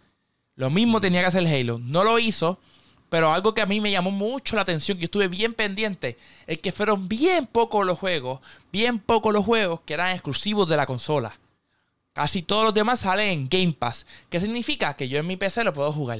Lo 0.55 0.69
mismo 0.69 1.01
tenía 1.01 1.21
que 1.21 1.27
hacer 1.27 1.47
Halo. 1.47 1.79
No 1.79 2.03
lo 2.03 2.19
hizo, 2.19 2.59
pero 3.09 3.31
algo 3.31 3.53
que 3.53 3.61
a 3.61 3.65
mí 3.65 3.81
me 3.81 3.91
llamó 3.91 4.11
mucho 4.11 4.55
la 4.55 4.61
atención, 4.61 4.97
que 4.97 5.05
estuve 5.05 5.27
bien 5.27 5.53
pendiente, 5.53 6.17
es 6.45 6.59
que 6.59 6.71
fueron 6.71 7.07
bien 7.07 7.47
pocos 7.47 7.85
los 7.85 7.97
juegos, 7.97 8.39
bien 8.71 8.99
pocos 8.99 9.33
los 9.33 9.45
juegos 9.45 9.81
que 9.85 9.95
eran 9.95 10.11
exclusivos 10.11 10.67
de 10.69 10.77
la 10.77 10.85
consola. 10.85 11.39
Casi 12.13 12.43
todos 12.43 12.65
los 12.65 12.73
demás 12.73 12.99
salen 12.99 13.29
en 13.29 13.47
Game 13.49 13.73
Pass. 13.73 14.05
¿Qué 14.29 14.39
significa? 14.39 14.95
Que 14.95 15.09
yo 15.09 15.17
en 15.17 15.27
mi 15.27 15.35
PC 15.35 15.63
lo 15.63 15.73
puedo 15.73 15.91
jugar. 15.91 16.19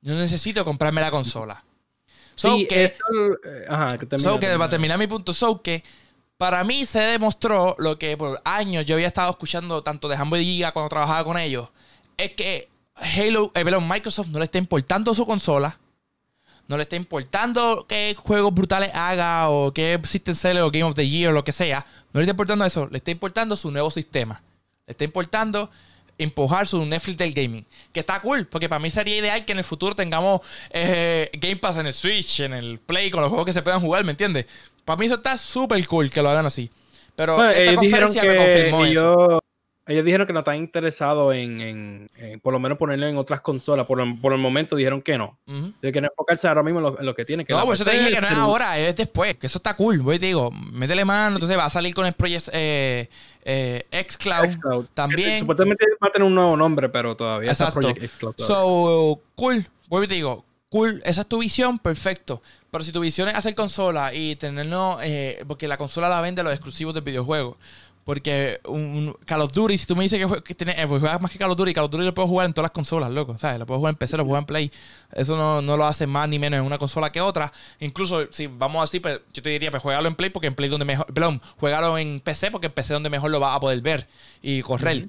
Yo 0.00 0.14
no 0.14 0.20
necesito 0.20 0.64
comprarme 0.64 1.00
la 1.00 1.10
consola. 1.10 1.64
So 2.34 2.56
que, 2.68 2.84
eh, 2.84 2.96
ajá, 3.68 3.98
que, 3.98 4.18
so 4.18 4.40
que 4.40 4.46
para 4.46 4.68
terminar 4.68 4.98
mi 4.98 5.06
punto, 5.06 5.32
so 5.32 5.60
que 5.60 5.84
para 6.38 6.64
mí 6.64 6.84
se 6.84 7.00
demostró 7.00 7.76
lo 7.78 7.98
que 7.98 8.16
por 8.16 8.40
años 8.44 8.86
yo 8.86 8.94
había 8.94 9.06
estado 9.06 9.30
escuchando 9.30 9.82
tanto 9.82 10.08
de 10.08 10.16
Humble 10.16 10.42
Giga 10.42 10.72
cuando 10.72 10.88
trabajaba 10.88 11.24
con 11.24 11.36
ellos, 11.36 11.68
es 12.16 12.32
que 12.32 12.68
Halo, 12.94 13.52
eh, 13.54 13.64
Microsoft 13.64 14.28
no 14.28 14.38
le 14.38 14.44
está 14.44 14.58
importando 14.58 15.14
su 15.14 15.26
consola, 15.26 15.78
no 16.68 16.76
le 16.76 16.84
está 16.84 16.96
importando 16.96 17.86
qué 17.86 18.16
juegos 18.18 18.54
brutales 18.54 18.90
haga 18.94 19.50
o 19.50 19.72
qué 19.72 20.00
System 20.04 20.34
Seller 20.34 20.62
o 20.62 20.70
Game 20.70 20.84
of 20.84 20.94
the 20.94 21.08
Year 21.08 21.30
o 21.30 21.32
lo 21.32 21.44
que 21.44 21.52
sea, 21.52 21.84
no 22.12 22.20
le 22.20 22.24
está 22.24 22.32
importando 22.32 22.64
eso, 22.64 22.88
le 22.90 22.98
está 22.98 23.10
importando 23.10 23.56
su 23.56 23.70
nuevo 23.70 23.90
sistema. 23.90 24.42
Está 24.86 25.04
importando 25.04 25.70
empujar 26.18 26.66
su 26.66 26.84
Netflix 26.84 27.16
del 27.16 27.32
gaming. 27.32 27.66
Que 27.92 28.00
está 28.00 28.20
cool, 28.20 28.46
porque 28.46 28.68
para 28.68 28.78
mí 28.78 28.90
sería 28.90 29.16
ideal 29.16 29.44
que 29.44 29.52
en 29.52 29.58
el 29.58 29.64
futuro 29.64 29.94
tengamos 29.94 30.40
eh, 30.70 31.30
Game 31.34 31.56
Pass 31.56 31.76
en 31.76 31.86
el 31.86 31.94
Switch, 31.94 32.40
en 32.40 32.52
el 32.52 32.78
Play, 32.78 33.10
con 33.10 33.20
los 33.20 33.28
juegos 33.28 33.46
que 33.46 33.52
se 33.52 33.62
puedan 33.62 33.80
jugar, 33.80 34.04
¿me 34.04 34.12
entiendes? 34.12 34.46
Para 34.84 34.98
mí 34.98 35.06
eso 35.06 35.16
está 35.16 35.38
súper 35.38 35.86
cool 35.86 36.10
que 36.10 36.22
lo 36.22 36.30
hagan 36.30 36.46
así. 36.46 36.70
Pero 37.14 37.50
esta 37.50 37.74
conferencia 37.74 38.24
me 38.24 38.36
confirmó 38.36 38.84
eso. 38.84 39.40
Ellos 39.84 40.04
dijeron 40.04 40.26
que 40.28 40.32
no 40.32 40.40
están 40.40 40.56
interesados 40.56 41.34
en, 41.34 42.08
por 42.40 42.52
lo 42.52 42.60
menos 42.60 42.78
ponerlo 42.78 43.06
en 43.08 43.16
otras 43.16 43.40
consolas. 43.40 43.84
Por, 43.84 44.00
el 44.00 44.38
momento 44.38 44.76
dijeron 44.76 45.02
que 45.02 45.18
no. 45.18 45.38
De 45.80 45.90
que 45.90 46.00
no 46.00 46.08
enfocarse 46.08 46.46
ahora 46.46 46.62
mismo 46.62 46.96
en 46.96 47.04
lo, 47.04 47.14
que 47.14 47.24
tienen. 47.24 47.44
Que 47.44 47.52
no, 47.52 47.64
pues 47.64 47.80
eso 47.80 47.90
te 47.90 47.96
dije 47.96 48.12
que 48.12 48.20
no 48.20 48.28
es 48.28 48.36
ahora, 48.36 48.78
es 48.78 48.94
después. 48.94 49.36
Que 49.36 49.48
eso 49.48 49.58
está 49.58 49.74
cool. 49.74 50.00
Voy 50.00 50.20
te 50.20 50.26
digo, 50.26 50.52
métele 50.52 51.04
mano. 51.04 51.34
Entonces 51.34 51.58
va 51.58 51.64
a 51.64 51.70
salir 51.70 51.94
con 51.94 52.06
el 52.06 52.12
Project 52.12 52.50
eh, 52.52 53.08
eh, 53.44 53.84
Xcloud, 54.08 54.86
también. 54.94 55.38
Supuestamente 55.38 55.84
va 56.00 56.08
a 56.08 56.12
tener 56.12 56.26
un 56.26 56.34
nuevo 56.34 56.56
nombre, 56.56 56.88
pero 56.88 57.16
todavía 57.16 57.50
Exacto. 57.50 57.80
Project 57.80 58.06
Xcloud. 58.06 58.34
So, 58.38 59.20
cool. 59.34 59.66
Voy 59.88 60.06
te 60.06 60.14
digo, 60.14 60.44
cool. 60.68 61.02
Esa 61.04 61.22
es 61.22 61.26
tu 61.26 61.38
visión, 61.38 61.80
perfecto. 61.80 62.40
Pero 62.70 62.84
si 62.84 62.92
tu 62.92 63.00
visión 63.00 63.28
es 63.28 63.34
hacer 63.34 63.54
consola 63.54 64.14
y 64.14 64.36
tenerlo, 64.36 64.98
eh, 65.02 65.44
porque 65.46 65.66
la 65.66 65.76
consola 65.76 66.08
la 66.08 66.20
vende 66.20 66.42
los 66.42 66.52
exclusivos 66.52 66.94
del 66.94 67.02
videojuego. 67.02 67.58
Porque 68.04 68.60
un, 68.66 69.16
Call 69.24 69.42
of 69.42 69.52
Duty, 69.52 69.78
si 69.78 69.86
tú 69.86 69.94
me 69.94 70.02
dices 70.02 70.20
que, 70.44 70.54
tiene, 70.54 70.72
eh, 70.72 70.86
pues 70.88 71.00
juegas 71.00 71.20
más 71.20 71.30
que 71.30 71.38
Call 71.38 71.52
of 71.52 71.56
Duty, 71.56 71.72
Call 71.72 71.84
of 71.84 71.90
Duty 71.90 72.04
lo 72.04 72.14
puedo 72.14 72.26
jugar 72.26 72.46
en 72.46 72.52
todas 72.52 72.64
las 72.64 72.72
consolas, 72.72 73.10
loco. 73.10 73.38
¿Sabes? 73.38 73.60
Lo 73.60 73.66
puedo 73.66 73.78
jugar 73.78 73.94
en 73.94 73.98
PC, 73.98 74.16
lo 74.16 74.24
puedo 74.24 74.30
jugar 74.30 74.42
en 74.42 74.46
Play. 74.46 74.72
Eso 75.12 75.36
no, 75.36 75.62
no, 75.62 75.76
lo 75.76 75.86
hace 75.86 76.06
más 76.06 76.28
ni 76.28 76.38
menos 76.38 76.58
en 76.58 76.66
una 76.66 76.78
consola 76.78 77.12
que 77.12 77.20
otra. 77.20 77.52
Incluso, 77.78 78.26
si 78.32 78.48
vamos 78.48 78.82
así, 78.82 78.98
pues, 78.98 79.20
yo 79.32 79.42
te 79.42 79.50
diría, 79.50 79.70
pues 79.70 79.82
juegalo 79.82 80.08
en 80.08 80.16
Play 80.16 80.30
porque 80.30 80.48
en 80.48 80.54
Play 80.54 80.68
donde 80.68 80.84
mejor. 80.84 81.06
Perdón, 81.12 81.40
juegalo 81.58 81.96
en 81.96 82.20
PC 82.20 82.50
porque 82.50 82.66
en 82.66 82.72
PC 82.72 82.92
es 82.92 82.96
donde 82.96 83.10
mejor 83.10 83.30
lo 83.30 83.38
vas 83.38 83.54
a 83.54 83.60
poder 83.60 83.80
ver 83.80 84.08
y 84.42 84.62
correr. 84.62 85.08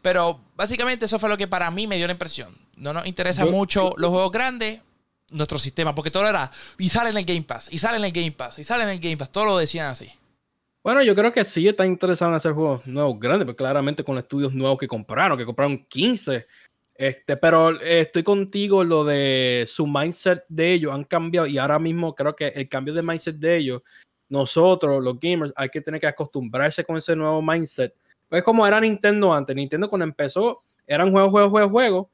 Pero 0.00 0.40
básicamente 0.56 1.06
eso 1.06 1.18
fue 1.18 1.28
lo 1.28 1.36
que 1.36 1.48
para 1.48 1.70
mí 1.70 1.86
me 1.86 1.96
dio 1.96 2.06
la 2.06 2.12
impresión. 2.12 2.56
No 2.76 2.92
nos 2.92 3.06
interesa 3.06 3.44
mucho 3.46 3.94
los 3.96 4.10
juegos 4.10 4.30
grandes, 4.30 4.80
nuestro 5.30 5.58
sistema, 5.58 5.94
porque 5.94 6.12
todo 6.12 6.28
era. 6.28 6.52
Y 6.78 6.88
sale 6.88 7.10
en 7.10 7.16
el 7.16 7.24
Game 7.24 7.42
Pass, 7.42 7.68
y 7.70 7.78
sale 7.78 7.98
en 7.98 8.04
el 8.04 8.12
Game 8.12 8.32
Pass, 8.32 8.60
y 8.60 8.64
sale 8.64 8.84
en 8.84 8.90
el 8.90 9.00
Game 9.00 9.16
Pass. 9.16 9.30
Todo 9.30 9.46
lo 9.46 9.58
decían 9.58 9.86
así. 9.86 10.12
Bueno, 10.88 11.02
yo 11.02 11.14
creo 11.14 11.30
que 11.30 11.44
sí 11.44 11.68
está 11.68 11.84
interesado 11.84 12.30
en 12.30 12.36
hacer 12.36 12.54
juegos 12.54 12.86
nuevos 12.86 13.20
grandes, 13.20 13.44
pero 13.44 13.54
claramente 13.54 14.02
con 14.02 14.16
estudios 14.16 14.54
nuevos 14.54 14.78
que 14.78 14.88
compraron, 14.88 15.36
que 15.36 15.44
compraron 15.44 15.84
15. 15.84 16.46
Este, 16.94 17.36
pero 17.36 17.78
eh, 17.78 18.00
estoy 18.00 18.22
contigo, 18.22 18.82
lo 18.82 19.04
de 19.04 19.64
su 19.66 19.86
mindset 19.86 20.44
de 20.48 20.72
ellos 20.72 20.94
han 20.94 21.04
cambiado 21.04 21.46
y 21.46 21.58
ahora 21.58 21.78
mismo 21.78 22.14
creo 22.14 22.34
que 22.34 22.48
el 22.48 22.70
cambio 22.70 22.94
de 22.94 23.02
mindset 23.02 23.36
de 23.36 23.58
ellos, 23.58 23.82
nosotros, 24.30 25.04
los 25.04 25.20
gamers, 25.20 25.52
hay 25.56 25.68
que 25.68 25.82
tener 25.82 26.00
que 26.00 26.06
acostumbrarse 26.06 26.82
con 26.84 26.96
ese 26.96 27.14
nuevo 27.14 27.42
mindset. 27.42 27.92
Es 28.30 28.42
como 28.42 28.66
era 28.66 28.80
Nintendo 28.80 29.30
antes. 29.30 29.54
Nintendo 29.54 29.90
cuando 29.90 30.04
empezó 30.04 30.62
eran 30.86 31.10
juegos, 31.12 31.30
juegos, 31.30 31.50
juegos, 31.50 31.70
juegos, 31.70 32.06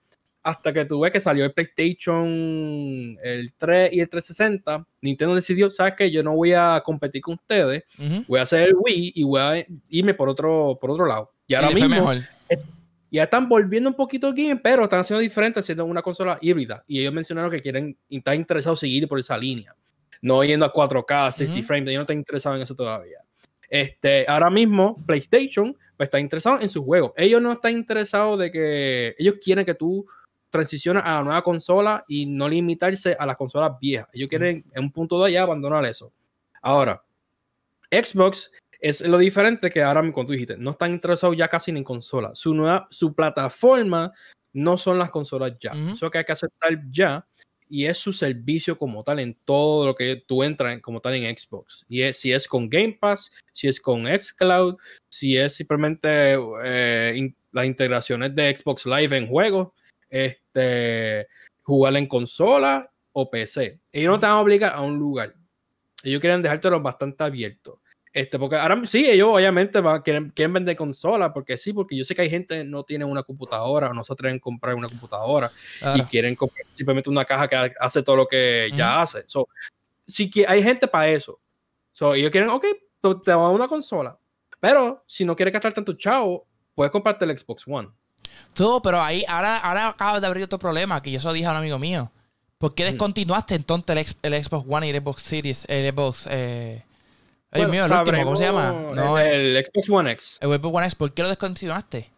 hasta 0.44 0.72
que 0.72 0.84
tuve 0.84 1.10
que 1.10 1.20
salió 1.20 1.44
el 1.44 1.52
PlayStation 1.52 3.18
el 3.22 3.52
3 3.56 3.92
y 3.94 4.00
el 4.00 4.08
360. 4.08 4.86
Nintendo 5.00 5.34
decidió, 5.34 5.70
¿sabes 5.70 5.94
qué? 5.96 6.10
Yo 6.10 6.22
no 6.22 6.36
voy 6.36 6.52
a 6.52 6.82
competir 6.84 7.22
con 7.22 7.34
ustedes, 7.34 7.84
voy 8.28 8.38
a 8.38 8.42
hacer 8.42 8.68
el 8.68 8.74
Wii 8.76 9.12
y 9.16 9.24
voy 9.24 9.40
a 9.40 9.66
irme 9.88 10.12
por 10.14 10.28
otro, 10.28 10.78
por 10.80 10.90
otro 10.90 11.06
lado. 11.06 11.32
Y 11.46 11.54
ahora 11.54 11.70
mismo 11.70 12.12
ya 13.10 13.24
están 13.24 13.48
volviendo 13.48 13.88
un 13.88 13.94
poquito 13.94 14.28
aquí, 14.28 14.52
pero 14.56 14.84
están 14.84 15.00
haciendo 15.00 15.20
diferente, 15.20 15.60
haciendo 15.60 15.84
una 15.84 16.02
consola 16.02 16.36
híbrida. 16.42 16.84
Y 16.86 17.00
ellos 17.00 17.14
mencionaron 17.14 17.50
que 17.50 17.60
quieren, 17.60 17.96
están 18.10 18.34
interesados 18.34 18.82
en 18.82 18.88
seguir 18.88 19.08
por 19.08 19.18
esa 19.18 19.38
línea. 19.38 19.74
No 20.20 20.42
yendo 20.42 20.66
a 20.66 20.72
4K, 20.72 21.30
60 21.30 21.62
frames, 21.62 21.88
ellos 21.88 21.98
no 21.98 22.02
están 22.02 22.18
interesados 22.18 22.56
en 22.56 22.62
eso 22.62 22.74
todavía. 22.74 23.18
Este, 23.70 24.26
ahora 24.28 24.50
mismo, 24.50 24.96
PlayStation 25.06 25.76
pues, 25.96 26.08
está 26.08 26.18
interesado 26.18 26.60
en 26.60 26.68
sus 26.68 26.84
juegos. 26.84 27.12
Ellos 27.16 27.40
no 27.40 27.52
están 27.52 27.72
interesados 27.72 28.38
de 28.38 28.50
que. 28.50 29.14
Ellos 29.18 29.36
quieren 29.42 29.64
que 29.64 29.74
tú 29.74 30.04
transiciones 30.54 31.02
a 31.04 31.16
la 31.16 31.22
nueva 31.24 31.42
consola 31.42 32.04
y 32.06 32.26
no 32.26 32.48
limitarse 32.48 33.16
a 33.18 33.26
las 33.26 33.36
consolas 33.36 33.72
viejas. 33.80 34.08
Ellos 34.12 34.28
quieren, 34.28 34.64
en 34.72 34.84
un 34.84 34.92
punto 34.92 35.20
de 35.20 35.26
allá, 35.26 35.42
abandonar 35.42 35.84
eso. 35.84 36.12
Ahora, 36.62 37.02
Xbox 37.90 38.52
es 38.80 39.00
lo 39.00 39.18
diferente 39.18 39.68
que 39.68 39.82
ahora, 39.82 40.00
como 40.12 40.26
tú 40.26 40.32
dijiste, 40.32 40.56
no 40.56 40.70
están 40.70 40.92
interesados 40.92 41.36
ya 41.36 41.48
casi 41.48 41.72
ni 41.72 41.80
en 41.80 41.84
consola. 41.84 42.30
Su, 42.34 42.54
nueva, 42.54 42.86
su 42.90 43.14
plataforma 43.14 44.12
no 44.52 44.76
son 44.78 45.00
las 45.00 45.10
consolas 45.10 45.54
ya. 45.58 45.72
Eso 45.90 46.08
que 46.08 46.18
hay 46.18 46.24
que 46.24 46.32
aceptar 46.32 46.80
ya. 46.88 47.26
Y 47.68 47.86
es 47.86 47.98
su 47.98 48.12
servicio 48.12 48.78
como 48.78 49.02
tal 49.02 49.18
en 49.18 49.36
todo 49.44 49.86
lo 49.86 49.94
que 49.96 50.22
tú 50.24 50.44
entras 50.44 50.80
como 50.80 51.00
tal 51.00 51.14
en 51.14 51.36
Xbox. 51.36 51.84
Y 51.88 52.02
es, 52.02 52.18
si 52.18 52.32
es 52.32 52.46
con 52.46 52.68
Game 52.68 52.96
Pass, 53.00 53.32
si 53.52 53.66
es 53.66 53.80
con 53.80 54.06
Xcloud, 54.06 54.76
si 55.08 55.36
es 55.36 55.56
simplemente 55.56 56.36
eh, 56.64 57.34
las 57.50 57.66
integraciones 57.66 58.34
de 58.36 58.56
Xbox 58.56 58.86
Live 58.86 59.16
en 59.16 59.26
juegos, 59.26 59.72
este, 60.14 61.26
jugar 61.62 61.96
en 61.96 62.06
consola 62.06 62.88
o 63.12 63.28
PC. 63.28 63.80
Ellos 63.90 64.12
no 64.12 64.20
te 64.20 64.26
van 64.26 64.36
a 64.36 64.40
obligar 64.40 64.74
a 64.74 64.80
un 64.80 64.96
lugar. 64.96 65.34
Ellos 66.04 66.20
quieren 66.20 66.40
dejártelo 66.40 66.80
bastante 66.80 67.24
abierto. 67.24 67.80
Este, 68.12 68.38
porque 68.38 68.54
ahora 68.54 68.80
sí, 68.84 69.04
ellos 69.10 69.28
obviamente 69.32 69.80
quieren, 70.04 70.52
vender 70.52 70.76
consolas, 70.76 71.32
porque 71.34 71.58
sí, 71.58 71.72
porque 71.72 71.96
yo 71.96 72.04
sé 72.04 72.14
que 72.14 72.22
hay 72.22 72.30
gente 72.30 72.58
que 72.58 72.64
no 72.64 72.84
tiene 72.84 73.04
una 73.04 73.24
computadora 73.24 73.92
no 73.92 74.04
se 74.04 74.12
atreven 74.12 74.36
a 74.36 74.40
comprar 74.40 74.76
una 74.76 74.88
computadora 74.88 75.50
y 75.96 76.02
quieren 76.02 76.36
comprar 76.36 76.64
simplemente 76.70 77.10
una 77.10 77.24
caja 77.24 77.48
que 77.48 77.74
hace 77.80 78.04
todo 78.04 78.14
lo 78.14 78.28
que 78.28 78.70
ya 78.76 79.00
hace. 79.00 79.24
So, 79.26 79.48
sí 80.06 80.30
que 80.30 80.46
hay 80.46 80.62
gente 80.62 80.86
para 80.86 81.08
eso. 81.08 81.40
So, 81.90 82.14
ellos 82.14 82.30
quieren, 82.30 82.50
ok, 82.50 82.64
te 83.00 83.32
vamos 83.32 83.48
a 83.48 83.50
una 83.50 83.66
consola. 83.66 84.16
Pero 84.60 85.02
si 85.08 85.24
no 85.24 85.34
quieres 85.34 85.52
gastar 85.52 85.72
tanto 85.72 85.94
chavo, 85.94 86.46
puedes 86.72 86.92
comprarte 86.92 87.24
el 87.24 87.36
Xbox 87.36 87.64
One. 87.66 87.88
Todo, 88.52 88.82
pero 88.82 89.02
ahí, 89.02 89.24
ahora, 89.28 89.58
ahora 89.58 89.88
acabas 89.88 90.20
de 90.20 90.26
abrir 90.26 90.44
otro 90.44 90.58
problema 90.58 91.02
que 91.02 91.10
yo 91.10 91.18
eso 91.18 91.32
dije 91.32 91.46
a 91.46 91.50
un 91.50 91.56
amigo 91.56 91.78
mío. 91.78 92.10
¿Por 92.58 92.74
qué 92.74 92.84
descontinuaste 92.84 93.54
entonces 93.54 94.16
el, 94.22 94.44
Xbox 94.44 94.66
One 94.68 94.86
y 94.86 94.90
el 94.90 95.02
Xbox 95.02 95.22
Series, 95.22 95.66
el 95.68 95.92
Xbox, 95.92 96.26
eh, 96.30 96.84
Ay, 97.50 97.66
mío, 97.66 97.84
el 97.84 97.92
último, 97.92 98.24
¿cómo 98.24 98.36
se 98.36 98.44
llama? 98.44 98.72
No, 98.94 99.18
el, 99.18 99.64
Xbox 99.64 99.90
One 99.90 100.10
X. 100.12 100.38
El 100.40 100.48
Xbox 100.50 100.76
One 100.76 100.86
X, 100.86 100.94
¿por 100.94 101.12
qué 101.12 101.22
lo 101.22 101.28
descontinuaste? 101.28 102.10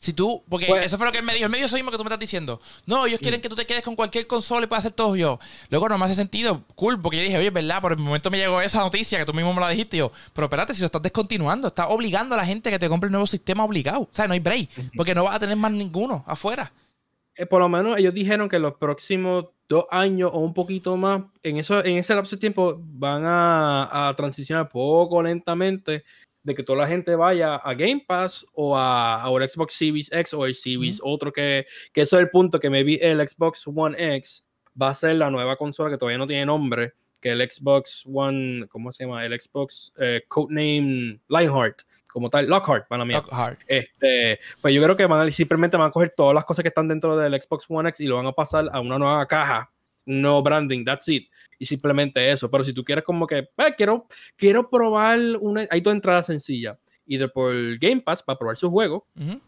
Si 0.00 0.14
tú, 0.14 0.42
porque 0.48 0.64
pues 0.64 0.86
eso 0.86 0.96
fue 0.96 1.04
lo 1.04 1.12
que 1.12 1.18
él 1.18 1.24
me 1.24 1.34
dijo, 1.34 1.44
el 1.44 1.50
medio 1.50 1.68
soy 1.68 1.80
mismo 1.80 1.90
que 1.90 1.98
tú 1.98 2.04
me 2.04 2.08
estás 2.08 2.18
diciendo. 2.18 2.58
No, 2.86 3.04
ellos 3.04 3.20
quieren 3.20 3.38
mm. 3.38 3.42
que 3.42 3.48
tú 3.50 3.54
te 3.54 3.66
quedes 3.66 3.82
con 3.82 3.94
cualquier 3.94 4.26
consola 4.26 4.64
y 4.64 4.66
puedas 4.66 4.86
hacer 4.86 4.96
todo 4.96 5.14
yo. 5.14 5.38
Luego 5.68 5.90
no 5.90 5.98
me 5.98 6.06
hace 6.06 6.14
sentido, 6.14 6.64
cool, 6.74 6.98
porque 7.02 7.18
yo 7.18 7.22
dije, 7.22 7.36
oye, 7.36 7.48
es 7.48 7.52
verdad, 7.52 7.82
por 7.82 7.92
el 7.92 7.98
momento 7.98 8.30
me 8.30 8.38
llegó 8.38 8.62
esa 8.62 8.78
noticia 8.78 9.18
que 9.18 9.26
tú 9.26 9.34
mismo 9.34 9.52
me 9.52 9.60
la 9.60 9.68
dijiste. 9.68 9.98
yo, 9.98 10.10
pero 10.32 10.46
espérate, 10.46 10.72
si 10.72 10.80
lo 10.80 10.86
estás 10.86 11.02
descontinuando, 11.02 11.68
estás 11.68 11.88
obligando 11.90 12.34
a 12.34 12.38
la 12.38 12.46
gente 12.46 12.70
que 12.70 12.78
te 12.78 12.88
compre 12.88 13.08
el 13.08 13.12
nuevo 13.12 13.26
sistema 13.26 13.62
obligado. 13.62 14.00
O 14.00 14.08
sea, 14.10 14.26
no 14.26 14.32
hay 14.32 14.40
break, 14.40 14.70
porque 14.96 15.14
no 15.14 15.24
vas 15.24 15.34
a 15.34 15.38
tener 15.38 15.56
más 15.56 15.70
ninguno 15.70 16.24
afuera. 16.26 16.72
Eh, 17.36 17.44
por 17.44 17.60
lo 17.60 17.68
menos 17.68 17.98
ellos 17.98 18.14
dijeron 18.14 18.48
que 18.48 18.58
los 18.58 18.76
próximos 18.76 19.46
dos 19.68 19.84
años 19.90 20.30
o 20.32 20.40
un 20.40 20.52
poquito 20.52 20.96
más, 20.96 21.22
en, 21.42 21.58
eso, 21.58 21.84
en 21.84 21.98
ese 21.98 22.14
lapso 22.14 22.36
de 22.36 22.40
tiempo 22.40 22.78
van 22.78 23.22
a, 23.24 24.12
transicionar 24.16 24.68
poco 24.68 25.22
lentamente 25.22 26.04
de 26.42 26.54
que 26.54 26.62
toda 26.62 26.80
la 26.80 26.86
gente 26.86 27.14
vaya 27.14 27.56
a 27.56 27.74
Game 27.74 28.04
Pass 28.06 28.46
o 28.54 28.76
a, 28.76 29.22
a 29.22 29.48
Xbox 29.48 29.74
Series 29.74 30.10
X 30.12 30.34
o 30.34 30.46
el 30.46 30.54
Series 30.54 31.00
otro 31.02 31.32
que, 31.32 31.66
que 31.92 32.02
eso 32.02 32.16
es 32.16 32.22
el 32.22 32.30
punto 32.30 32.58
que 32.58 32.70
me 32.70 32.82
vi 32.82 32.98
el 33.00 33.26
Xbox 33.26 33.66
One 33.66 33.96
X 34.16 34.44
va 34.80 34.90
a 34.90 34.94
ser 34.94 35.16
la 35.16 35.30
nueva 35.30 35.56
consola 35.56 35.90
que 35.90 35.98
todavía 35.98 36.18
no 36.18 36.26
tiene 36.26 36.46
nombre 36.46 36.94
que 37.20 37.30
el 37.30 37.50
Xbox 37.50 38.04
One, 38.12 38.66
¿cómo 38.68 38.92
se 38.92 39.04
llama? 39.04 39.24
El 39.24 39.38
Xbox 39.38 39.92
eh, 39.98 40.22
Codename 40.28 41.20
Lionheart, 41.28 41.82
como 42.06 42.30
tal, 42.30 42.46
Lockhart, 42.48 42.88
para 42.88 43.04
mí. 43.04 43.12
Lockhart. 43.12 43.60
Este, 43.66 44.40
pues 44.60 44.74
yo 44.74 44.82
creo 44.82 44.96
que 44.96 45.06
van 45.06 45.28
a, 45.28 45.30
simplemente 45.30 45.76
van 45.76 45.88
a 45.88 45.92
coger 45.92 46.14
todas 46.16 46.34
las 46.34 46.44
cosas 46.44 46.62
que 46.62 46.68
están 46.68 46.88
dentro 46.88 47.16
del 47.16 47.40
Xbox 47.40 47.66
One 47.68 47.88
X 47.90 48.00
y 48.00 48.06
lo 48.06 48.16
van 48.16 48.26
a 48.26 48.32
pasar 48.32 48.68
a 48.72 48.80
una 48.80 48.98
nueva 48.98 49.26
caja, 49.26 49.70
no 50.06 50.42
branding, 50.42 50.84
that's 50.84 51.08
it. 51.08 51.28
Y 51.58 51.66
simplemente 51.66 52.30
eso. 52.30 52.50
Pero 52.50 52.64
si 52.64 52.72
tú 52.72 52.84
quieres 52.84 53.04
como 53.04 53.26
que, 53.26 53.38
eh, 53.38 53.74
quiero, 53.76 54.06
quiero 54.36 54.68
probar 54.68 55.18
una, 55.40 55.66
hay 55.70 55.80
dos 55.80 55.94
entradas 55.94 56.26
sencillas. 56.26 56.78
Either 57.06 57.30
por 57.32 57.52
Game 57.78 58.00
Pass 58.00 58.22
para 58.22 58.38
probar 58.38 58.56
su 58.56 58.70
juego 58.70 59.06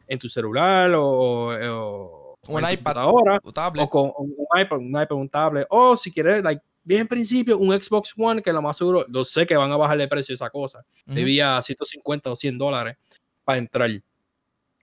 en 0.08 0.18
tu 0.18 0.28
celular 0.28 0.92
o, 0.94 1.52
o, 1.52 2.38
un 2.48 2.70
iPad 2.70 3.06
o, 3.06 3.22
o 3.44 3.88
con 3.88 4.10
un 4.16 4.60
iPad, 4.60 4.78
un 4.78 4.88
iPad, 4.88 5.12
un 5.12 5.28
tablet. 5.28 5.66
O 5.70 5.94
si 5.94 6.10
quieres, 6.10 6.42
like, 6.42 6.60
bien 6.82 7.02
en 7.02 7.08
principio, 7.08 7.58
un 7.58 7.72
Xbox 7.80 8.14
One 8.16 8.42
que 8.42 8.52
lo 8.52 8.60
más 8.62 8.76
seguro, 8.76 9.06
lo 9.08 9.24
sé 9.24 9.46
que 9.46 9.56
van 9.56 9.70
a 9.70 9.76
bajarle 9.76 10.04
el 10.04 10.08
precio 10.08 10.34
esa 10.34 10.50
cosa. 10.50 10.84
Debía 11.06 11.60
150 11.62 12.30
o 12.30 12.36
100 12.36 12.58
dólares 12.58 12.96
para 13.44 13.58
entrar. 13.58 13.90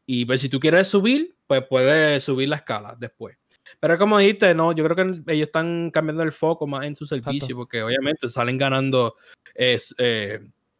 Y 0.05 0.25
pues, 0.25 0.41
si 0.41 0.49
tú 0.49 0.59
quieres 0.59 0.87
subir, 0.87 1.35
pues 1.47 1.65
puedes 1.67 2.23
subir 2.23 2.49
la 2.49 2.57
escala 2.57 2.95
después. 2.97 3.37
Pero 3.79 3.97
como 3.97 4.17
dijiste, 4.17 4.53
no, 4.53 4.71
yo 4.73 4.83
creo 4.83 4.95
que 4.95 5.33
ellos 5.33 5.47
están 5.47 5.91
cambiando 5.91 6.23
el 6.23 6.31
foco 6.31 6.67
más 6.67 6.85
en 6.85 6.95
su 6.95 7.05
servicio, 7.05 7.55
porque 7.55 7.81
obviamente 7.83 8.29
salen 8.29 8.57
ganando 8.57 9.15
eh, 9.55 9.79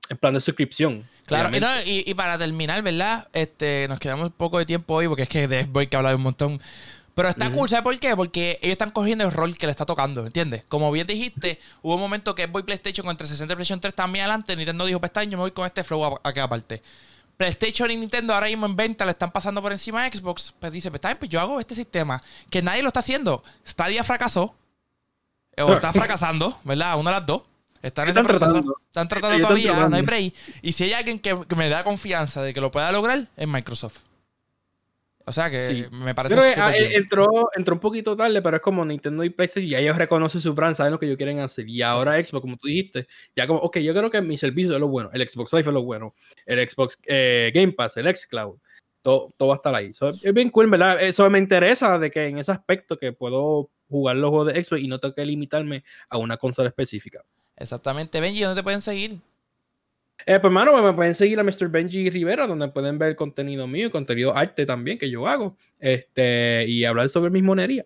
en 0.09 0.17
plan 0.17 0.33
de 0.33 0.41
suscripción. 0.41 1.03
Claro, 1.25 1.49
y, 1.85 2.13
para 2.15 2.37
terminar, 2.37 2.81
¿verdad? 2.81 3.27
Este, 3.33 3.87
nos 3.87 3.99
quedamos 3.99 4.27
un 4.27 4.31
poco 4.31 4.57
de 4.57 4.65
tiempo 4.65 4.95
hoy, 4.95 5.07
porque 5.07 5.23
es 5.23 5.29
que 5.29 5.47
de 5.47 5.63
voy 5.65 5.87
que 5.87 5.95
hablar 5.95 6.15
un 6.15 6.23
montón. 6.23 6.59
Pero 7.13 7.27
está 7.27 7.51
cool, 7.51 7.67
¿sabes 7.67 7.83
por 7.83 7.99
qué? 7.99 8.15
Porque 8.15 8.59
ellos 8.61 8.73
están 8.73 8.91
cogiendo 8.91 9.25
el 9.25 9.31
rol 9.31 9.57
que 9.57 9.65
le 9.65 9.71
está 9.71 9.85
tocando, 9.85 10.25
¿entiendes? 10.25 10.63
Como 10.69 10.89
bien 10.91 11.05
dijiste, 11.05 11.59
hubo 11.81 11.95
un 11.95 12.01
momento 12.01 12.33
que 12.33 12.47
voy 12.47 12.63
PlayStation 12.63 13.05
con 13.05 13.17
360 13.17 13.51
y 13.51 13.55
PlayStation 13.55 13.81
3 13.81 13.93
también 13.93 14.23
adelante. 14.23 14.55
Nintendo 14.55 14.85
dijo, 14.85 14.99
pues 14.99 15.11
yo 15.27 15.31
me 15.31 15.43
voy 15.43 15.51
con 15.51 15.65
este 15.65 15.83
flow 15.83 16.19
aquí 16.23 16.39
aparte. 16.39 16.81
PlayStation 17.39 17.89
y 17.89 17.95
Nintendo 17.95 18.33
ahora 18.33 18.47
mismo 18.47 18.65
en 18.65 18.75
venta 18.75 19.05
le 19.05 19.11
están 19.11 19.31
pasando 19.31 19.61
por 19.61 19.71
encima 19.71 20.03
de 20.03 20.13
Xbox. 20.13 20.53
Pues 20.59 20.73
dice, 20.73 20.91
pues, 20.91 21.01
pues 21.17 21.31
yo 21.31 21.39
hago 21.39 21.61
este 21.61 21.73
sistema 21.73 22.21
que 22.49 22.61
nadie 22.61 22.81
lo 22.81 22.89
está 22.89 22.99
haciendo. 22.99 23.41
Stadia 23.65 24.03
fracasó. 24.03 24.53
O 25.57 25.73
está 25.73 25.93
fracasando, 25.93 26.59
¿verdad? 26.65 26.99
Una 26.99 27.11
de 27.11 27.17
las 27.17 27.25
dos. 27.25 27.43
Están, 27.81 28.09
están 28.09 28.27
tratando. 28.27 28.75
Están 28.87 29.07
tratando 29.07 29.39
todavía, 29.39 29.87
no 29.87 29.95
hay 29.95 30.01
break. 30.01 30.33
Y 30.61 30.73
si 30.73 30.83
hay 30.83 30.91
alguien 30.91 31.17
que, 31.17 31.45
que 31.47 31.55
me 31.55 31.69
da 31.69 31.85
confianza 31.85 32.41
de 32.43 32.53
que 32.53 32.59
lo 32.59 32.71
pueda 32.71 32.91
lograr, 32.91 33.29
es 33.37 33.47
Microsoft. 33.47 33.99
O 35.29 35.31
sea 35.31 35.51
que 35.51 35.87
me 35.91 36.15
parece 36.15 36.33
que 36.33 36.59
ah, 36.59 36.75
entró, 36.75 37.27
entró 37.55 37.75
un 37.75 37.79
poquito 37.79 38.15
tarde, 38.15 38.41
pero 38.41 38.57
es 38.57 38.63
como 38.63 38.83
Nintendo 38.83 39.23
y 39.23 39.29
PlayStation, 39.29 39.69
ya 39.69 39.77
ellos 39.77 39.95
reconocen 39.95 40.41
su 40.41 40.55
brand, 40.55 40.75
saben 40.75 40.91
lo 40.91 40.99
que 40.99 41.05
ellos 41.05 41.17
quieren 41.17 41.37
hacer. 41.37 41.69
Y 41.69 41.83
ahora 41.83 42.13
Xbox, 42.13 42.41
como 42.41 42.57
tú 42.57 42.67
dijiste, 42.67 43.05
ya 43.35 43.45
como, 43.45 43.59
ok, 43.59 43.77
yo 43.77 43.93
creo 43.93 44.09
que 44.09 44.23
mi 44.23 44.37
servicio 44.37 44.73
es 44.73 44.79
lo 44.79 44.87
bueno, 44.87 45.11
el 45.13 45.29
Xbox 45.29 45.53
Live 45.53 45.67
es 45.67 45.73
lo 45.73 45.83
bueno, 45.83 46.15
el 46.47 46.67
Xbox 46.67 46.97
eh, 47.05 47.51
Game 47.53 47.73
Pass, 47.73 47.97
el 47.97 48.15
Xcloud, 48.15 48.57
todo, 49.03 49.31
todo 49.37 49.49
va 49.49 49.53
a 49.53 49.57
estar 49.57 49.75
ahí. 49.75 49.91
es 50.23 50.33
bien 50.33 50.49
cool, 50.49 50.67
¿verdad? 50.67 50.99
Eso 50.99 51.29
me 51.29 51.37
interesa 51.37 51.99
de 51.99 52.09
que 52.09 52.25
en 52.25 52.39
ese 52.39 52.51
aspecto 52.51 52.97
que 52.97 53.13
puedo 53.13 53.69
jugar 53.87 54.15
los 54.15 54.31
juegos 54.31 54.51
de 54.51 54.63
Xbox 54.63 54.81
y 54.81 54.87
no 54.87 54.99
tengo 54.99 55.13
que 55.13 55.25
limitarme 55.25 55.83
a 56.09 56.17
una 56.17 56.37
consola 56.37 56.69
específica. 56.69 57.23
Exactamente. 57.55 58.19
Benji, 58.19 58.41
¿dónde 58.41 58.61
te 58.61 58.63
pueden 58.63 58.81
seguir? 58.81 59.19
Eh, 60.25 60.33
pues, 60.39 60.45
hermano, 60.45 60.81
me 60.83 60.93
pueden 60.93 61.13
seguir 61.15 61.39
a 61.39 61.43
Mr. 61.43 61.69
Benji 61.69 62.09
Rivera, 62.09 62.45
donde 62.45 62.67
pueden 62.69 62.97
ver 62.99 63.15
contenido 63.15 63.67
mío, 63.67 63.89
contenido 63.91 64.35
arte 64.35 64.65
también 64.65 64.97
que 64.97 65.09
yo 65.09 65.27
hago, 65.27 65.57
este, 65.79 66.65
y 66.67 66.83
hablar 66.85 67.09
sobre 67.09 67.31
mis 67.31 67.43
monerías. 67.43 67.85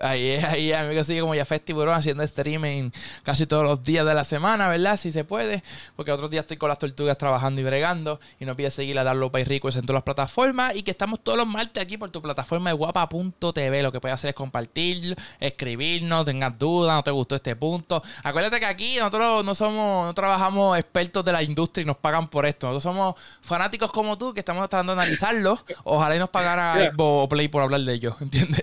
Ahí 0.00 0.30
es, 0.30 0.44
ahí 0.44 0.72
es, 0.72 0.76
amigo 0.76 1.04
sigue 1.04 1.20
como 1.20 1.36
ya 1.36 1.44
Festiburón 1.44 1.94
haciendo 1.94 2.24
streaming 2.24 2.90
casi 3.22 3.46
todos 3.46 3.62
los 3.62 3.82
días 3.84 4.04
de 4.04 4.12
la 4.12 4.24
semana, 4.24 4.68
¿verdad? 4.68 4.96
Si 4.96 5.12
se 5.12 5.22
puede, 5.22 5.62
porque 5.94 6.10
otros 6.10 6.30
días 6.30 6.42
estoy 6.42 6.56
con 6.56 6.68
las 6.68 6.80
tortugas 6.80 7.16
trabajando 7.16 7.60
y 7.60 7.64
bregando 7.64 8.18
y 8.40 8.44
no 8.44 8.56
pide 8.56 8.72
seguir 8.72 8.98
a 8.98 9.04
Darlo 9.04 9.30
Pay 9.30 9.44
Rico 9.44 9.68
en 9.68 9.82
todas 9.82 9.94
las 9.94 10.02
plataformas 10.02 10.74
y 10.74 10.82
que 10.82 10.90
estamos 10.90 11.22
todos 11.22 11.38
los 11.38 11.46
martes 11.46 11.80
aquí 11.80 11.96
por 11.96 12.10
tu 12.10 12.20
plataforma 12.20 12.70
de 12.70 12.76
guapa.tv. 12.76 13.82
Lo 13.82 13.92
que 13.92 14.00
puedes 14.00 14.14
hacer 14.14 14.30
es 14.30 14.34
compartir, 14.34 15.16
escribirnos, 15.38 16.24
tengas 16.24 16.58
dudas, 16.58 16.96
no 16.96 17.04
te 17.04 17.12
gustó 17.12 17.36
este 17.36 17.54
punto. 17.54 18.02
Acuérdate 18.24 18.58
que 18.58 18.66
aquí 18.66 18.96
nosotros 18.96 19.44
no 19.44 19.54
somos, 19.54 20.06
no 20.06 20.14
trabajamos 20.14 20.76
expertos 20.76 21.24
de 21.24 21.32
la 21.32 21.42
industria 21.42 21.82
y 21.82 21.86
nos 21.86 21.98
pagan 21.98 22.28
por 22.28 22.46
esto. 22.46 22.66
Nosotros 22.66 22.82
somos 22.82 23.14
fanáticos 23.42 23.92
como 23.92 24.18
tú 24.18 24.34
que 24.34 24.40
estamos 24.40 24.68
tratando 24.68 24.94
de 24.94 25.02
analizarlo. 25.02 25.64
Ojalá 25.84 26.16
y 26.16 26.18
nos 26.18 26.30
pagara 26.30 26.74
Yeah. 26.74 27.28
Play 27.28 27.48
por 27.48 27.62
hablar 27.62 27.80
de 27.82 27.94
ellos, 27.94 28.16
¿entiendes? 28.20 28.62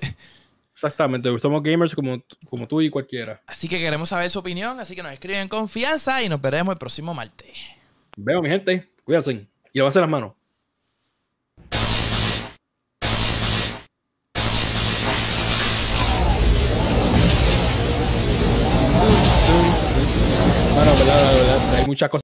Exactamente, 0.83 1.29
somos 1.37 1.61
gamers 1.61 1.93
como, 1.93 2.23
como 2.49 2.67
tú 2.67 2.81
y 2.81 2.89
cualquiera. 2.89 3.39
Así 3.45 3.69
que 3.69 3.77
queremos 3.77 4.09
saber 4.09 4.31
su 4.31 4.39
opinión, 4.39 4.79
así 4.79 4.95
que 4.95 5.03
nos 5.03 5.11
escriben 5.11 5.41
en 5.41 5.47
confianza 5.47 6.23
y 6.23 6.27
nos 6.27 6.41
veremos 6.41 6.73
el 6.73 6.79
próximo 6.79 7.13
martes. 7.13 7.55
Veo, 8.17 8.41
mi 8.41 8.49
gente, 8.49 8.89
cuídense 9.03 9.45
y 9.73 9.77
lávase 9.77 9.99
las 9.99 10.09
manos. 10.09 10.33
Bueno, 20.73 20.91
verdad, 20.97 21.35
verdad, 21.35 21.75
hay 21.75 21.85
muchas 21.85 22.09
cosas. 22.09 22.19